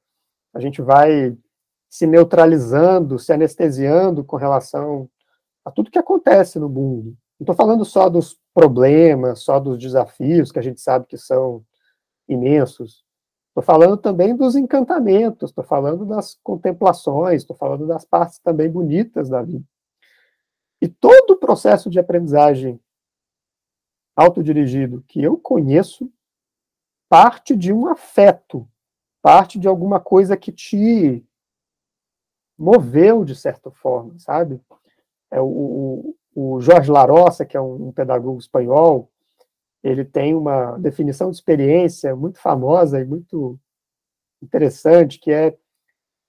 a 0.53 0.59
gente 0.59 0.81
vai 0.81 1.37
se 1.89 2.05
neutralizando, 2.05 3.17
se 3.17 3.31
anestesiando 3.31 4.25
com 4.25 4.35
relação 4.35 5.09
a 5.63 5.71
tudo 5.71 5.89
que 5.89 5.99
acontece 5.99 6.59
no 6.59 6.67
mundo. 6.67 7.17
Não 7.39 7.45
estou 7.45 7.55
falando 7.55 7.85
só 7.85 8.09
dos 8.09 8.37
problemas, 8.53 9.39
só 9.39 9.57
dos 9.59 9.79
desafios 9.79 10.51
que 10.51 10.59
a 10.59 10.61
gente 10.61 10.81
sabe 10.81 11.05
que 11.07 11.17
são 11.17 11.63
imensos. 12.27 13.05
Estou 13.57 13.65
falando 13.65 13.97
também 13.97 14.35
dos 14.35 14.55
encantamentos, 14.55 15.49
estou 15.49 15.63
falando 15.63 16.05
das 16.05 16.35
contemplações, 16.43 17.41
estou 17.41 17.57
falando 17.57 17.87
das 17.87 18.05
partes 18.05 18.37
também 18.37 18.69
bonitas 18.69 19.29
da 19.29 19.41
vida. 19.41 19.65
E 20.79 20.87
todo 20.87 21.31
o 21.31 21.37
processo 21.37 21.89
de 21.89 21.99
aprendizagem 21.99 22.79
autodirigido 24.15 25.03
que 25.07 25.23
eu 25.23 25.39
conheço 25.39 26.07
parte 27.09 27.55
de 27.55 27.73
um 27.73 27.87
afeto, 27.87 28.69
parte 29.23 29.57
de 29.57 29.67
alguma 29.67 29.99
coisa 29.99 30.37
que 30.37 30.51
te 30.51 31.25
moveu 32.55 33.25
de 33.25 33.35
certa 33.35 33.71
forma, 33.71 34.19
sabe? 34.19 34.61
É 35.31 35.41
o, 35.41 36.15
o 36.35 36.61
Jorge 36.61 36.91
Larossa, 36.91 37.43
que 37.43 37.57
é 37.57 37.61
um, 37.61 37.87
um 37.87 37.91
pedagogo 37.91 38.37
espanhol, 38.37 39.09
ele 39.87 40.03
tem 40.03 40.35
uma 40.35 40.77
definição 40.77 41.29
de 41.29 41.37
experiência 41.37 42.15
muito 42.15 42.39
famosa 42.39 42.99
e 42.99 43.05
muito 43.05 43.57
interessante, 44.41 45.19
que 45.19 45.31
é 45.31 45.57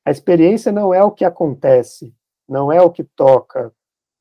a 0.05 0.11
experiência 0.11 0.71
não 0.71 0.95
é 0.95 1.03
o 1.03 1.11
que 1.11 1.25
acontece, 1.25 2.15
não 2.49 2.73
é 2.73 2.81
o 2.81 2.91
que 2.91 3.03
toca, 3.03 3.75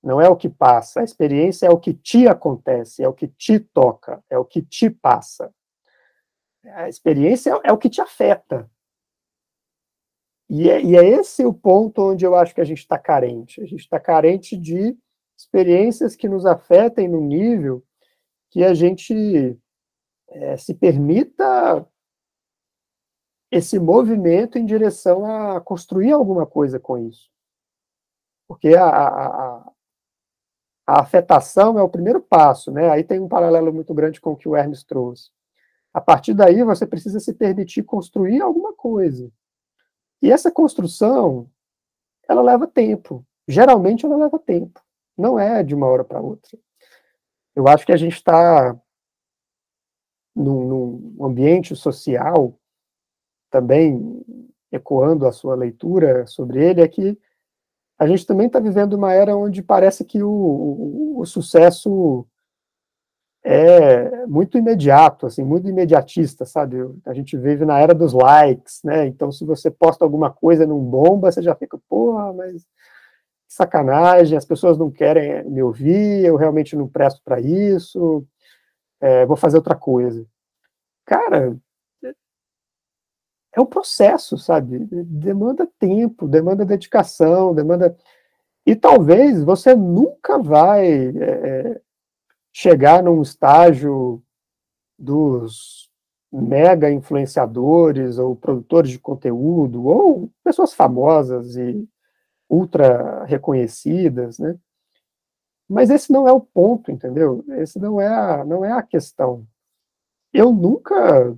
não 0.04 0.20
é 0.20 0.28
o 0.28 0.36
que 0.36 0.50
passa. 0.50 1.02
A 1.02 1.04
experiência 1.04 1.68
é 1.68 1.70
o 1.70 1.80
que 1.80 1.94
te 1.94 2.28
acontece, 2.28 3.04
é 3.04 3.08
o 3.08 3.14
que 3.14 3.28
te 3.28 3.60
toca, 3.60 4.24
é 4.30 4.38
o 4.38 4.44
que 4.44 4.62
te 4.62 4.90
passa. 4.90 5.54
A 6.74 6.90
experiência 6.90 7.60
é, 7.64 7.72
o 7.72 7.78
que 7.78 7.90
te 7.90 8.02
afeta. 8.02 8.70
E 10.50 10.70
é, 10.70 10.82
e 10.82 10.98
é 10.98 11.06
esse 11.06 11.46
o 11.46 11.54
ponto 11.54 12.02
onde 12.02 12.26
eu 12.26 12.36
acho 12.36 12.56
que 12.56 12.62
a 12.62 12.66
gente 12.66 12.80
está 12.80 12.98
carente. 12.98 13.62
A 13.62 13.66
gente 13.66 13.82
está 13.82 14.00
carente 14.00 14.58
de 14.58 14.98
experiências 15.38 16.16
que 16.16 16.28
nos 16.28 16.46
afetem 16.46 17.08
no 17.08 17.22
nível 17.22 17.84
que 18.50 18.64
a 18.64 18.74
gente 18.74 19.58
é, 20.30 20.58
se 20.58 20.74
permita 20.74 21.86
esse 23.52 23.80
movimento 23.80 24.58
em 24.58 24.66
direção 24.66 25.26
a 25.26 25.62
construir 25.62 26.12
alguma 26.12 26.46
coisa 26.46 26.80
com 26.80 26.98
isso. 26.98 27.30
Porque 28.48 28.76
a, 28.76 28.88
a, 28.88 29.72
a, 30.86 31.02
afetação 31.02 31.78
é 31.78 31.84
o 31.84 31.90
primeiro 31.90 32.22
passo, 32.22 32.72
né? 32.72 32.90
Aí 32.90 33.04
tem 33.04 33.20
um 33.20 33.28
paralelo 33.28 33.74
muito 33.74 33.94
grande 33.94 34.22
com 34.22 34.32
o 34.32 34.38
que 34.38 34.48
o 34.48 34.56
Hermes 34.56 34.84
trouxe. 34.84 35.32
A 35.94 36.02
partir 36.02 36.34
daí, 36.34 36.64
você 36.64 36.86
precisa 36.86 37.20
se 37.20 37.34
permitir 37.34 37.84
construir 37.84 38.42
alguma 38.42 38.74
coisa. 38.74 39.32
E 40.22 40.32
essa 40.32 40.52
construção, 40.52 41.50
ela 42.28 42.42
leva 42.42 42.68
tempo. 42.68 43.26
Geralmente, 43.48 44.06
ela 44.06 44.18
leva 44.18 44.38
tempo. 44.40 44.82
Não 45.18 45.40
é 45.40 45.64
de 45.64 45.74
uma 45.74 45.88
hora 45.88 46.04
para 46.04 46.22
outra. 46.22 46.58
Eu 47.58 47.68
acho 47.68 47.88
que 47.88 47.92
a 47.92 47.98
gente 47.98 48.14
está 48.14 48.80
num, 50.36 50.68
num 51.18 51.26
ambiente 51.26 51.76
social, 51.76 52.56
também 53.50 54.24
ecoando 54.72 55.26
a 55.26 55.32
sua 55.32 55.56
leitura 55.56 56.28
sobre 56.28 56.64
ele, 56.64 56.82
é 56.82 56.88
que 56.88 57.18
a 57.98 58.06
gente 58.06 58.28
também 58.28 58.46
está 58.46 58.60
vivendo 58.60 58.94
uma 58.94 59.12
era 59.12 59.36
onde 59.36 59.64
parece 59.64 60.06
que 60.06 60.22
o, 60.22 60.30
o, 60.30 61.20
o, 61.20 61.26
sucesso 61.26 62.28
é 63.44 64.28
muito 64.28 64.56
imediato, 64.56 65.26
assim, 65.26 65.44
muito 65.44 65.68
imediatista, 65.68 66.46
sabe? 66.46 66.78
A 67.08 67.14
gente 67.16 67.36
vive 67.36 67.66
na 67.66 67.80
era 67.80 67.96
dos 67.96 68.14
likes, 68.14 68.84
né? 68.84 69.08
Então, 69.08 69.32
se 69.32 69.44
você 69.44 69.72
posta 69.72 70.06
alguma 70.06 70.32
coisa 70.32 70.68
num 70.68 70.84
bomba, 70.84 71.32
você 71.32 71.42
já 71.42 71.56
fica, 71.56 71.80
porra, 71.90 72.32
mas 72.34 72.68
sacanagem, 73.48 74.38
as 74.38 74.46
pessoas 74.46 74.78
não 74.78 74.92
querem 74.92 75.44
me 75.50 75.64
ouvir, 75.64 76.26
eu 76.26 76.36
realmente 76.36 76.76
não 76.76 76.88
presto 76.88 77.22
para 77.24 77.40
isso, 77.40 78.26
é, 79.00 79.26
vou 79.26 79.38
fazer 79.38 79.58
outra 79.58 79.76
coisa. 79.76 80.26
Cara, 81.06 81.58
é 83.54 83.62
um 83.62 83.66
processo, 83.66 84.38
sabe? 84.38 84.80
Demanda 85.06 85.68
tempo, 85.80 86.28
demanda 86.28 86.64
dedicação, 86.66 87.56
demanda. 87.56 87.98
E 88.66 88.76
talvez 88.76 89.44
você 89.44 89.74
nunca 89.74 90.38
vai 90.38 91.08
é, 91.08 91.82
chegar 92.54 93.02
num 93.02 93.22
estágio 93.22 94.22
dos 95.00 95.90
mega 96.32 96.92
influenciadores 96.92 98.20
ou 98.20 98.36
produtores 98.36 98.92
de 98.92 99.00
conteúdo 99.00 99.86
ou 99.86 100.30
pessoas 100.44 100.74
famosas 100.74 101.56
e 101.56 101.88
ultra 102.50 103.24
reconhecidas, 103.26 104.40
né? 104.40 104.58
Mas 105.70 105.90
esse 105.90 106.12
não 106.12 106.28
é 106.28 106.32
o 106.32 106.40
ponto, 106.40 106.92
entendeu? 106.92 107.44
Esse 107.58 107.78
não 107.78 108.00
é 108.00 108.08
a, 108.08 108.46
não 108.46 108.64
é 108.64 108.72
a 108.72 108.82
questão. 108.82 109.46
Eu 110.34 110.54
nunca 110.54 111.38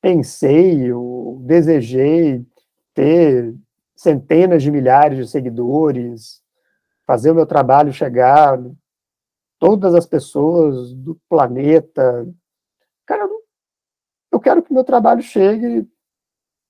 pensei 0.00 0.92
ou 0.92 1.38
desejei 1.40 2.44
ter 2.92 3.54
centenas 3.94 4.62
de 4.62 4.70
milhares 4.70 5.18
de 5.18 5.30
seguidores, 5.30 6.42
fazer 7.06 7.30
o 7.30 7.34
meu 7.34 7.46
trabalho 7.46 7.92
chegar 7.92 8.58
todas 9.58 9.94
as 9.94 10.06
pessoas 10.06 10.92
do 10.92 11.18
planeta. 11.28 12.26
Cara, 13.06 13.28
eu 14.30 14.40
quero 14.40 14.62
que 14.62 14.72
meu 14.72 14.84
trabalho 14.84 15.22
chegue 15.22 15.88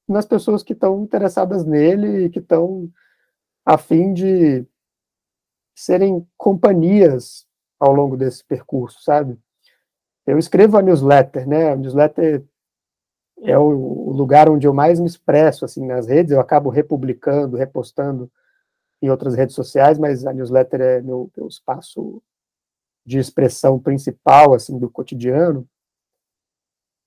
nas 0.09 0.27
pessoas 0.27 0.63
que 0.63 0.73
estão 0.73 1.03
interessadas 1.03 1.65
nele 1.65 2.27
e 2.27 2.31
que 2.31 2.39
estão 2.39 2.91
a 3.65 3.77
fim 3.77 4.13
de 4.13 4.67
serem 5.75 6.27
companhias 6.37 7.47
ao 7.79 7.93
longo 7.93 8.17
desse 8.17 8.45
percurso, 8.45 9.03
sabe? 9.03 9.39
Eu 10.27 10.39
escrevo 10.39 10.77
a 10.77 10.83
newsletter, 10.83 11.47
né? 11.47 11.73
A 11.73 11.77
newsletter 11.77 12.45
é 13.43 13.59
o 13.59 14.11
lugar 14.11 14.49
onde 14.49 14.67
eu 14.67 14.73
mais 14.73 14.99
me 14.99 15.07
expresso 15.07 15.65
assim 15.65 15.87
nas 15.87 16.07
redes. 16.07 16.33
Eu 16.33 16.41
acabo 16.41 16.71
republicando, 16.71 17.57
repostando 17.57 18.31
em 19.03 19.11
outras 19.11 19.35
redes 19.35 19.55
sociais, 19.55 19.99
mas 19.99 20.27
a 20.27 20.33
newsletter 20.33 20.81
é 20.81 21.01
meu, 21.03 21.31
meu 21.37 21.47
espaço 21.47 22.23
de 23.05 23.19
expressão 23.19 23.79
principal 23.79 24.55
assim 24.55 24.79
do 24.79 24.91
cotidiano. 24.91 25.69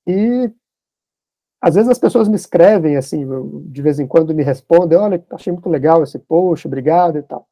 E 0.07 0.51
às 1.61 1.75
vezes 1.75 1.89
as 1.89 1.99
pessoas 1.99 2.27
me 2.27 2.35
escrevem 2.35 2.95
assim, 2.95 3.25
de 3.65 3.81
vez 3.81 3.99
em 3.99 4.07
quando 4.07 4.33
me 4.33 4.43
respondem, 4.43 4.97
olha, 4.97 5.23
achei 5.31 5.51
muito 5.51 5.69
legal 5.69 6.01
esse 6.03 6.17
post, 6.17 6.65
obrigado 6.67 7.17
e 7.17 7.23
tal. 7.23 7.47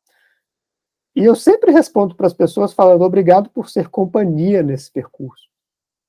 E 1.15 1.25
eu 1.25 1.35
sempre 1.35 1.71
respondo 1.71 2.15
para 2.15 2.27
as 2.27 2.33
pessoas 2.33 2.73
falando 2.73 3.01
obrigado 3.01 3.49
por 3.49 3.69
ser 3.69 3.89
companhia 3.89 4.61
nesse 4.61 4.91
percurso. 4.91 5.47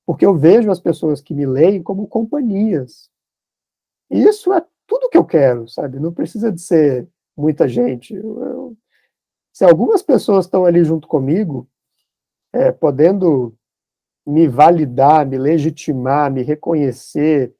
Porque 0.05 0.25
eu 0.25 0.35
vejo 0.35 0.71
as 0.71 0.79
pessoas 0.79 1.19
que 1.19 1.33
me 1.33 1.45
leem 1.45 1.81
como 1.81 2.07
companhias. 2.07 3.09
E 4.09 4.21
isso 4.23 4.53
é 4.53 4.63
tudo 4.87 5.09
que 5.09 5.17
eu 5.17 5.25
quero, 5.25 5.67
sabe? 5.67 5.99
Não 5.99 6.13
precisa 6.13 6.51
de 6.51 6.61
ser 6.61 7.07
muita 7.35 7.67
gente. 7.67 8.15
Eu, 8.15 8.43
eu, 8.43 8.77
se 9.51 9.65
algumas 9.65 10.01
pessoas 10.01 10.45
estão 10.45 10.63
ali 10.63 10.83
junto 10.83 11.07
comigo, 11.07 11.67
é, 12.53 12.71
podendo 12.71 13.55
me 14.25 14.47
validar, 14.47 15.25
me 15.25 15.37
legitimar, 15.37 16.31
me 16.31 16.43
reconhecer, 16.43 17.53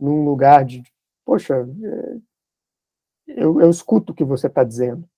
num 0.00 0.24
lugar 0.24 0.64
de, 0.64 0.82
poxa, 1.24 1.54
é, 1.56 2.16
eu, 3.26 3.60
eu 3.60 3.70
escuto 3.70 4.12
o 4.12 4.14
que 4.14 4.24
você 4.24 4.46
está 4.46 4.64
dizendo. 4.64 5.08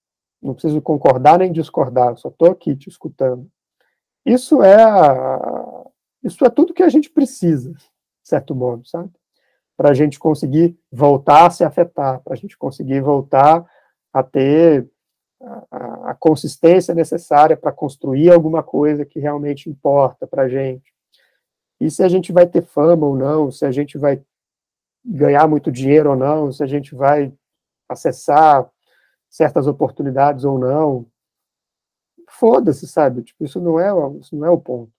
Não 0.43 0.55
preciso 0.55 0.83
concordar 0.83 1.39
nem 1.39 1.53
discordar, 1.53 2.17
só 2.17 2.29
estou 2.29 2.51
aqui 2.51 2.75
te 2.75 2.89
escutando. 2.89 3.49
Isso 4.27 4.63
é 4.63 4.83
a, 4.83 5.87
isso 6.23 6.45
é 6.45 6.51
tudo 6.51 6.75
que 6.75 6.83
a 6.83 6.89
gente 6.89 7.11
precisa, 7.11 7.73
de 7.73 8.29
certo 8.29 8.55
modo, 8.55 8.87
sabe? 8.87 9.11
Para 9.77 9.91
a 9.91 9.95
gente 9.95 10.19
conseguir 10.19 10.77
voltar 10.91 11.47
a 11.47 11.51
se 11.51 11.65
afetar, 11.65 12.21
para 12.21 12.35
a 12.35 12.37
gente 12.37 12.57
conseguir 12.57 13.01
voltar 13.01 13.65
a 14.13 14.23
ter 14.23 14.89
a, 15.71 16.11
a 16.11 16.15
consistência 16.15 16.95
necessária 16.95 17.57
para 17.57 17.73
construir 17.73 18.31
alguma 18.31 18.63
coisa 18.63 19.05
que 19.05 19.19
realmente 19.19 19.69
importa 19.69 20.27
para 20.27 20.43
a 20.43 20.49
gente. 20.49 20.93
E 21.81 21.91
se 21.91 22.03
a 22.03 22.09
gente 22.09 22.33
vai 22.33 22.47
ter 22.47 22.63
fama 22.63 23.07
ou 23.07 23.17
não, 23.17 23.51
se 23.51 23.65
a 23.65 23.73
gente 23.73 23.99
vai 23.99 24.23
ganhar 25.05 25.47
muito 25.49 25.71
dinheiro 25.71 26.11
ou 26.11 26.17
não, 26.17 26.53
se 26.53 26.63
a 26.63 26.67
gente 26.67 26.95
vai 26.95 27.33
acessar 27.89 28.69
certas 29.29 29.67
oportunidades 29.67 30.45
ou 30.45 30.59
não. 30.59 31.11
Foda-se, 32.29 32.87
sabe? 32.87 33.23
Tipo, 33.23 33.45
isso 33.45 33.61
não 33.61 33.79
é, 33.79 33.91
isso 34.19 34.37
não 34.37 34.47
é 34.47 34.51
o 34.51 34.61
ponto. 34.61 34.93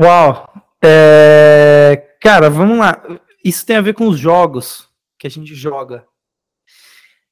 Uau! 0.00 0.52
É... 0.84 2.16
Cara, 2.20 2.48
vamos 2.48 2.78
lá. 2.78 3.02
Isso 3.44 3.66
tem 3.66 3.76
a 3.76 3.80
ver 3.80 3.94
com 3.94 4.08
os 4.08 4.18
jogos 4.18 4.88
que 5.18 5.26
a 5.26 5.30
gente 5.30 5.54
joga. 5.54 6.06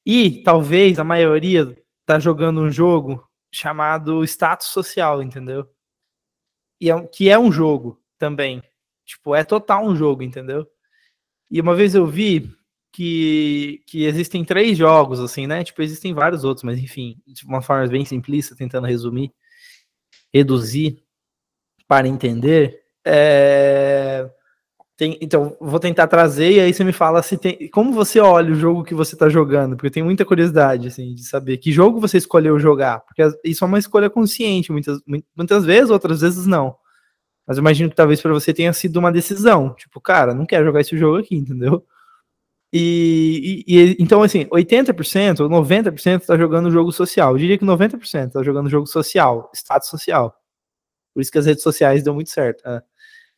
E 0.05 0.43
talvez 0.43 0.99
a 0.99 1.03
maioria 1.03 1.75
tá 2.05 2.19
jogando 2.19 2.61
um 2.61 2.71
jogo 2.71 3.27
chamado 3.51 4.23
status 4.23 4.67
social, 4.67 5.21
entendeu? 5.21 5.69
E 6.79 6.91
é, 6.91 7.07
que 7.07 7.29
é 7.29 7.37
um 7.37 7.51
jogo 7.51 8.01
também. 8.17 8.61
Tipo, 9.05 9.35
é 9.35 9.43
total 9.43 9.85
um 9.85 9.95
jogo, 9.95 10.23
entendeu? 10.23 10.67
E 11.49 11.61
uma 11.61 11.75
vez 11.75 11.95
eu 11.95 12.05
vi 12.05 12.51
que, 12.91 13.83
que 13.87 14.05
existem 14.05 14.43
três 14.43 14.77
jogos, 14.77 15.19
assim, 15.19 15.47
né? 15.47 15.63
Tipo, 15.63 15.81
existem 15.81 16.13
vários 16.13 16.43
outros, 16.43 16.63
mas 16.63 16.79
enfim, 16.79 17.17
de 17.25 17.45
uma 17.45 17.61
forma 17.61 17.87
bem 17.87 18.03
simplista, 18.03 18.55
tentando 18.55 18.87
resumir, 18.87 19.31
reduzir 20.33 21.03
para 21.87 22.07
entender. 22.07 22.81
É... 23.05 24.29
Tem, 24.97 25.15
então, 25.21 25.55
vou 25.61 25.79
tentar 25.79 26.07
trazer 26.07 26.53
e 26.53 26.59
aí 26.59 26.73
você 26.73 26.83
me 26.83 26.91
fala 26.91 27.21
se 27.21 27.37
tem. 27.37 27.69
Como 27.69 27.93
você 27.93 28.19
olha 28.19 28.51
o 28.51 28.55
jogo 28.55 28.83
que 28.83 28.95
você 28.95 29.13
está 29.13 29.29
jogando? 29.29 29.75
Porque 29.75 29.87
eu 29.87 29.91
tenho 29.91 30.05
muita 30.07 30.25
curiosidade, 30.25 30.87
assim, 30.87 31.13
de 31.13 31.23
saber 31.23 31.57
que 31.57 31.71
jogo 31.71 31.99
você 31.99 32.17
escolheu 32.17 32.59
jogar. 32.59 33.01
Porque 33.01 33.21
isso 33.43 33.63
é 33.63 33.67
uma 33.67 33.77
escolha 33.77 34.09
consciente, 34.09 34.71
muitas, 34.71 34.99
muitas 35.35 35.63
vezes, 35.63 35.91
outras 35.91 36.21
vezes 36.21 36.47
não. 36.47 36.75
Mas 37.47 37.57
eu 37.57 37.61
imagino 37.61 37.89
que 37.89 37.95
talvez 37.95 38.21
para 38.21 38.33
você 38.33 38.53
tenha 38.53 38.73
sido 38.73 38.97
uma 38.97 39.11
decisão. 39.11 39.73
Tipo, 39.73 40.01
cara, 40.01 40.33
não 40.33 40.45
quero 40.45 40.65
jogar 40.65 40.81
esse 40.81 40.97
jogo 40.97 41.17
aqui, 41.17 41.35
entendeu? 41.35 41.85
E, 42.73 43.63
e, 43.65 43.77
e, 43.77 43.97
então, 43.99 44.21
assim, 44.21 44.45
80% 44.45 45.39
ou 45.39 45.49
90% 45.49 46.21
está 46.21 46.37
jogando 46.37 46.69
jogo 46.69 46.91
social. 46.91 47.31
Eu 47.31 47.37
diria 47.37 47.57
que 47.57 47.65
90% 47.65 48.27
está 48.27 48.43
jogando 48.43 48.69
jogo 48.69 48.85
social, 48.85 49.49
status 49.55 49.87
social. 49.87 50.35
Por 51.13 51.21
isso 51.21 51.31
que 51.31 51.37
as 51.37 51.45
redes 51.45 51.63
sociais 51.63 52.03
dão 52.03 52.13
muito 52.13 52.29
certo. 52.29 52.63
Né? 52.67 52.81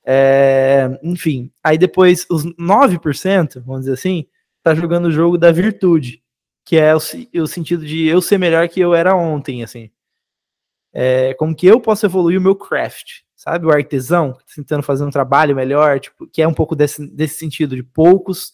É, 0.03 0.99
enfim, 1.03 1.51
aí 1.63 1.77
depois 1.77 2.25
os 2.29 2.43
9%, 2.43 3.61
vamos 3.63 3.81
dizer 3.81 3.93
assim, 3.93 4.25
tá 4.63 4.73
jogando 4.73 5.05
o 5.05 5.11
jogo 5.11 5.37
da 5.37 5.51
virtude, 5.51 6.23
que 6.65 6.77
é 6.77 6.95
o, 6.95 6.97
o 6.97 7.47
sentido 7.47 7.85
de 7.85 8.07
eu 8.07 8.21
ser 8.21 8.37
melhor 8.39 8.67
que 8.67 8.79
eu 8.79 8.95
era 8.95 9.15
ontem, 9.15 9.63
assim. 9.63 9.91
É, 10.91 11.35
como 11.35 11.55
que 11.55 11.67
eu 11.67 11.79
posso 11.79 12.05
evoluir 12.05 12.39
o 12.39 12.41
meu 12.41 12.55
craft, 12.55 13.21
sabe? 13.39 13.65
O 13.65 13.71
artesão, 13.71 14.37
tentando 14.53 14.83
fazer 14.83 15.05
um 15.05 15.09
trabalho 15.09 15.55
melhor, 15.55 15.97
tipo, 15.97 16.27
que 16.27 16.41
é 16.41 16.47
um 16.47 16.53
pouco 16.53 16.75
desse, 16.75 17.07
desse 17.07 17.39
sentido 17.39 17.73
de 17.73 17.81
poucos 17.81 18.51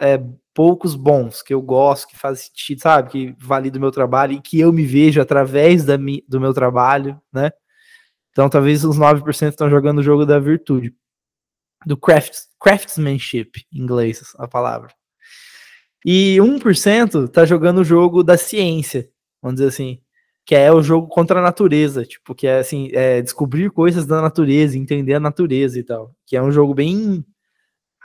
é, 0.00 0.22
poucos 0.54 0.94
bons 0.94 1.42
que 1.42 1.52
eu 1.52 1.60
gosto, 1.60 2.06
que 2.06 2.16
faz 2.16 2.42
sentido, 2.42 2.80
sabe? 2.80 3.10
Que 3.10 3.36
valida 3.38 3.76
o 3.76 3.80
meu 3.80 3.90
trabalho 3.90 4.34
e 4.34 4.40
que 4.40 4.60
eu 4.60 4.72
me 4.72 4.84
vejo 4.84 5.20
através 5.20 5.84
da 5.84 5.98
mi, 5.98 6.24
do 6.28 6.40
meu 6.40 6.54
trabalho, 6.54 7.20
né? 7.32 7.50
Então 8.30 8.48
talvez 8.48 8.84
os 8.84 8.98
9% 8.98 9.48
estão 9.48 9.68
jogando 9.68 9.98
o 9.98 10.02
jogo 10.02 10.24
da 10.24 10.38
virtude. 10.38 10.94
Do 11.84 11.96
craft, 11.96 12.34
craftsmanship, 12.60 13.64
em 13.72 13.80
inglês, 13.80 14.34
a 14.38 14.46
palavra. 14.46 14.94
E 16.04 16.36
1% 16.40 17.28
tá 17.28 17.44
jogando 17.44 17.78
o 17.78 17.84
jogo 17.84 18.22
da 18.22 18.36
ciência, 18.36 19.10
vamos 19.42 19.56
dizer 19.56 19.68
assim, 19.70 20.00
que 20.46 20.54
é 20.54 20.72
o 20.72 20.80
jogo 20.80 21.08
contra 21.08 21.40
a 21.40 21.42
natureza, 21.42 22.06
tipo, 22.06 22.34
que 22.34 22.46
é 22.46 22.60
assim, 22.60 22.88
é 22.92 23.20
descobrir 23.20 23.70
coisas 23.70 24.06
da 24.06 24.22
natureza, 24.22 24.78
entender 24.78 25.14
a 25.14 25.20
natureza 25.20 25.78
e 25.78 25.82
tal, 25.82 26.14
que 26.24 26.36
é 26.36 26.42
um 26.42 26.52
jogo 26.52 26.72
bem 26.72 27.24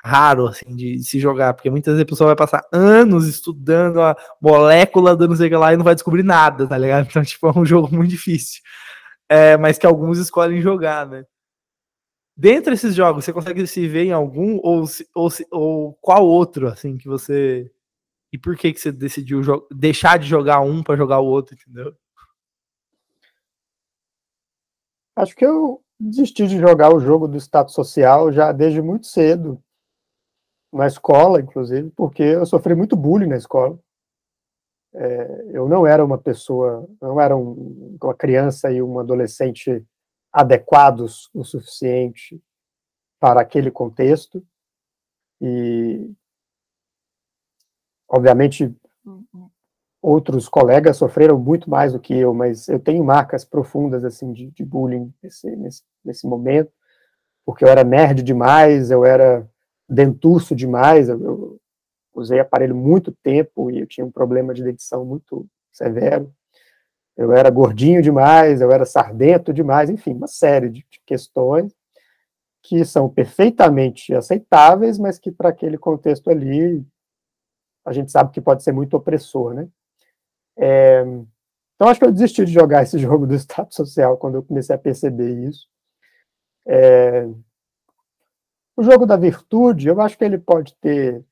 raro, 0.03 0.47
assim, 0.47 0.75
de, 0.75 0.99
se 1.03 1.19
jogar, 1.19 1.53
porque 1.53 1.69
muitas 1.69 1.93
vezes 1.93 2.03
a 2.03 2.09
pessoa 2.09 2.27
vai 2.29 2.35
passar 2.35 2.63
anos 2.73 3.27
estudando 3.27 4.01
a 4.01 4.17
molécula 4.41 5.15
do 5.15 5.27
não 5.27 5.35
sei 5.35 5.47
o 5.47 5.49
que 5.51 5.55
lá 5.55 5.73
e 5.73 5.77
não 5.77 5.83
vai 5.85 5.93
descobrir 5.93 6.23
nada, 6.23 6.67
tá 6.67 6.77
ligado? 6.77 7.07
Então, 7.07 7.23
tipo, 7.23 7.47
é 7.47 7.57
um 7.57 7.65
jogo 7.65 7.93
muito 7.95 8.09
difícil. 8.09 8.61
É, 9.29 9.55
mas 9.57 9.77
que 9.77 9.85
alguns 9.85 10.17
escolhem 10.17 10.61
jogar, 10.61 11.07
né? 11.07 11.23
Dentre 12.35 12.73
esses 12.73 12.95
jogos, 12.95 13.23
você 13.25 13.33
consegue 13.33 13.67
se 13.67 13.87
ver 13.87 14.05
em 14.05 14.11
algum 14.11 14.57
ou, 14.63 14.83
ou, 15.15 15.29
ou 15.51 15.93
qual 16.01 16.25
outro, 16.25 16.67
assim, 16.67 16.97
que 16.97 17.07
você. 17.07 17.71
E 18.33 18.37
por 18.37 18.57
que, 18.57 18.73
que 18.73 18.79
você 18.79 18.91
decidiu 18.91 19.41
deixar 19.71 20.17
de 20.17 20.27
jogar 20.27 20.61
um 20.61 20.81
para 20.83 20.97
jogar 20.97 21.19
o 21.19 21.25
outro, 21.25 21.55
entendeu? 21.55 21.95
Acho 25.16 25.36
que 25.36 25.45
eu 25.45 25.84
desisti 25.99 26.47
de 26.47 26.59
jogar 26.59 26.93
o 26.93 26.99
jogo 26.99 27.28
do 27.28 27.38
status 27.38 27.74
social 27.74 28.32
já 28.32 28.51
desde 28.51 28.82
muito 28.82 29.07
cedo 29.07 29.62
na 30.74 30.88
escola, 30.88 31.41
inclusive, 31.41 31.91
porque 31.91 32.24
eu 32.24 32.45
sofri 32.45 32.74
muito 32.74 32.95
bullying 32.95 33.28
na 33.28 33.36
escola. 33.36 33.78
É, 34.93 35.45
eu 35.51 35.68
não 35.68 35.86
era 35.86 36.03
uma 36.03 36.18
pessoa, 36.18 36.88
não 37.01 37.20
era 37.20 37.36
um, 37.36 37.97
uma 38.01 38.14
criança 38.14 38.72
e 38.72 38.82
um 38.82 38.99
adolescente 38.99 39.86
adequados 40.32 41.30
o 41.34 41.43
suficiente 41.43 42.41
para 43.20 43.41
aquele 43.41 43.70
contexto. 43.70 44.45
E, 45.41 46.09
obviamente, 48.07 48.74
outros 50.01 50.49
colegas 50.49 50.97
sofreram 50.97 51.37
muito 51.39 51.69
mais 51.69 51.93
do 51.93 51.99
que 51.99 52.13
eu, 52.13 52.33
mas 52.33 52.67
eu 52.67 52.79
tenho 52.79 53.03
marcas 53.03 53.45
profundas 53.45 54.03
assim 54.03 54.33
de, 54.33 54.49
de 54.51 54.65
bullying 54.65 55.13
nesse, 55.21 55.55
nesse, 55.55 55.83
nesse 56.03 56.27
momento, 56.27 56.71
porque 57.45 57.63
eu 57.63 57.69
era 57.69 57.83
nerd 57.83 58.23
demais, 58.23 58.89
eu 58.89 59.05
era 59.05 59.47
dentuço 59.87 60.55
demais, 60.55 61.07
eu, 61.09 61.21
eu, 61.21 61.61
usei 62.13 62.39
aparelho 62.39 62.75
muito 62.75 63.11
tempo 63.23 63.69
e 63.71 63.79
eu 63.79 63.87
tinha 63.87 64.05
um 64.05 64.11
problema 64.11 64.53
de 64.53 64.63
dentição 64.63 65.05
muito 65.05 65.47
severo. 65.71 66.33
Eu 67.15 67.31
era 67.31 67.49
gordinho 67.49 68.01
demais, 68.01 68.59
eu 68.59 68.71
era 68.71 68.85
sardento 68.85 69.53
demais, 69.53 69.89
enfim, 69.89 70.13
uma 70.13 70.27
série 70.27 70.69
de, 70.69 70.85
de 70.89 71.01
questões 71.05 71.73
que 72.63 72.83
são 72.85 73.09
perfeitamente 73.09 74.13
aceitáveis, 74.13 74.97
mas 74.99 75.17
que 75.17 75.31
para 75.31 75.49
aquele 75.49 75.77
contexto 75.77 76.29
ali 76.29 76.85
a 77.85 77.93
gente 77.93 78.11
sabe 78.11 78.31
que 78.31 78.41
pode 78.41 78.63
ser 78.63 78.71
muito 78.71 78.95
opressor, 78.95 79.53
né? 79.53 79.67
É, 80.57 81.03
então 81.75 81.89
acho 81.89 81.99
que 81.99 82.05
eu 82.05 82.11
desisti 82.11 82.45
de 82.45 82.51
jogar 82.51 82.83
esse 82.83 82.97
jogo 82.99 83.25
do 83.25 83.35
status 83.35 83.75
social 83.75 84.17
quando 84.17 84.35
eu 84.35 84.43
comecei 84.43 84.75
a 84.75 84.79
perceber 84.79 85.47
isso. 85.47 85.67
É, 86.67 87.27
o 88.75 88.83
jogo 88.83 89.05
da 89.05 89.17
virtude, 89.17 89.87
eu 89.87 89.99
acho 90.01 90.17
que 90.17 90.23
ele 90.23 90.37
pode 90.37 90.75
ter 90.75 91.23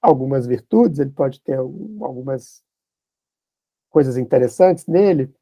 algumas 0.00 0.46
virtudes, 0.46 0.98
ele 0.98 1.10
pode 1.10 1.40
ter 1.40 1.58
algumas 1.58 2.62
coisas 3.90 4.16
interessantes 4.16 4.86
nele, 4.86 5.32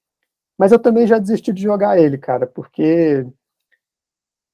mas 0.58 0.72
eu 0.72 0.78
também 0.78 1.06
já 1.06 1.18
desisti 1.18 1.52
de 1.52 1.62
jogar 1.62 1.98
ele, 1.98 2.18
cara, 2.18 2.46
porque 2.46 3.26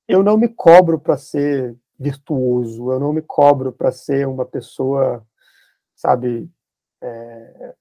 eu 0.08 0.22
não 0.22 0.36
me 0.36 0.48
cobro 0.48 0.98
para 0.98 1.16
ser 1.16 1.76
virtuoso, 1.98 2.92
eu 2.92 2.98
não 2.98 3.12
me 3.12 3.22
cobro 3.22 3.72
para 3.72 3.92
ser 3.92 4.26
uma 4.26 4.44
pessoa, 4.44 5.24
sabe, 5.94 6.50
é, 7.00 7.74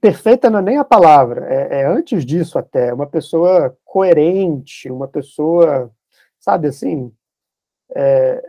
perfeita 0.00 0.50
não 0.50 0.58
é 0.58 0.62
nem 0.62 0.78
a 0.78 0.84
palavra, 0.84 1.46
é, 1.52 1.80
é, 1.80 1.86
antes 1.86 2.24
disso 2.24 2.58
até, 2.58 2.92
uma 2.92 3.06
pessoa 3.06 3.76
coerente, 3.84 4.90
uma 4.90 5.06
pessoa, 5.06 5.92
sabe 6.38 6.68
assim, 6.68 7.12
é, 7.94 8.42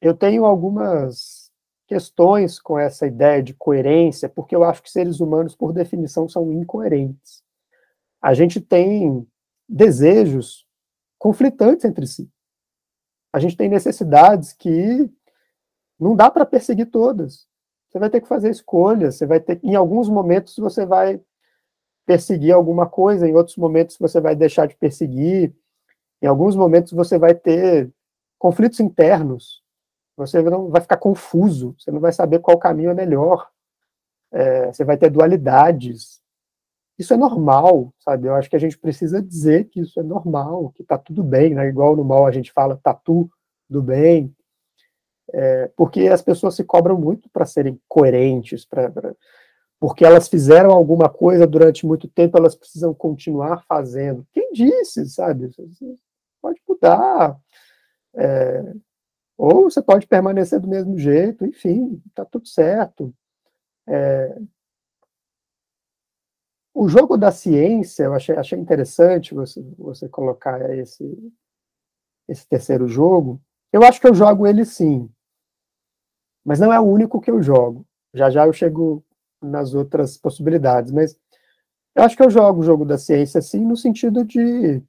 eu 0.00 0.14
tenho 0.14 0.44
algumas 0.44 1.50
questões 1.86 2.60
com 2.60 2.78
essa 2.78 3.06
ideia 3.06 3.42
de 3.42 3.54
coerência, 3.54 4.28
porque 4.28 4.54
eu 4.54 4.62
acho 4.62 4.82
que 4.82 4.90
seres 4.90 5.20
humanos, 5.20 5.56
por 5.56 5.72
definição, 5.72 6.28
são 6.28 6.52
incoerentes. 6.52 7.42
A 8.20 8.34
gente 8.34 8.60
tem 8.60 9.26
desejos 9.66 10.66
conflitantes 11.18 11.84
entre 11.84 12.06
si. 12.06 12.30
A 13.32 13.38
gente 13.38 13.56
tem 13.56 13.68
necessidades 13.68 14.52
que 14.52 15.10
não 15.98 16.14
dá 16.14 16.30
para 16.30 16.46
perseguir 16.46 16.90
todas. 16.90 17.46
Você 17.88 17.98
vai 17.98 18.10
ter 18.10 18.20
que 18.20 18.28
fazer 18.28 18.50
escolhas, 18.50 19.16
você 19.16 19.26
vai 19.26 19.40
ter 19.40 19.58
em 19.62 19.74
alguns 19.74 20.08
momentos 20.08 20.56
você 20.56 20.84
vai 20.84 21.20
perseguir 22.06 22.54
alguma 22.54 22.86
coisa, 22.86 23.28
em 23.28 23.34
outros 23.34 23.56
momentos 23.56 23.96
você 23.98 24.20
vai 24.20 24.34
deixar 24.34 24.66
de 24.66 24.76
perseguir, 24.76 25.54
em 26.22 26.26
alguns 26.26 26.56
momentos 26.56 26.92
você 26.92 27.18
vai 27.18 27.34
ter 27.34 27.90
conflitos 28.38 28.80
internos, 28.80 29.62
você 30.16 30.42
não 30.42 30.68
vai 30.68 30.80
ficar 30.80 30.96
confuso, 30.96 31.74
você 31.78 31.90
não 31.90 32.00
vai 32.00 32.12
saber 32.12 32.40
qual 32.40 32.58
caminho 32.58 32.90
é 32.90 32.94
melhor, 32.94 33.48
é, 34.32 34.66
você 34.72 34.84
vai 34.84 34.96
ter 34.96 35.10
dualidades. 35.10 36.20
Isso 36.98 37.14
é 37.14 37.16
normal, 37.16 37.94
sabe? 38.00 38.26
Eu 38.26 38.34
acho 38.34 38.50
que 38.50 38.56
a 38.56 38.58
gente 38.58 38.76
precisa 38.76 39.22
dizer 39.22 39.66
que 39.68 39.80
isso 39.80 40.00
é 40.00 40.02
normal, 40.02 40.72
que 40.74 40.82
tá 40.82 40.98
tudo 40.98 41.22
bem, 41.22 41.54
né? 41.54 41.68
Igual 41.68 41.94
no 41.94 42.04
mal 42.04 42.26
a 42.26 42.32
gente 42.32 42.52
fala, 42.52 42.76
tá 42.82 42.92
tudo 42.92 43.30
bem, 43.82 44.34
é, 45.32 45.70
porque 45.76 46.08
as 46.08 46.22
pessoas 46.22 46.54
se 46.54 46.64
cobram 46.64 46.98
muito 46.98 47.28
para 47.30 47.44
serem 47.44 47.80
coerentes, 47.88 48.64
pra, 48.64 48.90
pra, 48.90 49.14
porque 49.80 50.04
elas 50.04 50.28
fizeram 50.28 50.70
alguma 50.70 51.08
coisa 51.08 51.46
durante 51.46 51.86
muito 51.86 52.08
tempo, 52.08 52.38
elas 52.38 52.54
precisam 52.54 52.92
continuar 52.94 53.64
fazendo. 53.68 54.26
Quem 54.32 54.52
disse, 54.52 55.06
sabe? 55.08 55.50
Pode 56.40 56.60
mudar. 56.68 57.38
É, 58.14 58.72
ou 59.36 59.70
você 59.70 59.80
pode 59.80 60.06
permanecer 60.06 60.58
do 60.60 60.68
mesmo 60.68 60.98
jeito, 60.98 61.46
enfim, 61.46 62.02
está 62.08 62.24
tudo 62.24 62.48
certo. 62.48 63.14
É, 63.86 64.36
o 66.74 66.88
jogo 66.88 67.16
da 67.16 67.30
ciência, 67.30 68.04
eu 68.04 68.14
achei, 68.14 68.36
achei 68.36 68.58
interessante 68.58 69.34
você, 69.34 69.60
você 69.76 70.08
colocar 70.08 70.60
esse, 70.76 71.32
esse 72.28 72.46
terceiro 72.48 72.88
jogo. 72.88 73.40
Eu 73.72 73.82
acho 73.82 74.00
que 74.00 74.06
eu 74.06 74.14
jogo 74.14 74.46
ele 74.46 74.64
sim, 74.64 75.10
mas 76.48 76.58
não 76.58 76.72
é 76.72 76.80
o 76.80 76.84
único 76.84 77.20
que 77.20 77.30
eu 77.30 77.42
jogo. 77.42 77.84
Já 78.14 78.30
já 78.30 78.46
eu 78.46 78.54
chego 78.54 79.04
nas 79.42 79.74
outras 79.74 80.16
possibilidades, 80.16 80.90
mas 80.90 81.14
eu 81.94 82.02
acho 82.02 82.16
que 82.16 82.22
eu 82.22 82.30
jogo 82.30 82.60
o 82.60 82.64
jogo 82.64 82.86
da 82.86 82.96
ciência 82.96 83.42
sim, 83.42 83.62
no 83.66 83.76
sentido 83.76 84.24
de 84.24 84.82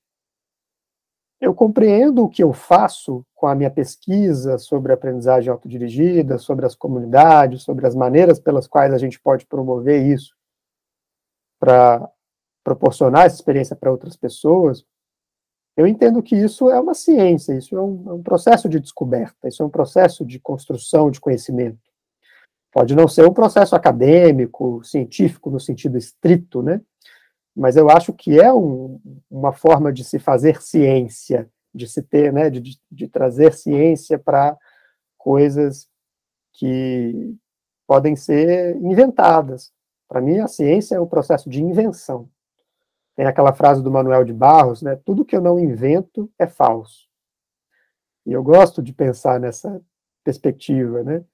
eu 1.42 1.54
compreendo 1.54 2.24
o 2.24 2.30
que 2.30 2.42
eu 2.42 2.54
faço 2.54 3.26
com 3.36 3.46
a 3.46 3.56
minha 3.56 3.70
pesquisa 3.70 4.58
sobre 4.58 4.94
aprendizagem 4.94 5.52
autodirigida, 5.52 6.38
sobre 6.38 6.66
as 6.66 6.76
comunidades, 6.76 7.64
sobre 7.64 7.86
as 7.86 7.94
maneiras 7.94 8.40
pelas 8.40 8.66
quais 8.66 8.94
a 8.94 8.98
gente 8.98 9.20
pode 9.20 9.46
promover 9.46 10.02
isso 10.06 10.34
para 11.60 12.10
proporcionar 12.64 13.26
essa 13.26 13.36
experiência 13.36 13.76
para 13.76 13.92
outras 13.92 14.16
pessoas. 14.16 14.86
Eu 15.80 15.88
entendo 15.88 16.22
que 16.22 16.36
isso 16.36 16.70
é 16.70 16.78
uma 16.78 16.94
ciência, 16.94 17.54
isso 17.54 17.74
é 17.74 17.82
um, 17.82 18.04
é 18.10 18.14
um 18.16 18.22
processo 18.22 18.68
de 18.68 18.82
descoberta, 18.82 19.48
isso 19.48 19.64
é 19.64 19.66
um 19.66 19.70
processo 19.70 20.26
de 20.26 20.38
construção 20.38 21.10
de 21.10 21.22
conhecimento. 21.22 21.80
Pode 22.70 22.94
não 22.94 23.08
ser 23.08 23.26
um 23.26 23.34
processo 23.34 23.78
acadêmico, 23.78 24.84
científico 24.84 25.50
no 25.50 25.58
sentido 25.58 25.98
estrito, 25.98 26.62
né? 26.62 26.82
mas 27.56 27.78
eu 27.78 27.90
acho 27.90 28.12
que 28.12 28.38
é 28.38 28.52
um, 28.52 29.00
uma 29.32 29.54
forma 29.54 29.94
de 29.94 30.04
se 30.04 30.20
fazer 30.20 30.62
ciência, 30.62 31.50
de 31.74 31.88
se 31.88 32.02
ter, 32.02 32.34
né, 32.34 32.50
de, 32.50 32.78
de 32.92 33.08
trazer 33.08 33.54
ciência 33.54 34.20
para 34.20 34.58
coisas 35.18 35.88
que 36.56 37.38
podem 37.88 38.18
ser 38.18 38.76
inventadas. 38.82 39.72
Para 40.10 40.20
mim, 40.20 40.40
a 40.40 40.48
ciência 40.50 40.96
é 40.96 41.00
um 41.00 41.08
processo 41.08 41.50
de 41.50 41.64
invenção. 41.64 42.30
Tem 43.20 43.28
aquela 43.28 43.52
frase 43.52 43.84
do 43.84 43.92
Manuel 43.92 44.24
de 44.24 44.32
Barros, 44.32 44.82
né? 44.82 44.96
Tudo 45.04 45.26
que 45.26 45.36
eu 45.36 45.42
não 45.42 45.60
invento 45.60 46.32
é 46.40 46.48
falso. 46.48 47.06
E 48.26 48.32
eu 48.32 48.42
gosto 48.42 48.82
de 48.82 48.94
pensar 48.94 49.42
nessa 49.42 49.82
perspectiva, 50.24 51.04
né? 51.04 51.26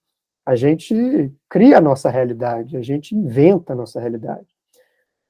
A 0.44 0.56
gente 0.56 1.32
cria 1.48 1.78
a 1.78 1.82
nossa 1.82 2.10
realidade, 2.10 2.76
a 2.76 2.82
gente 2.82 3.16
inventa 3.16 3.74
a 3.74 3.76
nossa 3.76 4.00
realidade. 4.00 4.48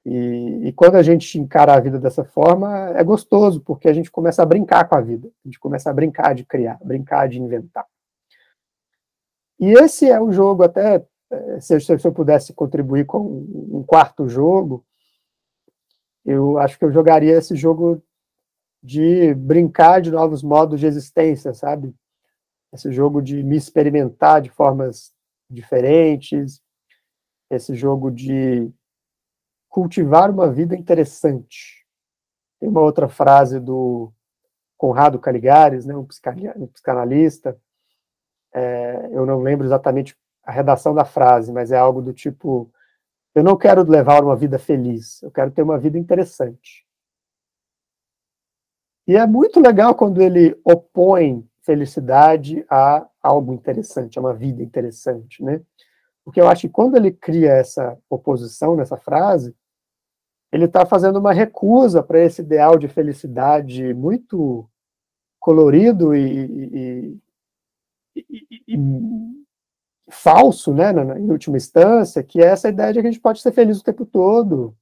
E, 0.05 0.69
e, 0.69 0.71
quando 0.71 0.95
a 0.95 1.03
gente 1.03 1.37
encara 1.37 1.73
a 1.73 1.79
vida 1.81 1.99
dessa 1.99 2.23
forma, 2.23 2.89
é 2.91 3.03
gostoso, 3.03 3.59
porque 3.59 3.89
a 3.89 3.93
gente 3.93 4.09
começa 4.09 4.41
a 4.41 4.45
brincar 4.45 4.87
com 4.87 4.95
a 4.95 5.01
vida, 5.01 5.27
a 5.27 5.47
gente 5.49 5.59
começa 5.59 5.89
a 5.89 5.93
brincar 5.93 6.33
de 6.33 6.45
criar, 6.45 6.79
brincar 6.81 7.27
de 7.27 7.37
inventar. 7.37 7.85
E 9.59 9.73
esse 9.73 10.09
é 10.09 10.21
o 10.21 10.31
jogo, 10.31 10.63
até 10.63 11.05
eh, 11.29 11.59
se, 11.59 11.77
se 11.81 12.07
eu 12.07 12.13
pudesse 12.13 12.53
contribuir 12.53 13.05
com 13.05 13.19
um 13.19 13.83
quarto 13.85 14.29
jogo, 14.29 14.85
eu 16.25 16.57
acho 16.57 16.77
que 16.77 16.85
eu 16.85 16.91
jogaria 16.91 17.37
esse 17.37 17.55
jogo 17.55 18.01
de 18.81 19.33
brincar 19.35 20.01
de 20.01 20.11
novos 20.11 20.43
modos 20.43 20.79
de 20.79 20.85
existência, 20.85 21.53
sabe? 21.53 21.93
Esse 22.73 22.91
jogo 22.91 23.21
de 23.21 23.43
me 23.43 23.55
experimentar 23.55 24.41
de 24.41 24.49
formas 24.49 25.13
diferentes, 25.49 26.61
esse 27.49 27.75
jogo 27.75 28.11
de 28.11 28.71
cultivar 29.69 30.31
uma 30.31 30.51
vida 30.51 30.75
interessante. 30.75 31.85
Tem 32.59 32.69
uma 32.69 32.81
outra 32.81 33.07
frase 33.07 33.59
do 33.59 34.11
Conrado 34.77 35.19
Caligares, 35.19 35.85
né, 35.85 35.95
um 35.95 36.05
psicanalista, 36.05 37.57
é, 38.55 39.09
eu 39.11 39.25
não 39.25 39.41
lembro 39.41 39.67
exatamente 39.67 40.15
a 40.41 40.49
redação 40.49 40.95
da 40.95 41.03
frase, 41.03 41.51
mas 41.51 41.73
é 41.73 41.77
algo 41.77 42.01
do 42.01 42.13
tipo: 42.13 42.71
eu 43.35 43.43
não 43.43 43.57
quero 43.57 43.83
levar 43.83 44.23
uma 44.23 44.35
vida 44.35 44.57
feliz, 44.57 45.21
eu 45.21 45.29
quero 45.29 45.51
ter 45.51 45.61
uma 45.61 45.77
vida 45.77 45.99
interessante. 45.99 46.85
E 49.05 49.15
é 49.15 49.27
muito 49.27 49.59
legal 49.59 49.93
quando 49.93 50.21
ele 50.21 50.59
opõe 50.63 51.47
felicidade 51.61 52.65
a 52.69 53.05
algo 53.21 53.53
interessante, 53.53 54.17
a 54.17 54.21
uma 54.21 54.33
vida 54.33 54.63
interessante, 54.63 55.43
né? 55.43 55.61
Porque 56.23 56.39
eu 56.39 56.47
acho 56.47 56.61
que 56.61 56.69
quando 56.69 56.95
ele 56.95 57.11
cria 57.11 57.51
essa 57.51 57.97
oposição 58.09 58.75
nessa 58.75 58.97
frase, 58.97 59.55
ele 60.51 60.65
está 60.65 60.85
fazendo 60.85 61.19
uma 61.19 61.33
recusa 61.33 62.01
para 62.01 62.19
esse 62.23 62.41
ideal 62.41 62.77
de 62.77 62.87
felicidade 62.87 63.93
muito 63.93 64.67
colorido 65.39 66.15
e, 66.15 67.19
e, 68.15 68.21
e, 68.29 68.63
e 68.67 68.77
falso, 70.25 70.73
né, 70.73 70.91
na, 70.91 71.19
em 71.19 71.29
última 71.29 71.55
instância, 71.55 72.23
que 72.23 72.41
é 72.41 72.47
essa 72.47 72.67
ideia 72.67 72.91
de 72.91 72.99
que 72.99 73.07
a 73.07 73.11
gente 73.11 73.21
pode 73.21 73.39
ser 73.39 73.51
feliz 73.51 73.79
o 73.79 73.83
tempo 73.83 74.07
todo, 74.07 74.75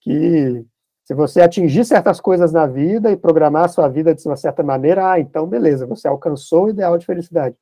que 0.00 0.64
se 1.04 1.12
você 1.12 1.42
atingir 1.42 1.84
certas 1.84 2.22
coisas 2.22 2.54
na 2.54 2.66
vida 2.66 3.12
e 3.12 3.16
programar 3.16 3.66
a 3.66 3.68
sua 3.68 3.86
vida 3.86 4.14
de 4.14 4.26
uma 4.26 4.36
certa 4.36 4.62
maneira, 4.62 5.12
ah, 5.12 5.20
então 5.20 5.46
beleza, 5.46 5.86
você 5.86 6.08
alcançou 6.08 6.64
o 6.64 6.70
ideal 6.70 6.96
de 6.96 7.04
felicidade. 7.04 7.54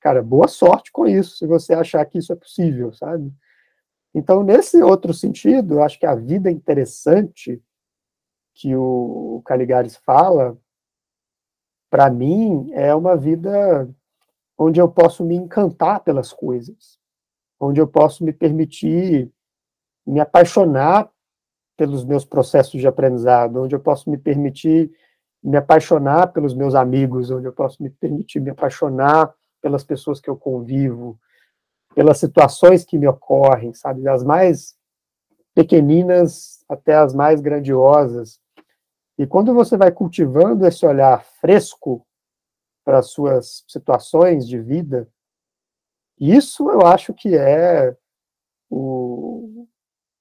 Cara, 0.00 0.22
boa 0.22 0.48
sorte 0.48 0.90
com 0.90 1.06
isso, 1.06 1.36
se 1.36 1.46
você 1.46 1.74
achar 1.74 2.02
que 2.06 2.16
isso 2.16 2.32
é 2.32 2.36
possível, 2.36 2.94
sabe? 2.94 3.30
Então, 4.14 4.42
nesse 4.42 4.82
outro 4.82 5.12
sentido, 5.12 5.74
eu 5.74 5.82
acho 5.82 5.98
que 5.98 6.06
a 6.06 6.14
vida 6.14 6.50
interessante 6.50 7.62
que 8.54 8.74
o 8.74 9.42
Caligares 9.44 9.96
fala, 9.96 10.56
para 11.90 12.08
mim, 12.08 12.70
é 12.72 12.94
uma 12.94 13.18
vida 13.18 13.86
onde 14.58 14.80
eu 14.80 14.88
posso 14.88 15.24
me 15.24 15.34
encantar 15.34 16.00
pelas 16.00 16.32
coisas, 16.32 16.98
onde 17.60 17.80
eu 17.80 17.86
posso 17.86 18.24
me 18.24 18.32
permitir 18.32 19.30
me 20.06 20.20
apaixonar 20.20 21.10
pelos 21.76 22.04
meus 22.04 22.24
processos 22.24 22.80
de 22.80 22.86
aprendizado, 22.86 23.62
onde 23.62 23.74
eu 23.74 23.80
posso 23.80 24.08
me 24.10 24.16
permitir 24.16 24.90
me 25.42 25.56
apaixonar 25.56 26.32
pelos 26.32 26.54
meus 26.54 26.74
amigos, 26.74 27.30
onde 27.30 27.46
eu 27.46 27.52
posso 27.52 27.82
me 27.82 27.90
permitir 27.90 28.40
me 28.40 28.50
apaixonar 28.50 29.32
pelas 29.60 29.84
pessoas 29.84 30.20
que 30.20 30.30
eu 30.30 30.36
convivo, 30.36 31.18
pelas 31.94 32.18
situações 32.18 32.84
que 32.84 32.98
me 32.98 33.06
ocorrem, 33.06 33.72
sabe, 33.72 34.02
das 34.02 34.22
mais 34.22 34.76
pequeninas 35.54 36.64
até 36.68 36.94
as 36.94 37.14
mais 37.14 37.40
grandiosas. 37.40 38.40
E 39.18 39.26
quando 39.26 39.54
você 39.54 39.76
vai 39.76 39.90
cultivando 39.90 40.66
esse 40.66 40.84
olhar 40.84 41.24
fresco 41.40 42.06
para 42.86 43.00
as 43.00 43.10
suas 43.10 43.64
situações 43.66 44.46
de 44.46 44.60
vida, 44.60 45.08
isso 46.20 46.70
eu 46.70 46.86
acho 46.86 47.12
que 47.12 47.36
é 47.36 47.96
o, 48.70 49.66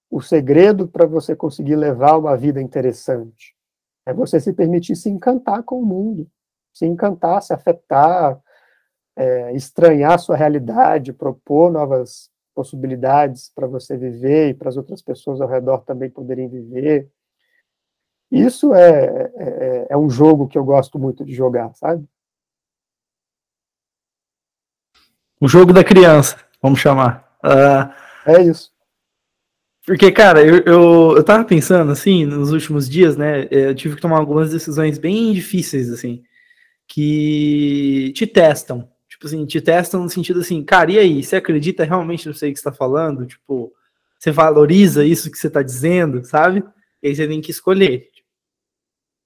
o 0.10 0.20
segredo 0.20 0.88
para 0.88 1.06
você 1.06 1.36
conseguir 1.36 1.76
levar 1.76 2.18
uma 2.18 2.36
vida 2.36 2.60
interessante. 2.60 3.56
É 4.04 4.12
você 4.12 4.40
se 4.40 4.52
permitir 4.52 4.96
se 4.96 5.12
encantar 5.12 5.62
com 5.62 5.80
o 5.80 5.86
mundo, 5.86 6.28
se 6.74 6.88
encantar, 6.88 7.44
se 7.44 7.54
afetar, 7.54 8.42
é, 9.16 9.54
estranhar 9.54 10.18
sua 10.18 10.36
realidade, 10.36 11.14
propor 11.14 11.72
novas 11.72 12.32
possibilidades 12.56 13.52
para 13.54 13.68
você 13.68 13.96
viver 13.96 14.50
e 14.50 14.54
para 14.56 14.70
as 14.70 14.78
outras 14.78 15.04
pessoas 15.04 15.40
ao 15.40 15.48
redor 15.48 15.84
também 15.84 16.10
poderem 16.10 16.50
viver. 16.50 17.12
Isso 18.32 18.74
é, 18.74 19.32
é, 19.36 19.88
é 19.92 19.98
um 19.98 20.10
jogo 20.10 20.48
que 20.48 20.58
eu 20.58 20.66
gosto 20.66 20.98
muito 20.98 21.24
de 21.24 21.34
jogar, 21.34 21.72
sabe? 21.76 22.10
O 25.40 25.48
jogo 25.48 25.74
da 25.74 25.84
criança, 25.84 26.38
vamos 26.62 26.80
chamar. 26.80 27.38
Uh, 27.44 27.94
é 28.26 28.44
isso. 28.44 28.72
Porque, 29.86 30.12
cara, 30.12 30.44
eu, 30.44 30.64
eu, 30.66 31.14
eu 31.18 31.24
tava 31.24 31.46
pensando, 31.46 31.92
assim, 31.92 32.26
nos 32.26 32.52
últimos 32.52 32.90
dias, 32.90 33.16
né? 33.16 33.48
Eu 33.52 33.76
tive 33.76 33.96
que 33.96 34.02
tomar 34.02 34.18
algumas 34.18 34.52
decisões 34.52 34.98
bem 34.98 35.32
difíceis, 35.32 35.92
assim, 35.92 36.24
que 36.88 38.12
te 38.16 38.26
testam. 38.26 38.90
Tipo 39.08 39.28
assim, 39.28 39.46
te 39.46 39.62
testam 39.62 40.04
no 40.04 40.10
sentido 40.10 40.42
assim, 40.42 40.64
cara, 40.64 40.92
e 40.92 41.00
aí? 41.00 41.24
Você 41.24 41.36
acredita 41.36 41.84
realmente 41.84 42.28
no 42.28 42.34
que 42.34 42.40
você 42.40 42.50
está 42.50 42.72
falando? 42.72 43.26
Tipo, 43.26 43.72
você 44.20 44.32
valoriza 44.32 45.06
isso 45.06 45.30
que 45.32 45.38
você 45.38 45.48
está 45.48 45.62
dizendo, 45.62 46.26
sabe? 46.26 46.64
E 47.02 47.08
aí 47.08 47.16
você 47.16 47.28
tem 47.28 47.40
que 47.40 47.52
escolher. 47.52 48.10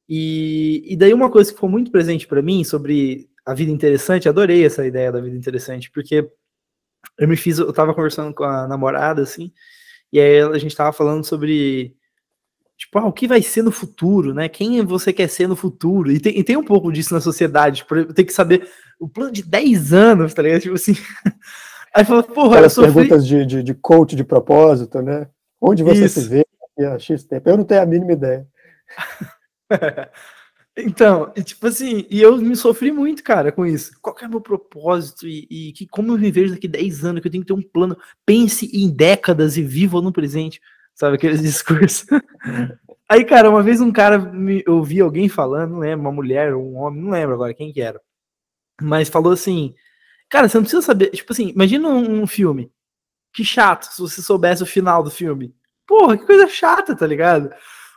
E, 0.07 0.84
e 0.86 0.97
daí 0.97 1.14
uma 1.14 1.30
coisa 1.32 1.53
que 1.53 1.60
foi 1.60 1.70
muito 1.70 1.89
presente 1.89 2.28
para 2.28 2.41
mim 2.41 2.64
sobre 2.64 3.30
a 3.49 3.53
vida 3.53 3.71
interessante, 3.71 4.29
adorei 4.29 4.65
essa 4.65 4.85
ideia 4.85 5.11
da 5.11 5.21
vida 5.21 5.35
interessante, 5.35 5.91
porque 5.91 6.29
eu 7.17 7.27
me 7.27 7.35
fiz, 7.35 7.59
eu 7.59 7.73
tava 7.73 7.93
conversando 7.93 8.33
com 8.33 8.43
a 8.43 8.67
namorada, 8.67 9.21
assim, 9.21 9.51
e 10.11 10.19
aí 10.19 10.41
a 10.41 10.57
gente 10.57 10.75
tava 10.75 10.91
falando 10.91 11.23
sobre 11.23 11.95
Tipo, 12.79 12.97
ah, 12.97 13.07
o 13.07 13.11
que 13.11 13.27
vai 13.27 13.41
ser 13.41 13.61
no 13.61 13.73
futuro, 13.73 14.33
né? 14.33 14.47
Quem 14.47 14.81
você 14.85 15.11
quer 15.11 15.27
ser 15.27 15.49
no 15.49 15.55
futuro? 15.55 16.09
E 16.09 16.17
tem, 16.17 16.39
e 16.39 16.43
tem 16.45 16.55
um 16.55 16.63
pouco 16.63 16.93
disso 16.93 17.13
na 17.13 17.19
sociedade. 17.19 17.79
Tipo, 17.79 18.13
tem 18.13 18.23
que 18.23 18.31
saber 18.31 18.69
o 18.97 19.05
plano 19.05 19.33
de 19.33 19.43
10 19.43 19.91
anos, 19.91 20.33
tá 20.33 20.41
ligado? 20.41 20.61
Tipo 20.61 20.75
assim. 20.75 20.93
Aí 21.93 22.05
fala, 22.05 22.23
porra, 22.23 22.51
Aquelas 22.51 22.71
sofri... 22.71 22.93
perguntas 22.93 23.27
de, 23.27 23.45
de, 23.45 23.63
de, 23.63 23.73
coach 23.73 24.15
de 24.15 24.23
propósito, 24.23 25.01
né? 25.01 25.27
Onde 25.59 25.83
você 25.83 26.05
Isso. 26.05 26.21
se 26.21 26.29
vê 26.29 26.45
a 26.85 26.97
X 26.97 27.25
tempo? 27.25 27.49
Eu 27.49 27.57
não 27.57 27.65
tenho 27.65 27.81
a 27.81 27.85
mínima 27.85 28.13
ideia. 28.13 28.47
então, 30.84 31.32
tipo 31.43 31.67
assim, 31.67 32.05
e 32.09 32.21
eu 32.21 32.38
me 32.38 32.55
sofri 32.55 32.91
muito, 32.91 33.23
cara, 33.23 33.51
com 33.51 33.65
isso. 33.65 33.91
Qual 34.01 34.15
é 34.21 34.25
o 34.25 34.30
meu 34.30 34.41
propósito 34.41 35.27
e, 35.27 35.47
e 35.49 35.73
que, 35.73 35.88
como 35.88 36.13
eu 36.13 36.17
me 36.17 36.32
vejo 36.32 36.53
daqui 36.53 36.67
10 36.67 37.05
anos, 37.05 37.21
que 37.21 37.27
eu 37.27 37.32
tenho 37.32 37.43
que 37.43 37.47
ter 37.47 37.59
um 37.59 37.61
plano. 37.61 37.97
Pense 38.25 38.69
em 38.73 38.89
décadas 38.89 39.57
e 39.57 39.63
viva 39.63 40.01
no 40.01 40.11
presente. 40.11 40.61
Sabe 40.95 41.15
aqueles 41.15 41.41
discursos? 41.43 42.05
Aí, 43.07 43.23
cara, 43.23 43.49
uma 43.49 43.63
vez 43.63 43.82
um 43.82 43.91
cara 43.91 44.17
me 44.17 44.63
ouvi 44.67 44.99
alguém 44.99 45.30
falando, 45.30 45.71
não 45.71 45.80
lembro, 45.80 46.01
uma 46.01 46.11
mulher, 46.11 46.53
um 46.55 46.75
homem, 46.77 47.01
não 47.01 47.11
lembro 47.11 47.36
agora 47.36 47.53
quem 47.53 47.71
que 47.71 47.82
era. 47.82 47.99
Mas 48.82 49.09
falou 49.09 49.34
assim: 49.34 49.73
Cara, 50.30 50.47
você 50.47 50.57
não 50.57 50.63
precisa 50.63 50.84
saber. 50.84 51.09
Tipo 51.09 51.34
assim, 51.34 51.49
imagina 51.49 51.89
um, 51.89 52.21
um 52.21 52.27
filme. 52.27 52.71
Que 53.34 53.43
chato 53.43 53.86
se 53.86 54.01
você 54.01 54.21
soubesse 54.21 54.63
o 54.63 54.67
final 54.67 55.03
do 55.03 55.09
filme. 55.09 55.55
Porra, 55.88 56.17
que 56.17 56.25
coisa 56.25 56.47
chata, 56.47 56.95
tá 56.95 57.05
ligado? 57.07 57.51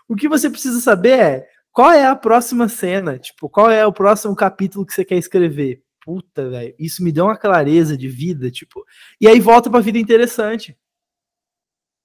O 0.08 0.16
que 0.16 0.28
você 0.28 0.48
precisa 0.48 0.80
saber 0.80 1.18
é 1.18 1.48
qual 1.72 1.90
é 1.90 2.06
a 2.06 2.14
próxima 2.14 2.68
cena, 2.68 3.18
tipo, 3.18 3.48
qual 3.48 3.70
é 3.70 3.86
o 3.86 3.92
próximo 3.92 4.36
capítulo 4.36 4.84
que 4.86 4.92
você 4.92 5.04
quer 5.04 5.16
escrever. 5.16 5.82
Puta, 6.04 6.50
velho, 6.50 6.74
isso 6.78 7.02
me 7.02 7.12
deu 7.12 7.24
uma 7.24 7.36
clareza 7.36 7.96
de 7.96 8.08
vida, 8.08 8.50
tipo. 8.50 8.84
E 9.20 9.26
aí 9.26 9.40
volta 9.40 9.70
pra 9.70 9.80
vida 9.80 9.98
interessante. 9.98 10.76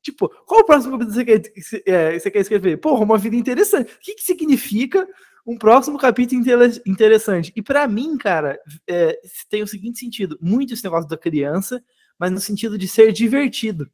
Tipo, 0.01 0.29
qual 0.45 0.61
o 0.61 0.65
próximo 0.65 0.97
capítulo 0.97 1.25
que 1.25 1.61
você 1.61 1.81
quer, 1.81 1.91
é, 1.91 2.19
você 2.19 2.31
quer 2.31 2.39
escrever? 2.39 2.77
Porra, 2.77 3.03
uma 3.03 3.17
vida 3.17 3.35
interessante. 3.35 3.93
O 3.93 3.99
que, 3.99 4.15
que 4.15 4.23
significa 4.23 5.05
um 5.45 5.57
próximo 5.57 5.97
capítulo 5.97 6.41
interessante? 6.85 7.51
E 7.55 7.61
para 7.61 7.87
mim, 7.87 8.17
cara, 8.17 8.57
é, 8.87 9.19
tem 9.49 9.63
o 9.63 9.67
seguinte 9.67 9.99
sentido: 9.99 10.37
muito 10.41 10.73
esse 10.73 10.83
negócio 10.83 11.09
da 11.09 11.17
criança, 11.17 11.83
mas 12.17 12.31
no 12.31 12.39
sentido 12.39 12.77
de 12.77 12.87
ser 12.87 13.11
divertido. 13.11 13.89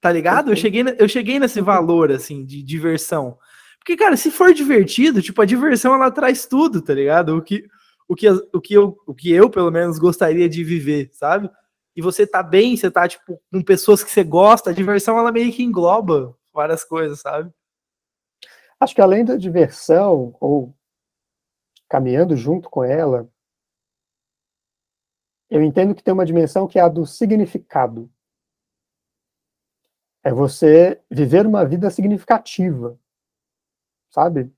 Tá 0.00 0.12
ligado? 0.12 0.52
Eu 0.52 0.56
cheguei, 0.56 0.84
eu 0.98 1.08
cheguei 1.08 1.38
nesse 1.38 1.60
valor, 1.60 2.12
assim, 2.12 2.44
de 2.44 2.62
diversão. 2.62 3.36
Porque, 3.86 3.96
cara, 3.98 4.16
se 4.16 4.32
for 4.32 4.52
divertido, 4.52 5.22
tipo, 5.22 5.40
a 5.40 5.44
diversão 5.44 5.94
ela 5.94 6.10
traz 6.10 6.44
tudo, 6.44 6.82
tá 6.82 6.92
ligado? 6.92 7.36
O 7.36 7.40
que, 7.40 7.68
o 8.08 8.16
que, 8.16 8.28
o 8.28 8.60
que, 8.60 8.74
eu, 8.74 8.98
o 9.06 9.14
que 9.14 9.30
eu, 9.30 9.48
pelo 9.48 9.70
menos, 9.70 9.96
gostaria 9.96 10.48
de 10.48 10.64
viver, 10.64 11.08
sabe? 11.12 11.48
E 11.94 12.02
você 12.02 12.26
tá 12.26 12.42
bem, 12.42 12.76
você 12.76 12.90
tá, 12.90 13.06
tipo, 13.06 13.40
com 13.48 13.62
pessoas 13.62 14.02
que 14.02 14.10
você 14.10 14.24
gosta, 14.24 14.70
a 14.70 14.72
diversão, 14.72 15.16
ela 15.16 15.30
meio 15.30 15.52
que 15.52 15.62
engloba 15.62 16.36
várias 16.52 16.82
coisas, 16.82 17.20
sabe? 17.20 17.54
Acho 18.80 18.92
que 18.92 19.00
além 19.00 19.24
da 19.24 19.36
diversão, 19.36 20.36
ou 20.40 20.76
caminhando 21.88 22.36
junto 22.36 22.68
com 22.68 22.82
ela, 22.82 23.30
eu 25.48 25.62
entendo 25.62 25.94
que 25.94 26.02
tem 26.02 26.12
uma 26.12 26.26
dimensão 26.26 26.66
que 26.66 26.80
é 26.80 26.82
a 26.82 26.88
do 26.88 27.06
significado. 27.06 28.10
É 30.24 30.32
você 30.32 31.00
viver 31.08 31.46
uma 31.46 31.64
vida 31.64 31.88
significativa, 31.88 32.98
sabe? 34.16 34.50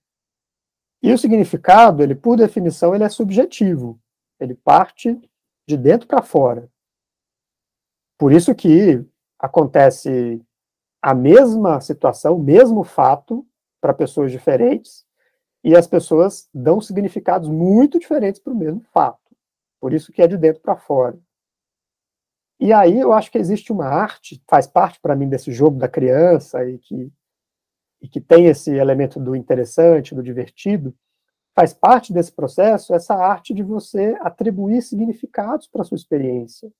E 1.02 1.12
o 1.12 1.18
significado, 1.18 2.00
ele 2.00 2.14
por 2.14 2.36
definição, 2.36 2.94
ele 2.94 3.02
é 3.02 3.08
subjetivo. 3.08 4.00
Ele 4.38 4.54
parte 4.54 5.20
de 5.66 5.76
dentro 5.76 6.06
para 6.06 6.22
fora. 6.22 6.70
Por 8.16 8.32
isso 8.32 8.54
que 8.54 9.04
acontece 9.38 10.40
a 11.02 11.14
mesma 11.14 11.80
situação, 11.80 12.36
o 12.36 12.42
mesmo 12.42 12.84
fato 12.84 13.44
para 13.80 13.94
pessoas 13.94 14.30
diferentes, 14.30 15.04
e 15.62 15.76
as 15.76 15.86
pessoas 15.86 16.48
dão 16.54 16.80
significados 16.80 17.48
muito 17.48 17.98
diferentes 17.98 18.40
para 18.40 18.52
o 18.52 18.56
mesmo 18.56 18.82
fato. 18.92 19.36
Por 19.80 19.92
isso 19.92 20.12
que 20.12 20.22
é 20.22 20.26
de 20.26 20.36
dentro 20.36 20.62
para 20.62 20.76
fora. 20.76 21.18
E 22.60 22.72
aí 22.72 22.98
eu 22.98 23.12
acho 23.12 23.30
que 23.30 23.38
existe 23.38 23.72
uma 23.72 23.86
arte, 23.86 24.42
faz 24.48 24.66
parte 24.66 25.00
para 25.00 25.14
mim 25.14 25.28
desse 25.28 25.52
jogo 25.52 25.78
da 25.78 25.88
criança 25.88 26.64
e 26.64 26.78
que, 26.78 27.12
e 28.00 28.08
que 28.08 28.20
tem 28.20 28.46
esse 28.46 28.70
elemento 28.70 29.18
do 29.18 29.34
interessante, 29.34 30.14
do 30.14 30.22
divertido, 30.22 30.94
faz 31.54 31.72
parte 31.72 32.12
desse 32.12 32.32
processo 32.32 32.94
essa 32.94 33.14
arte 33.14 33.52
de 33.52 33.62
você 33.62 34.16
atribuir 34.20 34.80
significados 34.82 35.66
para 35.66 35.82
sua 35.82 35.96
experiência. 35.96 36.70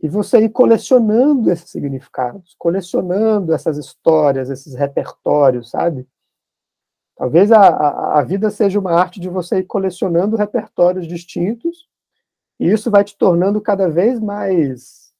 E 0.00 0.08
você 0.08 0.38
ir 0.38 0.48
colecionando 0.50 1.50
esses 1.50 1.70
significados, 1.70 2.54
colecionando 2.56 3.52
essas 3.52 3.76
histórias, 3.76 4.48
esses 4.48 4.74
repertórios, 4.74 5.70
sabe? 5.70 6.08
Talvez 7.16 7.50
a, 7.50 7.60
a, 7.60 8.20
a 8.20 8.22
vida 8.22 8.48
seja 8.48 8.78
uma 8.78 8.92
arte 8.92 9.18
de 9.18 9.28
você 9.28 9.58
ir 9.58 9.64
colecionando 9.64 10.36
repertórios 10.36 11.06
distintos, 11.06 11.88
e 12.60 12.70
isso 12.70 12.90
vai 12.90 13.04
te 13.04 13.16
tornando 13.16 13.60
cada 13.60 13.90
vez 13.90 14.20
mais 14.20 15.12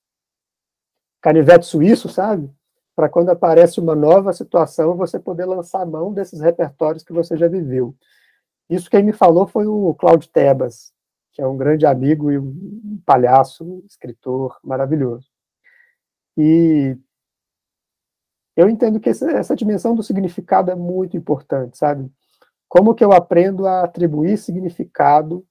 canivete 1.20 1.66
suíço, 1.66 2.08
sabe? 2.08 2.50
Para 2.98 3.08
quando 3.08 3.28
aparece 3.28 3.78
uma 3.78 3.94
nova 3.94 4.32
situação, 4.32 4.96
você 4.96 5.20
poder 5.20 5.44
lançar 5.44 5.86
mão 5.86 6.12
desses 6.12 6.40
repertórios 6.40 7.04
que 7.04 7.12
você 7.12 7.36
já 7.36 7.46
viveu. 7.46 7.94
Isso 8.68 8.90
quem 8.90 9.04
me 9.04 9.12
falou 9.12 9.46
foi 9.46 9.68
o 9.68 9.94
Claudio 9.94 10.28
Tebas, 10.28 10.92
que 11.30 11.40
é 11.40 11.46
um 11.46 11.56
grande 11.56 11.86
amigo 11.86 12.28
e 12.28 12.36
um 12.40 13.00
palhaço, 13.06 13.64
um 13.64 13.86
escritor 13.86 14.58
maravilhoso. 14.64 15.28
E 16.36 16.98
eu 18.56 18.68
entendo 18.68 18.98
que 18.98 19.10
essa 19.10 19.54
dimensão 19.54 19.94
do 19.94 20.02
significado 20.02 20.72
é 20.72 20.74
muito 20.74 21.16
importante, 21.16 21.78
sabe? 21.78 22.10
Como 22.68 22.96
que 22.96 23.04
eu 23.04 23.12
aprendo 23.12 23.64
a 23.64 23.84
atribuir 23.84 24.36
significado 24.36 25.46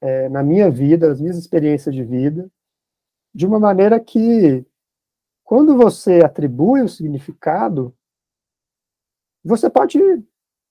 é, 0.00 0.28
na 0.28 0.44
minha 0.44 0.70
vida, 0.70 1.08
nas 1.08 1.20
minhas 1.20 1.38
experiências 1.38 1.92
de 1.92 2.04
vida, 2.04 2.48
de 3.34 3.48
uma 3.48 3.58
maneira 3.58 3.98
que, 3.98 4.64
quando 5.44 5.76
você 5.76 6.20
atribui 6.24 6.82
o 6.82 6.88
significado, 6.88 7.94
você 9.44 9.68
pode 9.68 9.98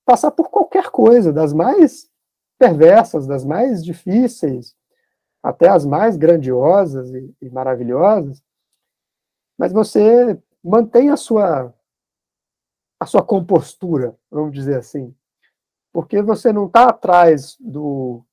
passar 0.04 0.30
por 0.30 0.50
qualquer 0.50 0.90
coisa, 0.90 1.32
das 1.32 1.52
mais 1.52 2.10
perversas, 2.58 3.26
das 3.26 3.44
mais 3.44 3.84
difíceis, 3.84 4.74
até 5.42 5.68
as 5.68 5.84
mais 5.84 6.16
grandiosas 6.16 7.10
e, 7.12 7.34
e 7.42 7.50
maravilhosas, 7.50 8.42
mas 9.58 9.72
você 9.72 10.40
mantém 10.62 11.10
a 11.10 11.16
sua 11.16 11.74
a 13.00 13.06
sua 13.06 13.24
compostura, 13.24 14.16
vamos 14.30 14.54
dizer 14.54 14.78
assim, 14.78 15.12
porque 15.92 16.22
você 16.22 16.52
não 16.52 16.66
está 16.66 16.84
atrás 16.84 17.56
do 17.58 18.24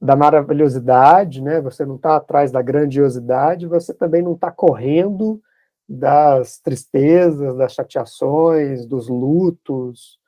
da 0.00 0.16
maravilhosidade, 0.16 1.42
né? 1.42 1.60
Você 1.60 1.84
não 1.84 1.96
está 1.96 2.16
atrás 2.16 2.50
da 2.50 2.62
grandiosidade, 2.62 3.66
você 3.66 3.92
também 3.92 4.22
não 4.22 4.32
está 4.32 4.50
correndo 4.50 5.40
das 5.88 6.58
tristezas, 6.58 7.56
das 7.56 7.74
chateações, 7.74 8.86
dos 8.86 9.08
lutos, 9.08 10.18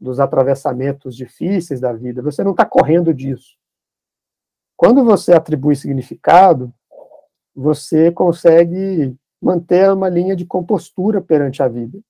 dos 0.00 0.18
atravessamentos 0.18 1.14
difíceis 1.14 1.80
da 1.80 1.92
vida. 1.92 2.22
Você 2.22 2.42
não 2.42 2.50
está 2.50 2.64
correndo 2.64 3.14
disso. 3.14 3.56
Quando 4.76 5.04
você 5.04 5.32
atribui 5.32 5.76
significado, 5.76 6.74
você 7.54 8.10
consegue 8.10 9.14
manter 9.40 9.92
uma 9.92 10.08
linha 10.08 10.34
de 10.34 10.44
compostura 10.44 11.20
perante 11.20 11.62
a 11.62 11.68
vida, 11.68 12.00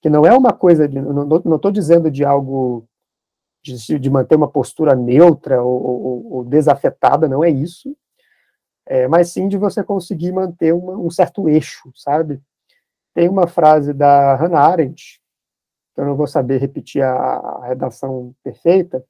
que 0.00 0.10
não 0.10 0.26
é 0.26 0.36
uma 0.36 0.52
coisa, 0.52 0.88
de, 0.88 1.00
não 1.00 1.56
estou 1.56 1.70
dizendo 1.70 2.10
de 2.10 2.24
algo 2.24 2.88
de, 3.74 3.98
de, 3.98 4.10
manter 4.10 4.36
uma 4.36 4.48
postura 4.48 4.94
neutra 4.94 5.62
ou, 5.62 5.82
ou, 5.82 6.32
ou 6.32 6.44
desafetada, 6.44 7.28
não 7.28 7.42
é 7.42 7.50
isso, 7.50 7.96
é, 8.86 9.08
mas 9.08 9.30
sim 9.30 9.48
de 9.48 9.56
você 9.56 9.82
conseguir 9.82 10.32
manter 10.32 10.72
uma, 10.72 10.96
um 10.96 11.10
certo 11.10 11.48
eixo, 11.48 11.90
sabe? 11.94 12.40
Tem 13.12 13.28
uma 13.28 13.46
frase 13.46 13.92
da 13.92 14.36
Hannah 14.36 14.60
Arendt, 14.60 15.20
que 15.94 16.00
eu 16.00 16.04
não 16.04 16.14
vou 16.14 16.26
saber 16.26 16.60
repetir 16.60 17.02
a, 17.02 17.12
a 17.12 17.66
redação 17.66 18.34
perfeita, 18.44 19.04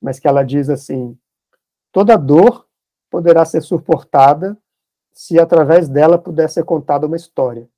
mas 0.00 0.18
que 0.18 0.28
ela 0.28 0.44
diz 0.44 0.70
assim: 0.70 1.18
toda 1.92 2.16
dor 2.16 2.66
poderá 3.10 3.44
ser 3.44 3.60
suportada 3.60 4.56
se 5.12 5.38
através 5.38 5.88
dela 5.88 6.18
puder 6.18 6.48
ser 6.48 6.64
contada 6.64 7.06
uma 7.06 7.16
história. 7.16 7.68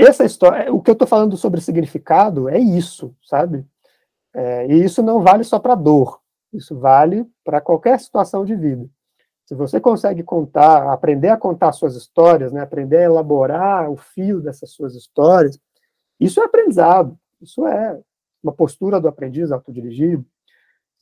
Essa 0.00 0.24
história, 0.24 0.72
o 0.72 0.80
que 0.80 0.90
eu 0.90 0.94
estou 0.94 1.06
falando 1.06 1.36
sobre 1.36 1.60
significado 1.60 2.48
é 2.48 2.58
isso, 2.58 3.14
sabe? 3.22 3.64
É, 4.34 4.66
e 4.66 4.84
isso 4.84 5.02
não 5.02 5.22
vale 5.22 5.44
só 5.44 5.58
para 5.58 5.74
dor, 5.74 6.20
isso 6.52 6.78
vale 6.78 7.26
para 7.44 7.60
qualquer 7.60 7.98
situação 7.98 8.44
de 8.44 8.54
vida. 8.54 8.88
Se 9.44 9.54
você 9.54 9.80
consegue 9.80 10.22
contar, 10.22 10.92
aprender 10.92 11.28
a 11.28 11.36
contar 11.36 11.72
suas 11.72 11.96
histórias, 11.96 12.52
né, 12.52 12.60
aprender 12.60 12.98
a 12.98 13.02
elaborar 13.02 13.90
o 13.90 13.96
fio 13.96 14.40
dessas 14.40 14.70
suas 14.70 14.94
histórias, 14.94 15.58
isso 16.20 16.40
é 16.40 16.44
aprendizado, 16.44 17.18
isso 17.40 17.66
é 17.66 17.98
uma 18.42 18.52
postura 18.52 19.00
do 19.00 19.08
aprendiz 19.08 19.50
autodirigido. 19.50 20.24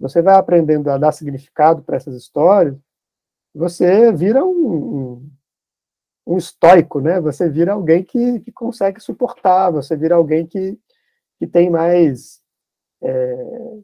Você 0.00 0.22
vai 0.22 0.36
aprendendo 0.36 0.88
a 0.90 0.96
dar 0.96 1.12
significado 1.12 1.82
para 1.82 1.96
essas 1.96 2.14
histórias, 2.14 2.74
você 3.54 4.12
vira 4.12 4.44
um, 4.44 4.48
um, 4.50 5.30
um 6.28 6.36
estoico, 6.36 7.00
né? 7.00 7.18
Você 7.22 7.48
vira 7.48 7.72
alguém 7.72 8.04
que, 8.04 8.40
que 8.40 8.52
consegue 8.52 9.00
suportar, 9.00 9.70
você 9.70 9.96
vira 9.96 10.14
alguém 10.14 10.46
que, 10.46 10.78
que 11.38 11.46
tem 11.46 11.70
mais 11.70 12.40
é, 13.02 13.78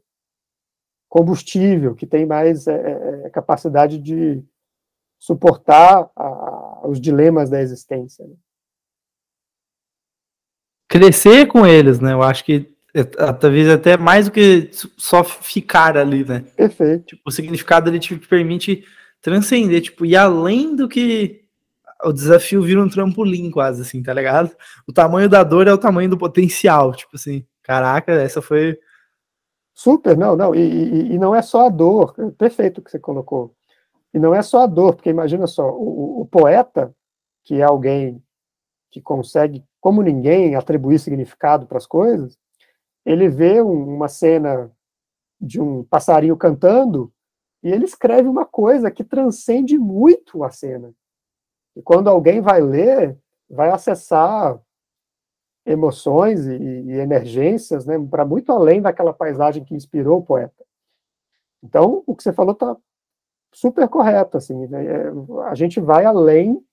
combustível, 1.09 1.95
que 1.95 2.05
tem 2.05 2.23
mais 2.23 2.67
é, 2.67 3.23
é 3.25 3.29
capacidade 3.31 3.97
de 3.97 4.43
suportar 5.17 6.07
a, 6.15 6.87
os 6.87 7.01
dilemas 7.01 7.49
da 7.49 7.59
existência. 7.59 8.23
Né? 8.23 8.35
Crescer 10.87 11.47
com 11.47 11.65
eles, 11.65 11.99
né? 11.99 12.13
Eu 12.13 12.21
acho 12.21 12.45
que 12.45 12.71
é, 12.93 13.03
talvez 13.03 13.67
até 13.67 13.97
mais 13.97 14.27
do 14.27 14.31
que 14.31 14.69
só 14.71 15.23
ficar 15.23 15.97
ali, 15.97 16.23
né? 16.23 16.41
Perfeito. 16.55 17.05
Tipo, 17.07 17.23
o 17.25 17.31
significado 17.31 17.89
ele 17.89 17.97
te 17.97 18.15
permite 18.15 18.85
transcender, 19.19 19.81
tipo, 19.81 20.05
e 20.05 20.15
além 20.15 20.75
do 20.75 20.87
que 20.87 21.44
o 22.05 22.13
desafio 22.13 22.61
vira 22.61 22.81
um 22.81 22.89
trampolim 22.89 23.49
quase, 23.49 23.81
assim, 23.81 24.01
tá 24.03 24.13
ligado? 24.13 24.55
O 24.87 24.93
tamanho 24.93 25.27
da 25.27 25.43
dor 25.43 25.67
é 25.67 25.73
o 25.73 25.77
tamanho 25.77 26.09
do 26.09 26.17
potencial, 26.17 26.93
tipo 26.93 27.15
assim, 27.15 27.45
caraca, 27.63 28.11
essa 28.13 28.41
foi... 28.41 28.79
Super, 29.73 30.15
não, 30.17 30.35
não, 30.35 30.55
e, 30.55 30.59
e, 30.59 31.13
e 31.13 31.19
não 31.19 31.35
é 31.35 31.41
só 31.41 31.65
a 31.65 31.69
dor, 31.69 32.13
é 32.17 32.31
perfeito 32.31 32.77
o 32.77 32.81
que 32.81 32.89
você 32.89 32.99
colocou, 32.99 33.53
e 34.13 34.19
não 34.19 34.33
é 34.33 34.41
só 34.41 34.63
a 34.63 34.67
dor, 34.67 34.95
porque 34.95 35.09
imagina 35.09 35.47
só, 35.47 35.69
o, 35.69 36.21
o 36.21 36.25
poeta, 36.25 36.95
que 37.43 37.55
é 37.55 37.63
alguém 37.63 38.23
que 38.89 39.01
consegue, 39.01 39.63
como 39.81 40.01
ninguém, 40.01 40.55
atribuir 40.55 40.99
significado 40.99 41.65
para 41.65 41.77
as 41.77 41.85
coisas, 41.85 42.37
ele 43.05 43.27
vê 43.27 43.61
um, 43.61 43.95
uma 43.95 44.07
cena 44.07 44.71
de 45.39 45.59
um 45.59 45.83
passarinho 45.83 46.37
cantando 46.37 47.11
e 47.61 47.69
ele 47.69 47.85
escreve 47.85 48.27
uma 48.29 48.45
coisa 48.45 48.89
que 48.89 49.03
transcende 49.03 49.77
muito 49.77 50.43
a 50.43 50.49
cena. 50.49 50.93
E 51.75 51.81
quando 51.81 52.09
alguém 52.09 52.41
vai 52.41 52.61
ler, 52.61 53.17
vai 53.49 53.69
acessar 53.69 54.59
emoções 55.65 56.45
e, 56.45 56.53
e 56.53 56.91
emergências 56.99 57.85
né, 57.85 57.95
para 58.09 58.23
muito 58.23 58.51
além 58.51 58.81
daquela 58.81 59.13
paisagem 59.13 59.63
que 59.63 59.73
inspirou 59.73 60.19
o 60.19 60.23
poeta. 60.23 60.63
Então, 61.63 62.03
o 62.05 62.15
que 62.15 62.21
você 62.21 62.31
falou 62.31 62.53
está 62.53 62.77
super 63.51 63.87
correto. 63.89 64.37
Assim, 64.37 64.67
né, 64.67 64.85
é, 64.85 65.11
a 65.49 65.55
gente 65.55 65.79
vai 65.79 66.05
além 66.05 66.63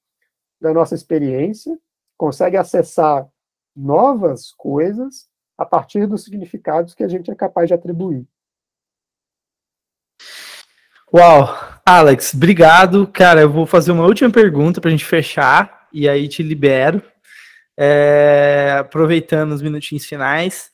da 0.61 0.73
nossa 0.73 0.95
experiência, 0.95 1.79
consegue 2.17 2.57
acessar 2.57 3.29
novas 3.75 4.53
coisas 4.53 5.29
a 5.57 5.65
partir 5.65 6.07
dos 6.07 6.25
significados 6.25 6.95
que 6.95 7.03
a 7.03 7.09
gente 7.09 7.31
é 7.31 7.35
capaz 7.35 7.69
de 7.69 7.75
atribuir. 7.75 8.27
Uau, 11.15 11.47
Alex, 11.85 12.33
obrigado. 12.33 13.09
Cara, 13.09 13.41
eu 13.41 13.51
vou 13.51 13.67
fazer 13.67 13.91
uma 13.91 14.07
última 14.07 14.31
pergunta 14.31 14.81
para 14.81 14.89
a 14.89 14.93
gente 14.93 15.05
fechar 15.05 15.89
e 15.93 16.09
aí 16.09 16.29
te 16.29 16.41
libero. 16.41 17.03
É, 17.77 18.77
aproveitando 18.79 19.51
os 19.51 19.61
minutinhos 19.61 20.07
finais. 20.07 20.71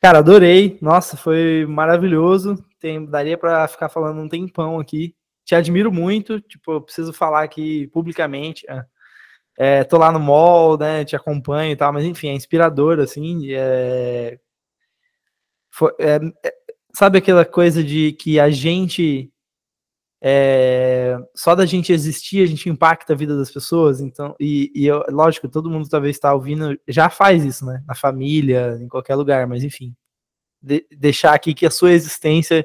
Cara, 0.00 0.18
adorei. 0.18 0.78
Nossa, 0.80 1.16
foi 1.16 1.66
maravilhoso. 1.68 2.64
Tem, 2.78 3.04
daria 3.04 3.36
para 3.36 3.66
ficar 3.66 3.88
falando 3.88 4.20
um 4.20 4.28
tempão 4.28 4.78
aqui. 4.78 5.12
Te 5.44 5.56
admiro 5.56 5.90
muito. 5.90 6.40
Tipo, 6.40 6.74
eu 6.74 6.80
preciso 6.80 7.12
falar 7.12 7.42
aqui 7.42 7.88
publicamente. 7.88 8.64
É, 8.70 8.84
é 9.58 9.84
tô 9.84 9.98
lá 9.98 10.12
no 10.12 10.20
mall, 10.20 10.78
né? 10.78 11.04
Te 11.04 11.16
acompanho 11.16 11.72
e 11.72 11.76
tal, 11.76 11.92
mas 11.92 12.04
enfim, 12.04 12.28
é 12.28 12.34
inspirador, 12.34 13.00
assim. 13.00 13.52
É, 13.52 14.38
foi, 15.68 15.90
é, 15.98 16.20
é 16.44 16.54
sabe 16.94 17.18
aquela 17.18 17.44
coisa 17.44 17.82
de 17.82 18.12
que 18.12 18.38
a 18.38 18.50
gente 18.50 19.32
é, 20.24 21.18
só 21.34 21.52
da 21.52 21.66
gente 21.66 21.92
existir, 21.92 22.44
a 22.44 22.46
gente 22.46 22.68
impacta 22.68 23.12
a 23.12 23.16
vida 23.16 23.36
das 23.36 23.50
pessoas, 23.50 24.00
então, 24.00 24.36
e, 24.38 24.70
e 24.72 24.86
eu, 24.86 25.02
lógico, 25.08 25.48
todo 25.48 25.68
mundo 25.68 25.88
talvez 25.88 26.14
está 26.14 26.32
ouvindo, 26.32 26.78
já 26.86 27.10
faz 27.10 27.44
isso, 27.44 27.66
né, 27.66 27.82
na 27.84 27.94
família, 27.96 28.78
em 28.80 28.86
qualquer 28.86 29.16
lugar, 29.16 29.48
mas 29.48 29.64
enfim, 29.64 29.92
de, 30.62 30.86
deixar 30.96 31.34
aqui 31.34 31.52
que 31.52 31.66
a 31.66 31.70
sua 31.72 31.90
existência 31.90 32.64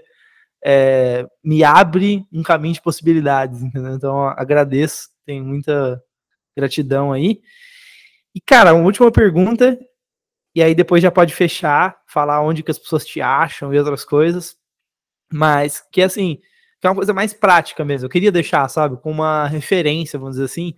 é, 0.63 1.25
me 1.43 1.63
abre 1.63 2.27
um 2.31 2.43
caminho 2.43 2.75
de 2.75 2.81
possibilidades, 2.81 3.63
entendeu? 3.63 3.93
Então, 3.95 4.27
agradeço, 4.27 5.09
tenho 5.25 5.43
muita 5.43 5.99
gratidão 6.55 7.11
aí. 7.11 7.41
E, 8.35 8.39
cara, 8.39 8.75
uma 8.75 8.85
última 8.85 9.11
pergunta, 9.11 9.79
e 10.53 10.61
aí 10.61 10.75
depois 10.75 11.01
já 11.01 11.09
pode 11.09 11.33
fechar, 11.33 11.97
falar 12.07 12.41
onde 12.41 12.61
que 12.61 12.69
as 12.69 12.77
pessoas 12.77 13.03
te 13.03 13.19
acham 13.19 13.73
e 13.73 13.79
outras 13.79 14.05
coisas, 14.05 14.55
mas 15.31 15.83
que, 15.91 16.03
assim, 16.03 16.39
que 16.79 16.87
é 16.87 16.89
uma 16.89 16.95
coisa 16.95 17.13
mais 17.13 17.33
prática 17.33 17.83
mesmo. 17.83 18.05
Eu 18.05 18.09
queria 18.09 18.31
deixar, 18.31 18.67
sabe, 18.69 18.97
com 18.97 19.11
uma 19.11 19.47
referência, 19.47 20.19
vamos 20.19 20.35
dizer 20.35 20.45
assim. 20.45 20.73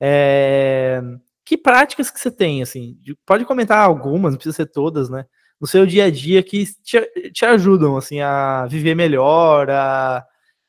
É... 0.00 1.00
Que 1.44 1.56
práticas 1.56 2.10
que 2.10 2.20
você 2.20 2.30
tem, 2.30 2.62
assim? 2.62 2.98
Pode 3.26 3.44
comentar 3.44 3.78
algumas, 3.78 4.32
não 4.32 4.38
precisa 4.38 4.56
ser 4.56 4.66
todas, 4.66 5.08
né? 5.10 5.24
No 5.60 5.66
seu 5.66 5.86
dia 5.86 6.04
a 6.06 6.10
dia 6.10 6.42
que 6.42 6.64
te, 6.82 7.30
te 7.32 7.44
ajudam, 7.44 7.96
assim, 7.96 8.20
a 8.20 8.66
viver 8.66 8.94
melhor, 8.94 9.70
a... 9.70 10.24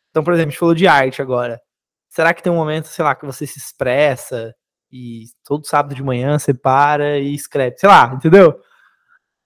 Então, 0.09 0.23
por 0.23 0.33
exemplo, 0.33 0.49
a 0.49 0.51
gente 0.51 0.59
falou 0.59 0.75
de 0.75 0.87
arte 0.87 1.21
agora. 1.21 1.61
Será 2.09 2.33
que 2.33 2.43
tem 2.43 2.51
um 2.51 2.55
momento, 2.55 2.87
sei 2.87 3.05
lá, 3.05 3.15
que 3.15 3.25
você 3.25 3.47
se 3.47 3.57
expressa 3.57 4.53
e 4.91 5.25
todo 5.45 5.65
sábado 5.65 5.95
de 5.95 6.03
manhã 6.03 6.37
você 6.37 6.53
para 6.53 7.17
e 7.19 7.33
escreve, 7.33 7.77
sei 7.77 7.87
lá, 7.87 8.13
entendeu? 8.13 8.59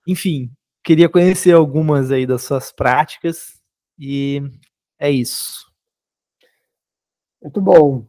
Enfim, 0.08 0.52
queria 0.84 1.10
conhecer 1.10 1.54
algumas 1.54 2.12
aí 2.12 2.26
das 2.26 2.44
suas 2.44 2.72
práticas 2.72 3.60
e 4.00 4.42
é 5.00 5.10
isso. 5.10 5.72
Muito 7.42 7.62
bom. 7.62 8.06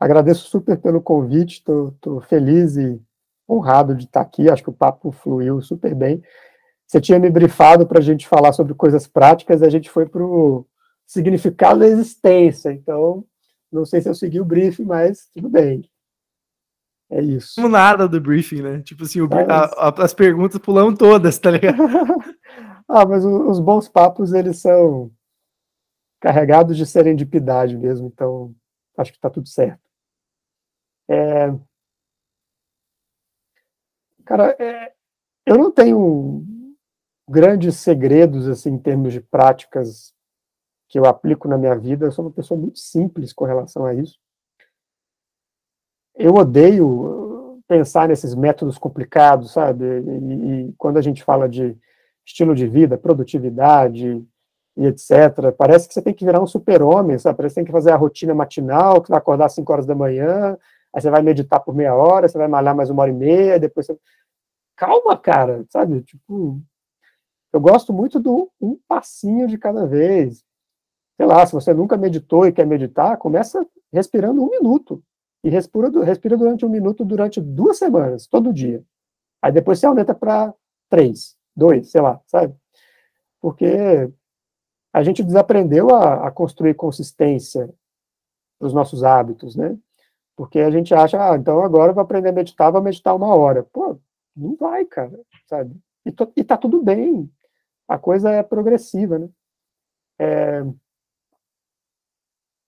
Agradeço 0.00 0.48
super 0.48 0.78
pelo 0.78 1.02
convite, 1.02 1.58
estou 1.58 2.20
feliz 2.22 2.76
e 2.76 3.00
honrado 3.48 3.94
de 3.94 4.04
estar 4.04 4.20
aqui. 4.20 4.48
Acho 4.48 4.62
que 4.62 4.70
o 4.70 4.74
papo 4.74 5.10
fluiu 5.10 5.60
super 5.60 5.94
bem. 5.94 6.22
Você 6.86 7.00
tinha 7.00 7.18
me 7.18 7.28
brifado 7.28 7.86
para 7.86 7.98
a 7.98 8.02
gente 8.02 8.26
falar 8.26 8.52
sobre 8.52 8.74
coisas 8.74 9.06
práticas, 9.06 9.62
a 9.62 9.68
gente 9.68 9.90
foi 9.90 10.06
para 10.06 10.24
o 10.24 10.66
significado 11.06 11.80
da 11.80 11.86
existência. 11.86 12.72
Então, 12.72 13.24
não 13.70 13.84
sei 13.84 14.00
se 14.00 14.08
eu 14.08 14.14
segui 14.14 14.40
o 14.40 14.44
briefing, 14.44 14.84
mas 14.84 15.28
tudo 15.34 15.48
bem. 15.48 15.82
É 17.10 17.20
isso. 17.20 17.60
Não 17.60 17.68
nada 17.68 18.06
do 18.06 18.20
briefing, 18.20 18.62
né? 18.62 18.80
Tipo 18.82 19.02
assim, 19.02 19.20
o, 19.20 19.28
mas... 19.28 19.48
a, 19.48 19.88
a, 19.88 20.04
as 20.04 20.14
perguntas 20.14 20.58
pulam 20.60 20.94
todas, 20.94 21.38
tá 21.38 21.50
ligado? 21.50 21.76
ah, 22.88 23.04
mas 23.06 23.24
os 23.24 23.58
bons 23.60 23.88
papos, 23.88 24.32
eles 24.32 24.58
são 24.58 25.10
carregados 26.20 26.76
de 26.76 26.86
serendipidade 26.86 27.76
mesmo, 27.76 28.08
então 28.08 28.54
acho 28.96 29.12
que 29.12 29.18
está 29.18 29.30
tudo 29.30 29.48
certo. 29.48 29.80
É... 31.08 31.48
Cara, 34.24 34.56
é... 34.58 34.92
eu 35.46 35.56
não 35.56 35.70
tenho 35.70 36.44
grandes 37.28 37.76
segredos 37.76 38.48
assim 38.48 38.70
em 38.70 38.78
termos 38.78 39.12
de 39.12 39.20
práticas 39.20 40.14
que 40.88 40.98
eu 40.98 41.04
aplico 41.04 41.46
na 41.46 41.58
minha 41.58 41.76
vida. 41.76 42.06
Eu 42.06 42.12
sou 42.12 42.24
uma 42.24 42.32
pessoa 42.32 42.58
muito 42.58 42.78
simples 42.78 43.32
com 43.32 43.44
relação 43.44 43.84
a 43.84 43.94
isso. 43.94 44.18
Eu 46.14 46.34
odeio 46.34 47.62
pensar 47.68 48.08
nesses 48.08 48.34
métodos 48.34 48.78
complicados, 48.78 49.52
sabe? 49.52 49.84
E, 49.84 50.68
e 50.70 50.72
quando 50.78 50.96
a 50.96 51.02
gente 51.02 51.22
fala 51.22 51.48
de 51.48 51.76
estilo 52.24 52.54
de 52.54 52.66
vida, 52.66 52.98
produtividade, 52.98 54.26
e 54.78 54.86
etc. 54.86 55.52
Parece 55.58 55.88
que 55.88 55.94
você 55.94 56.00
tem 56.00 56.14
que 56.14 56.24
virar 56.24 56.40
um 56.40 56.46
super-homem, 56.46 57.18
sabe? 57.18 57.36
Parece 57.36 57.54
que 57.54 57.60
tem 57.60 57.64
que 57.64 57.72
fazer 57.72 57.90
a 57.90 57.96
rotina 57.96 58.32
matinal, 58.32 59.02
que 59.02 59.10
vai 59.10 59.18
acordar 59.18 59.46
às 59.46 59.54
5 59.54 59.72
horas 59.72 59.86
da 59.86 59.94
manhã, 59.94 60.56
aí 60.94 61.02
você 61.02 61.10
vai 61.10 61.20
meditar 61.20 61.58
por 61.58 61.74
meia 61.74 61.94
hora, 61.96 62.28
você 62.28 62.38
vai 62.38 62.46
malhar 62.46 62.76
mais 62.76 62.88
uma 62.88 63.02
hora 63.02 63.10
e 63.10 63.14
meia, 63.14 63.58
depois 63.58 63.86
você... 63.86 63.98
Calma, 64.76 65.18
cara, 65.18 65.66
sabe? 65.68 66.00
Tipo, 66.02 66.60
eu 67.52 67.60
gosto 67.60 67.92
muito 67.92 68.20
do 68.20 68.48
um 68.60 68.78
passinho 68.86 69.48
de 69.48 69.58
cada 69.58 69.84
vez. 69.84 70.44
Sei 71.16 71.26
lá, 71.26 71.44
se 71.44 71.52
você 71.52 71.74
nunca 71.74 71.96
meditou 71.96 72.46
e 72.46 72.52
quer 72.52 72.64
meditar, 72.64 73.16
começa 73.16 73.66
respirando 73.92 74.40
um 74.40 74.48
minuto. 74.48 75.02
E 75.42 75.50
respira, 75.50 75.90
respira 76.04 76.36
durante 76.36 76.64
um 76.64 76.68
minuto 76.68 77.04
durante 77.04 77.40
duas 77.40 77.78
semanas, 77.78 78.28
todo 78.28 78.52
dia. 78.52 78.84
Aí 79.42 79.50
depois 79.50 79.80
você 79.80 79.86
aumenta 79.86 80.14
para 80.14 80.54
três, 80.88 81.36
dois, 81.56 81.90
sei 81.90 82.00
lá, 82.00 82.20
sabe? 82.26 82.54
Porque 83.40 84.08
a 84.98 85.02
gente 85.04 85.22
desaprendeu 85.22 85.94
a, 85.94 86.26
a 86.26 86.30
construir 86.32 86.74
consistência 86.74 87.72
nos 88.60 88.74
nossos 88.74 89.04
hábitos, 89.04 89.54
né? 89.54 89.78
Porque 90.36 90.58
a 90.58 90.72
gente 90.72 90.92
acha, 90.92 91.22
ah, 91.22 91.36
então 91.36 91.62
agora 91.62 91.92
eu 91.92 91.94
vou 91.94 92.02
aprender 92.02 92.30
a 92.30 92.32
meditar, 92.32 92.72
vou 92.72 92.82
meditar 92.82 93.14
uma 93.14 93.32
hora. 93.32 93.62
Pô, 93.62 93.96
não 94.36 94.56
vai, 94.56 94.84
cara, 94.84 95.16
sabe? 95.46 95.76
E, 96.04 96.10
to, 96.10 96.32
e 96.34 96.42
tá 96.42 96.56
tudo 96.56 96.82
bem. 96.82 97.30
A 97.86 97.96
coisa 97.96 98.32
é 98.32 98.42
progressiva, 98.42 99.20
né? 99.20 99.28
É... 100.18 100.64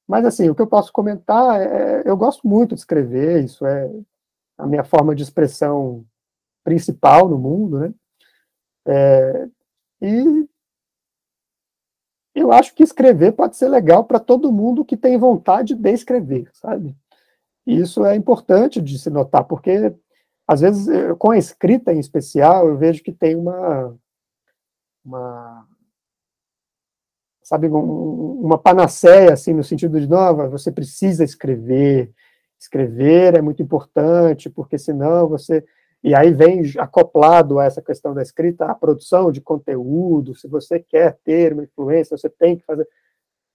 Mas, 0.06 0.24
assim, 0.24 0.48
o 0.48 0.54
que 0.54 0.62
eu 0.62 0.68
posso 0.68 0.92
comentar 0.92 1.60
é, 1.60 2.02
eu 2.04 2.16
gosto 2.16 2.46
muito 2.46 2.76
de 2.76 2.80
escrever, 2.80 3.42
isso 3.42 3.66
é 3.66 3.90
a 4.56 4.68
minha 4.68 4.84
forma 4.84 5.16
de 5.16 5.24
expressão 5.24 6.06
principal 6.62 7.28
no 7.28 7.38
mundo, 7.38 7.80
né? 7.80 7.94
É, 8.86 9.48
e 10.00 10.48
eu 12.34 12.52
acho 12.52 12.74
que 12.74 12.82
escrever 12.82 13.32
pode 13.32 13.56
ser 13.56 13.68
legal 13.68 14.04
para 14.04 14.20
todo 14.20 14.52
mundo 14.52 14.84
que 14.84 14.96
tem 14.96 15.18
vontade 15.18 15.74
de 15.74 15.90
escrever, 15.90 16.48
sabe? 16.52 16.96
Isso 17.66 18.04
é 18.04 18.14
importante 18.16 18.80
de 18.80 18.98
se 18.98 19.10
notar, 19.10 19.44
porque 19.44 19.94
às 20.50 20.60
vezes 20.60 20.88
com 21.18 21.30
a 21.30 21.38
escrita 21.38 21.92
em 21.92 22.00
especial 22.00 22.66
eu 22.66 22.76
vejo 22.76 23.02
que 23.04 23.12
tem 23.12 23.36
uma 23.36 23.96
uma 25.04 25.66
sabe 27.42 27.68
uma 27.68 28.58
panaceia 28.58 29.32
assim 29.32 29.54
no 29.54 29.62
sentido 29.62 30.00
de 30.00 30.08
nova 30.08 30.48
você 30.48 30.72
precisa 30.72 31.22
escrever 31.22 32.12
escrever 32.58 33.36
é 33.36 33.40
muito 33.40 33.62
importante 33.62 34.50
porque 34.50 34.76
senão 34.76 35.28
você 35.28 35.64
e 36.02 36.14
aí 36.14 36.32
vem 36.32 36.62
acoplado 36.78 37.58
a 37.58 37.64
essa 37.64 37.82
questão 37.82 38.14
da 38.14 38.22
escrita 38.22 38.64
a 38.66 38.74
produção 38.74 39.30
de 39.30 39.40
conteúdo. 39.40 40.34
Se 40.34 40.48
você 40.48 40.80
quer 40.80 41.18
ter 41.22 41.52
uma 41.52 41.64
influência, 41.64 42.16
você 42.16 42.30
tem 42.30 42.56
que 42.56 42.64
fazer. 42.64 42.88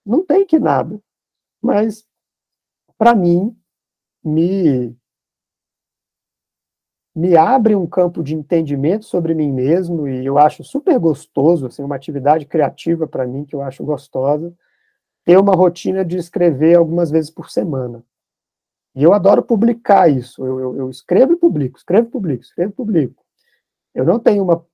Não 0.05 0.23
tem 0.23 0.45
que 0.45 0.59
nada. 0.59 1.01
Mas, 1.61 2.05
para 2.97 3.15
mim, 3.15 3.57
me, 4.23 4.95
me 7.15 7.35
abre 7.35 7.75
um 7.75 7.87
campo 7.87 8.21
de 8.21 8.35
entendimento 8.35 9.05
sobre 9.05 9.33
mim 9.33 9.51
mesmo 9.51 10.07
e 10.07 10.23
eu 10.23 10.37
acho 10.37 10.63
super 10.63 10.99
gostoso, 10.99 11.65
assim, 11.65 11.83
uma 11.83 11.95
atividade 11.95 12.45
criativa 12.45 13.07
para 13.07 13.25
mim 13.25 13.43
que 13.43 13.55
eu 13.55 13.61
acho 13.61 13.83
gostosa, 13.83 14.53
ter 15.23 15.39
uma 15.39 15.55
rotina 15.55 16.05
de 16.05 16.17
escrever 16.17 16.75
algumas 16.75 17.09
vezes 17.09 17.31
por 17.31 17.49
semana. 17.49 18.03
E 18.95 19.03
eu 19.03 19.13
adoro 19.13 19.43
publicar 19.43 20.09
isso. 20.09 20.45
Eu, 20.45 20.59
eu, 20.59 20.77
eu 20.77 20.89
escrevo 20.89 21.33
e 21.33 21.35
publico, 21.35 21.77
escrevo 21.77 22.07
e 22.07 22.11
publico, 22.11 22.43
escrevo 22.43 22.71
e 22.71 22.75
publico. 22.75 23.25
Eu 23.93 24.05
não 24.05 24.19
tenho 24.19 24.43
uma 24.43 24.65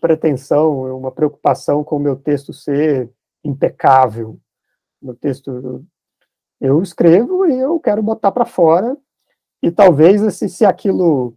pretensão, 0.00 0.96
uma 0.98 1.10
preocupação 1.10 1.82
com 1.82 1.96
o 1.96 2.00
meu 2.00 2.16
texto 2.16 2.52
ser 2.52 3.10
impecável. 3.44 4.38
Meu 5.00 5.14
texto 5.14 5.84
eu 6.60 6.80
escrevo 6.80 7.46
e 7.46 7.58
eu 7.58 7.80
quero 7.80 8.02
botar 8.02 8.30
para 8.30 8.44
fora 8.44 8.96
e 9.60 9.70
talvez 9.70 10.22
assim, 10.22 10.48
se 10.48 10.64
aquilo 10.64 11.36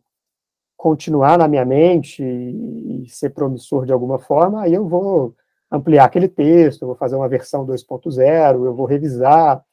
continuar 0.77 1.37
na 1.37 1.47
minha 1.47 1.65
mente 1.65 2.23
e, 2.23 3.07
ser 3.09 3.31
promissor 3.31 3.85
de 3.85 3.93
alguma 3.93 4.19
forma, 4.19 4.61
aí 4.61 4.73
eu 4.73 4.87
vou 4.87 5.35
ampliar 5.71 6.05
aquele 6.05 6.27
texto, 6.27 6.83
eu 6.83 6.87
vou 6.89 6.95
fazer 6.95 7.15
uma 7.15 7.29
versão 7.29 7.65
2.0, 7.65 8.65
eu 8.65 8.75
vou 8.75 8.85
revisar, 8.85 9.63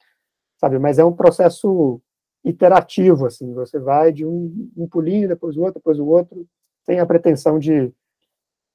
sabe? 0.58 0.78
Mas 0.78 0.98
é 0.98 1.04
um 1.04 1.12
processo 1.12 2.00
iterativo, 2.45 3.26
assim, 3.26 3.53
você 3.55 3.78
vai 3.78 4.12
de 4.12 4.26
um, 4.26 4.70
um 4.76 4.88
pulinho, 4.88 5.28
depois 5.28 5.57
o 5.57 5.61
outro, 5.61 5.74
depois 5.74 5.99
o 5.99 6.07
outro, 6.07 6.47
sem 6.84 6.99
a 6.99 7.07
pretensão 7.07 7.59
de 7.59 7.93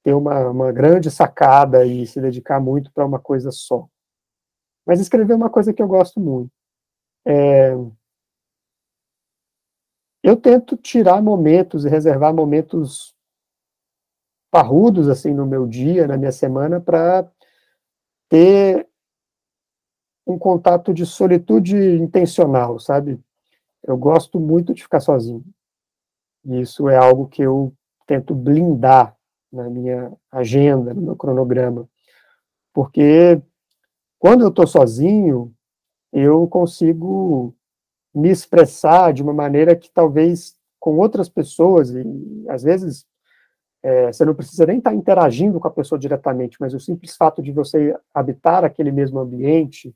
ter 0.04 0.14
uma, 0.14 0.50
uma 0.50 0.72
grande 0.72 1.12
sacada 1.12 1.86
e 1.86 2.08
se 2.08 2.22
dedicar 2.22 2.60
muito 2.60 2.92
para 2.94 3.06
uma 3.06 3.20
coisa 3.20 3.52
só. 3.52 3.88
Mas 4.86 5.02
escrever 5.02 5.34
é 5.34 5.36
uma 5.36 5.50
coisa 5.50 5.74
que 5.74 5.82
eu 5.82 5.88
gosto 5.88 6.20
muito. 6.20 6.50
É, 7.26 7.74
eu 10.24 10.38
tento 10.38 10.78
tirar 10.78 11.22
momentos 11.22 11.84
e 11.84 11.90
reservar 11.90 12.34
momentos 12.34 13.16
parrudos 14.50 15.10
assim 15.10 15.34
no 15.34 15.46
meu 15.46 15.68
dia, 15.68 16.08
na 16.08 16.18
minha 16.18 16.32
semana, 16.32 16.80
para 16.80 17.30
ter 18.30 18.88
um 20.26 20.38
contato 20.38 20.94
de 20.94 21.06
solitude 21.06 21.78
intencional, 21.78 22.80
sabe? 22.80 23.20
Eu 23.88 23.98
gosto 23.98 24.38
muito 24.38 24.74
de 24.74 24.84
ficar 24.84 25.00
sozinho. 25.00 25.44
E 26.46 26.60
isso 26.60 26.90
é 26.90 26.98
algo 26.98 27.28
que 27.28 27.42
eu 27.42 27.74
tento 28.06 28.36
blindar 28.36 29.16
na 29.52 29.70
minha 29.70 30.12
agenda, 30.30 30.94
no 30.94 31.02
meu 31.02 31.16
cronograma. 31.16 31.90
Porque 32.74 33.42
quando 34.20 34.42
eu 34.42 34.50
estou 34.50 34.68
sozinho, 34.68 35.54
eu 36.12 36.48
consigo 36.48 37.56
me 38.14 38.30
expressar 38.30 39.14
de 39.14 39.24
uma 39.24 39.34
maneira 39.34 39.76
que 39.76 39.90
talvez 39.90 40.56
com 40.80 40.98
outras 40.98 41.30
pessoas, 41.30 41.90
e 41.92 42.04
às 42.50 42.64
vezes 42.64 43.06
é, 43.84 44.12
você 44.12 44.26
não 44.26 44.36
precisa 44.36 44.66
nem 44.66 44.80
estar 44.80 44.94
interagindo 44.94 45.60
com 45.60 45.68
a 45.68 45.72
pessoa 45.72 45.98
diretamente, 45.98 46.58
mas 46.60 46.74
o 46.74 46.80
simples 46.80 47.16
fato 47.16 47.42
de 47.42 47.52
você 47.52 47.96
habitar 48.14 48.64
aquele 48.64 48.92
mesmo 48.92 49.20
ambiente 49.20 49.96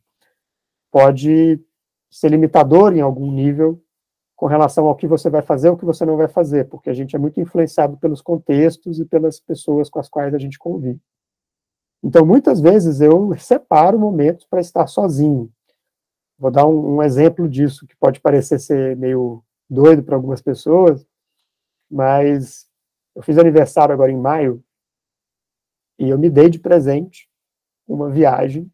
pode 0.91 1.59
ser 2.11 2.29
limitador 2.29 2.93
em 2.93 3.01
algum 3.01 3.31
nível 3.31 3.81
com 4.35 4.47
relação 4.47 4.87
ao 4.87 4.95
que 4.95 5.07
você 5.07 5.29
vai 5.29 5.41
fazer 5.41 5.69
ou 5.69 5.75
o 5.75 5.77
que 5.77 5.85
você 5.85 6.03
não 6.03 6.17
vai 6.17 6.27
fazer, 6.27 6.67
porque 6.67 6.89
a 6.89 6.93
gente 6.93 7.15
é 7.15 7.19
muito 7.19 7.39
influenciado 7.39 7.95
pelos 7.97 8.21
contextos 8.21 8.99
e 8.99 9.05
pelas 9.05 9.39
pessoas 9.39 9.89
com 9.89 9.99
as 9.99 10.09
quais 10.09 10.33
a 10.33 10.39
gente 10.39 10.57
convive. 10.57 10.99
Então, 12.03 12.25
muitas 12.25 12.59
vezes 12.59 12.99
eu 13.01 13.37
separo 13.37 13.99
momentos 13.99 14.45
para 14.45 14.59
estar 14.59 14.87
sozinho. 14.87 15.51
Vou 16.39 16.49
dar 16.49 16.65
um, 16.65 16.95
um, 16.95 17.03
exemplo 17.03 17.47
disso, 17.47 17.85
que 17.85 17.95
pode 17.95 18.19
parecer 18.19 18.59
ser 18.59 18.97
meio 18.97 19.43
doido 19.69 20.01
para 20.01 20.15
algumas 20.15 20.41
pessoas, 20.41 21.05
mas 21.89 22.67
eu 23.15 23.21
fiz 23.21 23.37
aniversário 23.37 23.93
agora 23.93 24.11
em 24.11 24.17
maio 24.17 24.63
e 25.99 26.09
eu 26.09 26.17
me 26.17 26.31
dei 26.31 26.49
de 26.49 26.57
presente 26.57 27.29
uma 27.87 28.09
viagem 28.09 28.71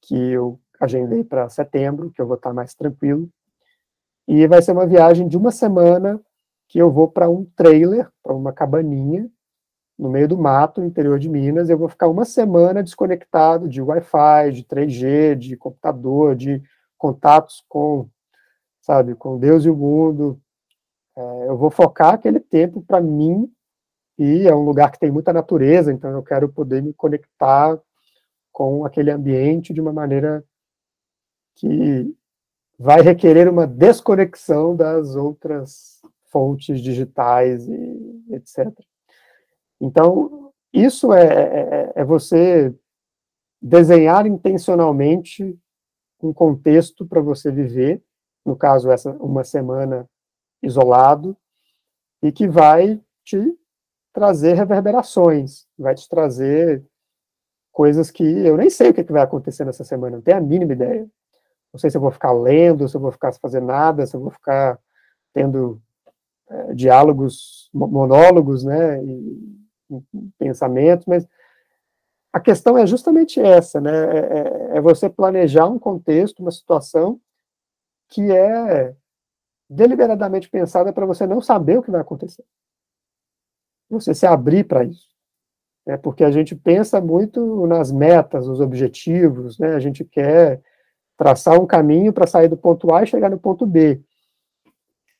que 0.00 0.16
eu 0.16 0.58
agendei 0.80 1.24
para 1.24 1.48
setembro, 1.48 2.10
que 2.10 2.20
eu 2.20 2.26
vou 2.26 2.36
estar 2.36 2.52
mais 2.52 2.74
tranquilo. 2.74 3.28
E 4.26 4.46
vai 4.46 4.62
ser 4.62 4.72
uma 4.72 4.86
viagem 4.86 5.28
de 5.28 5.36
uma 5.36 5.50
semana 5.50 6.20
que 6.68 6.78
eu 6.78 6.90
vou 6.90 7.08
para 7.08 7.28
um 7.28 7.44
trailer, 7.56 8.08
para 8.22 8.34
uma 8.34 8.52
cabaninha, 8.52 9.28
no 9.98 10.10
meio 10.10 10.26
do 10.26 10.36
mato, 10.36 10.80
no 10.80 10.86
interior 10.86 11.18
de 11.18 11.28
Minas. 11.28 11.68
Eu 11.68 11.78
vou 11.78 11.88
ficar 11.88 12.08
uma 12.08 12.24
semana 12.24 12.82
desconectado 12.82 13.68
de 13.68 13.80
Wi-Fi, 13.80 14.52
de 14.52 14.64
3G, 14.64 15.36
de 15.36 15.56
computador, 15.56 16.34
de 16.34 16.62
contatos 16.98 17.64
com, 17.68 18.08
sabe, 18.80 19.14
com 19.14 19.38
Deus 19.38 19.64
e 19.64 19.70
o 19.70 19.76
mundo. 19.76 20.40
É, 21.16 21.48
eu 21.48 21.56
vou 21.56 21.70
focar 21.70 22.14
aquele 22.14 22.40
tempo 22.40 22.82
para 22.82 23.00
mim 23.00 23.48
e 24.18 24.46
é 24.46 24.54
um 24.54 24.64
lugar 24.64 24.90
que 24.90 24.98
tem 24.98 25.10
muita 25.10 25.32
natureza, 25.32 25.92
então 25.92 26.10
eu 26.10 26.22
quero 26.22 26.48
poder 26.48 26.82
me 26.82 26.92
conectar 26.92 27.78
com 28.52 28.84
aquele 28.84 29.10
ambiente 29.10 29.72
de 29.72 29.80
uma 29.80 29.92
maneira 29.92 30.44
que 31.56 32.14
vai 32.78 33.00
requerer 33.00 33.48
uma 33.48 33.66
desconexão 33.66 34.74
das 34.74 35.14
outras 35.14 36.00
fontes 36.26 36.80
digitais 36.80 37.66
e 37.68 38.24
etc. 38.32 38.68
Então, 39.80 40.52
isso 40.72 41.12
é, 41.12 41.24
é, 41.24 41.92
é 41.96 42.04
você 42.04 42.74
desenhar 43.60 44.26
intencionalmente 44.26 45.56
um 46.22 46.32
contexto 46.32 47.06
para 47.06 47.20
você 47.20 47.50
viver, 47.50 48.02
no 48.44 48.56
caso, 48.56 48.90
essa 48.90 49.12
uma 49.12 49.44
semana 49.44 50.08
isolado, 50.62 51.36
e 52.22 52.32
que 52.32 52.48
vai 52.48 53.00
te 53.22 53.56
trazer 54.12 54.54
reverberações, 54.54 55.66
vai 55.78 55.94
te 55.94 56.08
trazer 56.08 56.84
coisas 57.70 58.10
que 58.10 58.22
eu 58.22 58.56
nem 58.56 58.70
sei 58.70 58.90
o 58.90 58.94
que, 58.94 59.02
vai 59.04 59.22
acontecer 59.22 59.64
nessa 59.64 59.84
semana, 59.84 60.16
não 60.16 60.22
tenho 60.22 60.38
a 60.38 60.40
mínima 60.40 60.72
ideia. 60.72 61.08
Não 61.74 61.78
sei 61.78 61.90
se 61.90 61.96
eu 61.98 62.00
vou 62.00 62.10
ficar 62.10 62.32
lendo, 62.32 62.88
se 62.88 62.96
eu 62.96 63.00
vou 63.00 63.12
ficar 63.12 63.32
sem 63.32 63.40
fazer 63.40 63.60
nada, 63.60 64.06
se 64.06 64.16
eu 64.16 64.20
vou 64.20 64.30
ficar 64.30 64.78
tendo 65.34 65.82
é, 66.48 66.72
diálogos, 66.72 67.68
monólogos, 67.74 68.64
né, 68.64 69.04
e, 69.04 69.58
e, 69.90 70.30
pensamentos, 70.38 71.04
mas 71.06 71.28
a 72.32 72.40
questão 72.40 72.78
é 72.78 72.86
justamente 72.86 73.40
essa, 73.40 73.80
né, 73.80 73.90
é, 73.90 74.18
é, 74.18 74.76
é 74.78 74.80
você 74.80 75.10
planejar 75.10 75.66
um 75.66 75.78
contexto, 75.78 76.40
uma 76.40 76.52
situação 76.52 77.20
que 78.08 78.32
é 78.32 78.94
deliberadamente 79.68 80.48
pensada 80.48 80.92
para 80.92 81.04
você 81.04 81.26
não 81.26 81.42
saber 81.42 81.78
o 81.78 81.82
que 81.82 81.90
vai 81.90 82.00
acontecer 82.00 82.44
você 83.94 84.14
se 84.14 84.26
abrir 84.26 84.64
para 84.64 84.84
isso. 84.84 85.08
É 85.86 85.96
porque 85.96 86.24
a 86.24 86.30
gente 86.30 86.54
pensa 86.54 87.00
muito 87.00 87.66
nas 87.66 87.92
metas, 87.92 88.46
nos 88.46 88.60
objetivos, 88.60 89.58
né? 89.58 89.74
A 89.74 89.80
gente 89.80 90.04
quer 90.04 90.62
traçar 91.16 91.60
um 91.60 91.66
caminho 91.66 92.12
para 92.12 92.26
sair 92.26 92.48
do 92.48 92.56
ponto 92.56 92.92
A 92.94 93.02
e 93.02 93.06
chegar 93.06 93.30
no 93.30 93.38
ponto 93.38 93.66
B. 93.66 94.02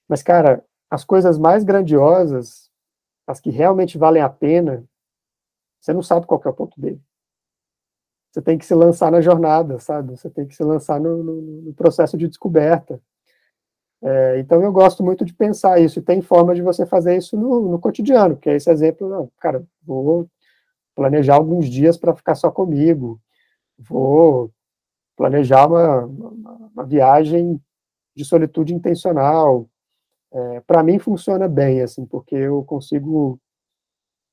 Mas, 0.09 0.23
cara, 0.23 0.65
as 0.91 1.05
coisas 1.05 1.39
mais 1.39 1.65
grandiosas, 1.65 2.71
as 3.27 3.41
que 3.41 3.51
realmente 3.51 3.97
valem 3.99 4.23
a 4.23 4.29
pena, 4.29 4.85
você 5.81 5.93
não 5.93 6.03
sabe 6.03 6.27
qual 6.27 6.41
é 6.45 6.49
o 6.49 6.55
ponto 6.55 6.81
B. 6.81 6.99
Você 8.31 8.43
tem 8.43 8.59
que 8.59 8.67
se 8.67 8.75
lançar 8.75 9.13
na 9.13 9.21
jornada, 9.21 9.79
sabe? 9.79 10.17
Você 10.17 10.29
tem 10.29 10.47
que 10.47 10.55
se 10.55 10.65
lançar 10.65 11.01
no, 11.01 11.23
no, 11.23 11.41
no 11.63 11.75
processo 11.75 12.17
de 12.17 12.27
descoberta. 12.27 13.01
É, 14.03 14.39
então 14.39 14.63
eu 14.63 14.71
gosto 14.71 15.03
muito 15.03 15.25
de 15.25 15.33
pensar 15.33 15.81
isso, 15.81 15.99
e 15.99 16.03
tem 16.03 16.21
forma 16.21 16.55
de 16.55 16.61
você 16.61 16.85
fazer 16.85 17.17
isso 17.17 17.39
no, 17.39 17.71
no 17.71 17.79
cotidiano, 17.79 18.37
que 18.37 18.51
é 18.51 18.57
esse 18.57 18.71
exemplo, 18.71 19.09
não, 19.09 19.31
cara, 19.41 19.65
vou 19.83 20.29
planejar 20.95 21.37
alguns 21.37 21.71
dias 21.71 21.97
para 21.97 22.15
ficar 22.15 22.35
só 22.35 22.51
comigo, 22.51 23.19
vou 23.79 24.53
planejar 25.17 25.67
uma, 25.67 26.05
uma, 26.05 26.85
viagem 26.85 27.61
de 28.17 28.25
solitude 28.25 28.75
intencional. 28.75 29.69
É, 30.33 30.61
para 30.61 30.83
mim 30.83 30.99
funciona 30.99 31.49
bem, 31.49 31.81
assim, 31.81 32.05
porque 32.05 32.35
eu 32.35 32.65
consigo 32.65 33.39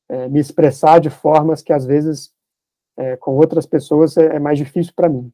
é, 0.09 0.27
me 0.27 0.39
expressar 0.39 0.99
de 0.99 1.09
formas 1.09 1.61
que 1.61 1.71
às 1.71 1.85
vezes 1.85 2.33
é, 2.97 3.15
com 3.17 3.35
outras 3.35 3.65
pessoas 3.65 4.17
é, 4.17 4.35
é 4.35 4.39
mais 4.39 4.57
difícil 4.57 4.93
para 4.95 5.09
mim. 5.09 5.31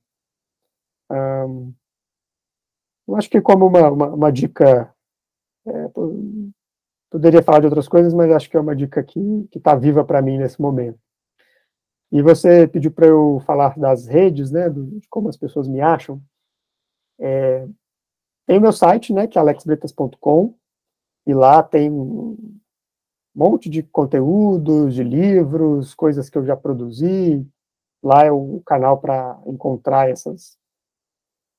Eu 3.08 3.16
acho 3.16 3.30
que 3.30 3.40
como 3.40 3.66
uma, 3.66 3.90
uma, 3.90 4.08
uma 4.08 4.32
dica, 4.32 4.94
é, 5.66 5.88
poderia 7.10 7.42
falar 7.42 7.60
de 7.60 7.66
outras 7.66 7.88
coisas, 7.88 8.14
mas 8.14 8.30
acho 8.32 8.50
que 8.50 8.58
é 8.58 8.60
uma 8.60 8.76
dica 8.76 9.02
que 9.02 9.48
está 9.56 9.74
viva 9.76 10.04
para 10.04 10.22
mim 10.22 10.38
nesse 10.38 10.62
momento. 10.62 11.00
E 12.12 12.22
você 12.22 12.68
pediu 12.68 12.92
para 12.92 13.06
eu 13.06 13.42
falar 13.46 13.78
das 13.78 14.08
redes, 14.08 14.52
né, 14.52 14.70
de 14.70 15.02
como 15.10 15.28
as 15.30 15.38
pessoas 15.38 15.68
me 15.68 15.82
acham. 15.82 16.22
É, 17.20 17.68
tem 18.46 18.58
o 18.58 18.62
meu 18.62 18.72
site, 18.72 19.14
né, 19.14 19.28
que 19.28 19.38
é 19.38 19.42
alexbretas.com, 19.42 20.56
e 21.26 21.34
lá 21.34 21.62
tem 21.62 21.92
um 21.92 22.38
monte 23.36 23.70
de 23.70 23.84
conteúdos, 23.84 24.96
de 24.96 25.04
livros, 25.04 25.94
coisas 25.94 26.30
que 26.30 26.38
eu 26.38 26.46
já 26.46 26.56
produzi. 26.56 27.46
Lá 28.02 28.24
é 28.24 28.32
o 28.32 28.62
canal 28.66 29.00
para 29.00 29.40
encontrar 29.46 30.10
essas 30.10 30.58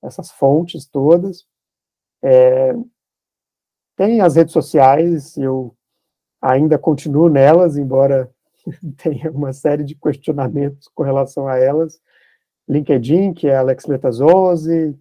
essas 0.02 0.30
fontes 0.30 0.86
todas. 0.86 1.44
É, 2.22 2.72
tem 3.96 4.20
as 4.20 4.36
redes 4.36 4.52
sociais, 4.52 5.36
eu 5.36 5.76
ainda 6.40 6.78
continuo 6.78 7.28
nelas, 7.28 7.76
embora 7.76 8.32
tenha 9.02 9.30
uma 9.30 9.52
série 9.52 9.84
de 9.84 9.94
questionamentos 9.94 10.88
com 10.94 11.02
relação 11.02 11.48
a 11.48 11.58
elas. 11.58 12.00
LinkedIn, 12.68 13.32
que 13.32 13.48
é 13.48 13.56
Alex 13.56 13.86
11, 14.20 14.98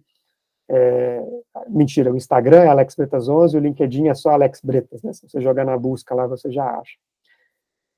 é, 0.70 1.22
mentira, 1.68 2.12
o 2.12 2.16
Instagram 2.16 2.64
é 2.64 2.68
Alex 2.68 2.94
Bretas 2.94 3.28
11, 3.28 3.56
o 3.56 3.60
LinkedIn 3.60 4.08
é 4.08 4.14
só 4.14 4.30
Alex 4.30 4.60
Bretas, 4.62 5.02
né? 5.02 5.12
Se 5.12 5.28
você 5.28 5.40
jogar 5.40 5.64
na 5.64 5.76
busca 5.76 6.14
lá, 6.14 6.26
você 6.26 6.50
já 6.50 6.64
acha. 6.64 6.96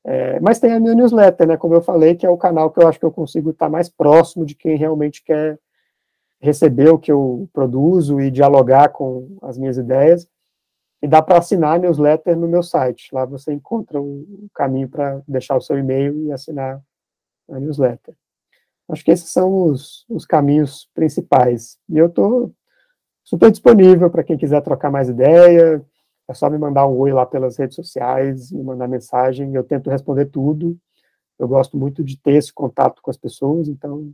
É, 0.05 0.41
mas 0.41 0.59
tem 0.59 0.73
a 0.73 0.81
minha 0.81 0.95
newsletter, 0.95 1.47
né? 1.47 1.57
Como 1.57 1.75
eu 1.75 1.83
falei, 1.83 2.15
que 2.15 2.25
é 2.25 2.31
o 2.31 2.39
canal 2.39 2.71
que 2.71 2.81
eu 2.81 2.89
acho 2.89 2.99
que 2.99 3.05
eu 3.05 3.13
consigo 3.13 3.51
estar 3.51 3.69
mais 3.69 3.89
próximo 3.89 4.47
de 4.47 4.55
quem 4.55 4.77
realmente 4.77 5.23
quer 5.23 5.59
receber 6.41 6.89
o 6.89 6.99
que 6.99 7.13
eu 7.13 7.49
produzo 7.53 8.21
e 8.21 8.31
dialogar 8.31 8.89
com 8.89 9.37
as 9.43 9.59
minhas 9.59 9.77
ideias. 9.77 10.27
E 11.03 11.09
dá 11.09 11.23
para 11.23 11.39
assinar 11.39 11.77
a 11.77 11.79
newsletter 11.79 12.37
no 12.37 12.47
meu 12.47 12.63
site. 12.63 13.09
Lá 13.13 13.25
você 13.25 13.53
encontra 13.53 14.01
o 14.01 14.49
caminho 14.55 14.89
para 14.89 15.23
deixar 15.27 15.57
o 15.57 15.61
seu 15.61 15.79
e-mail 15.79 16.27
e 16.27 16.33
assinar 16.33 16.83
a 17.49 17.59
newsletter. 17.59 18.15
Acho 18.89 19.05
que 19.05 19.11
esses 19.11 19.31
são 19.33 19.65
os, 19.65 20.05
os 20.09 20.27
caminhos 20.27 20.89
principais. 20.95 21.79
E 21.89 21.97
eu 21.97 22.07
estou 22.07 22.53
super 23.25 23.51
disponível 23.51 24.11
para 24.11 24.25
quem 24.25 24.37
quiser 24.37 24.61
trocar 24.63 24.91
mais 24.91 25.09
ideia. 25.09 25.85
É 26.29 26.35
só 26.35 26.51
me 26.51 26.59
mandar 26.59 26.87
um 26.87 26.97
oi 26.99 27.13
lá 27.13 27.25
pelas 27.25 27.57
redes 27.57 27.77
sociais, 27.77 28.53
me 28.53 28.63
mandar 28.63 28.89
mensagem. 28.89 29.55
Eu 29.55 29.65
tento 29.65 29.91
responder 29.91 30.27
tudo. 30.27 30.77
Eu 31.39 31.49
gosto 31.49 31.77
muito 31.77 32.05
de 32.05 32.19
ter 32.19 32.35
esse 32.35 32.53
contato 32.53 33.01
com 33.01 33.11
as 33.11 33.17
pessoas, 33.17 33.69
então 33.69 34.13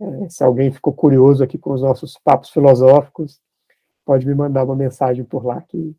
É, 0.00 0.28
se 0.28 0.42
alguém 0.42 0.72
ficou 0.72 0.92
curioso 0.92 1.42
aqui 1.44 1.56
com 1.56 1.72
os 1.72 1.80
nossos 1.80 2.18
papos 2.18 2.50
filosóficos, 2.50 3.40
pode 4.04 4.26
me 4.26 4.34
mandar 4.34 4.64
uma 4.64 4.74
mensagem 4.74 5.24
por 5.24 5.44
lá 5.46 5.62
que 5.62 5.94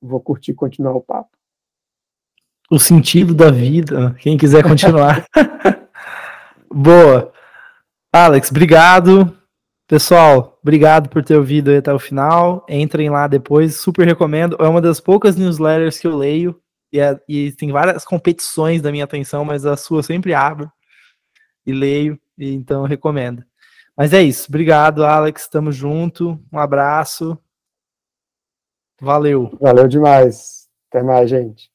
vou 0.00 0.20
curtir 0.20 0.54
continuar 0.54 0.94
o 0.94 1.00
papo. 1.00 1.30
O 2.70 2.78
sentido 2.78 3.34
da 3.34 3.50
vida, 3.50 4.14
quem 4.20 4.36
quiser 4.36 4.62
continuar. 4.62 5.24
Boa. 6.70 7.32
Alex, 8.12 8.50
obrigado. 8.50 9.34
Pessoal, 9.86 10.58
obrigado 10.62 11.08
por 11.08 11.24
ter 11.24 11.36
ouvido 11.36 11.74
até 11.74 11.92
o 11.92 11.98
final. 11.98 12.64
Entrem 12.68 13.08
lá 13.08 13.26
depois, 13.26 13.76
super 13.76 14.06
recomendo. 14.06 14.56
É 14.60 14.68
uma 14.68 14.82
das 14.82 15.00
poucas 15.00 15.34
newsletters 15.34 15.98
que 15.98 16.06
eu 16.06 16.14
leio 16.14 16.60
e, 16.92 17.00
é, 17.00 17.18
e 17.26 17.52
tem 17.52 17.72
várias 17.72 18.04
competições 18.04 18.82
da 18.82 18.92
minha 18.92 19.04
atenção, 19.04 19.44
mas 19.44 19.64
a 19.64 19.76
sua 19.76 20.02
sempre 20.02 20.34
abro 20.34 20.70
e 21.66 21.72
leio, 21.72 22.18
e 22.36 22.52
então 22.52 22.84
recomendo. 22.84 23.42
Mas 23.96 24.12
é 24.12 24.22
isso. 24.22 24.46
Obrigado, 24.48 25.04
Alex. 25.04 25.48
Tamo 25.48 25.72
junto. 25.72 26.38
Um 26.52 26.58
abraço. 26.58 27.38
Valeu. 29.00 29.50
Valeu 29.60 29.86
demais. 29.86 30.68
Até 30.90 31.02
mais, 31.02 31.30
gente. 31.30 31.70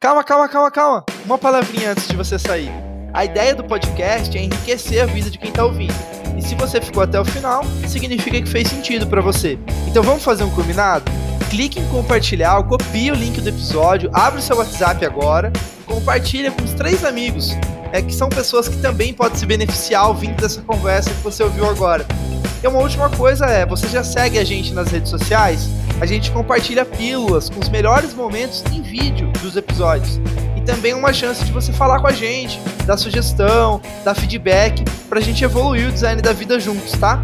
Calma, 0.00 0.24
calma, 0.24 0.48
calma, 0.48 0.70
calma. 0.70 1.04
Uma 1.24 1.38
palavrinha 1.38 1.92
antes 1.92 2.08
de 2.08 2.16
você 2.16 2.38
sair. 2.38 2.70
A 3.14 3.24
ideia 3.24 3.54
do 3.54 3.64
podcast 3.64 4.36
é 4.36 4.42
enriquecer 4.42 5.02
a 5.02 5.06
vida 5.06 5.30
de 5.30 5.38
quem 5.38 5.50
está 5.50 5.64
ouvindo. 5.64 5.94
E 6.36 6.42
se 6.42 6.54
você 6.54 6.80
ficou 6.80 7.02
até 7.02 7.20
o 7.20 7.24
final, 7.24 7.62
significa 7.86 8.40
que 8.40 8.48
fez 8.48 8.68
sentido 8.68 9.06
para 9.06 9.20
você. 9.20 9.58
Então 9.88 10.02
vamos 10.02 10.24
fazer 10.24 10.44
um 10.44 10.54
combinado? 10.54 11.04
Clique 11.52 11.78
em 11.78 11.86
compartilhar, 11.88 12.62
copie 12.62 13.10
o 13.10 13.14
link 13.14 13.38
do 13.38 13.50
episódio, 13.50 14.08
abre 14.14 14.38
o 14.38 14.42
seu 14.42 14.56
WhatsApp 14.56 15.04
agora, 15.04 15.52
compartilha 15.84 16.50
com 16.50 16.64
os 16.64 16.72
três 16.72 17.04
amigos, 17.04 17.50
é 17.92 18.00
que 18.00 18.14
são 18.14 18.30
pessoas 18.30 18.68
que 18.68 18.78
também 18.78 19.12
podem 19.12 19.36
se 19.36 19.44
beneficiar 19.44 20.08
ouvindo 20.08 20.40
dessa 20.40 20.62
conversa 20.62 21.10
que 21.10 21.20
você 21.20 21.42
ouviu 21.42 21.68
agora. 21.68 22.06
E 22.64 22.66
uma 22.66 22.78
última 22.78 23.10
coisa 23.10 23.44
é, 23.44 23.66
você 23.66 23.86
já 23.88 24.02
segue 24.02 24.38
a 24.38 24.44
gente 24.44 24.72
nas 24.72 24.90
redes 24.90 25.10
sociais? 25.10 25.68
A 26.00 26.06
gente 26.06 26.30
compartilha 26.30 26.86
pílulas 26.86 27.50
com 27.50 27.60
os 27.60 27.68
melhores 27.68 28.14
momentos 28.14 28.64
em 28.72 28.80
vídeo 28.80 29.30
dos 29.42 29.54
episódios 29.54 30.18
também 30.64 30.94
uma 30.94 31.12
chance 31.12 31.44
de 31.44 31.50
você 31.50 31.72
falar 31.72 31.98
com 31.98 32.06
a 32.06 32.12
gente, 32.12 32.56
dar 32.86 32.96
sugestão, 32.96 33.80
dar 34.04 34.14
feedback, 34.14 34.84
para 35.08 35.18
a 35.18 35.20
gente 35.20 35.42
evoluir 35.42 35.88
o 35.88 35.92
design 35.92 36.22
da 36.22 36.32
vida 36.32 36.60
juntos, 36.60 36.92
tá? 36.92 37.20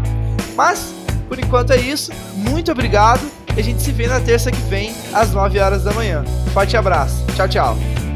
Mas, 0.57 0.93
por 1.29 1.39
enquanto 1.39 1.71
é 1.71 1.77
isso. 1.77 2.11
Muito 2.35 2.69
obrigado 2.69 3.38
a 3.59 3.63
gente 3.63 3.81
se 3.81 3.91
vê 3.91 4.07
na 4.07 4.19
terça 4.19 4.51
que 4.51 4.61
vem, 4.69 4.93
às 5.13 5.31
9 5.33 5.59
horas 5.59 5.83
da 5.83 5.91
manhã. 5.91 6.23
Forte 6.53 6.77
abraço. 6.77 7.25
Tchau, 7.35 7.47
tchau. 7.47 8.08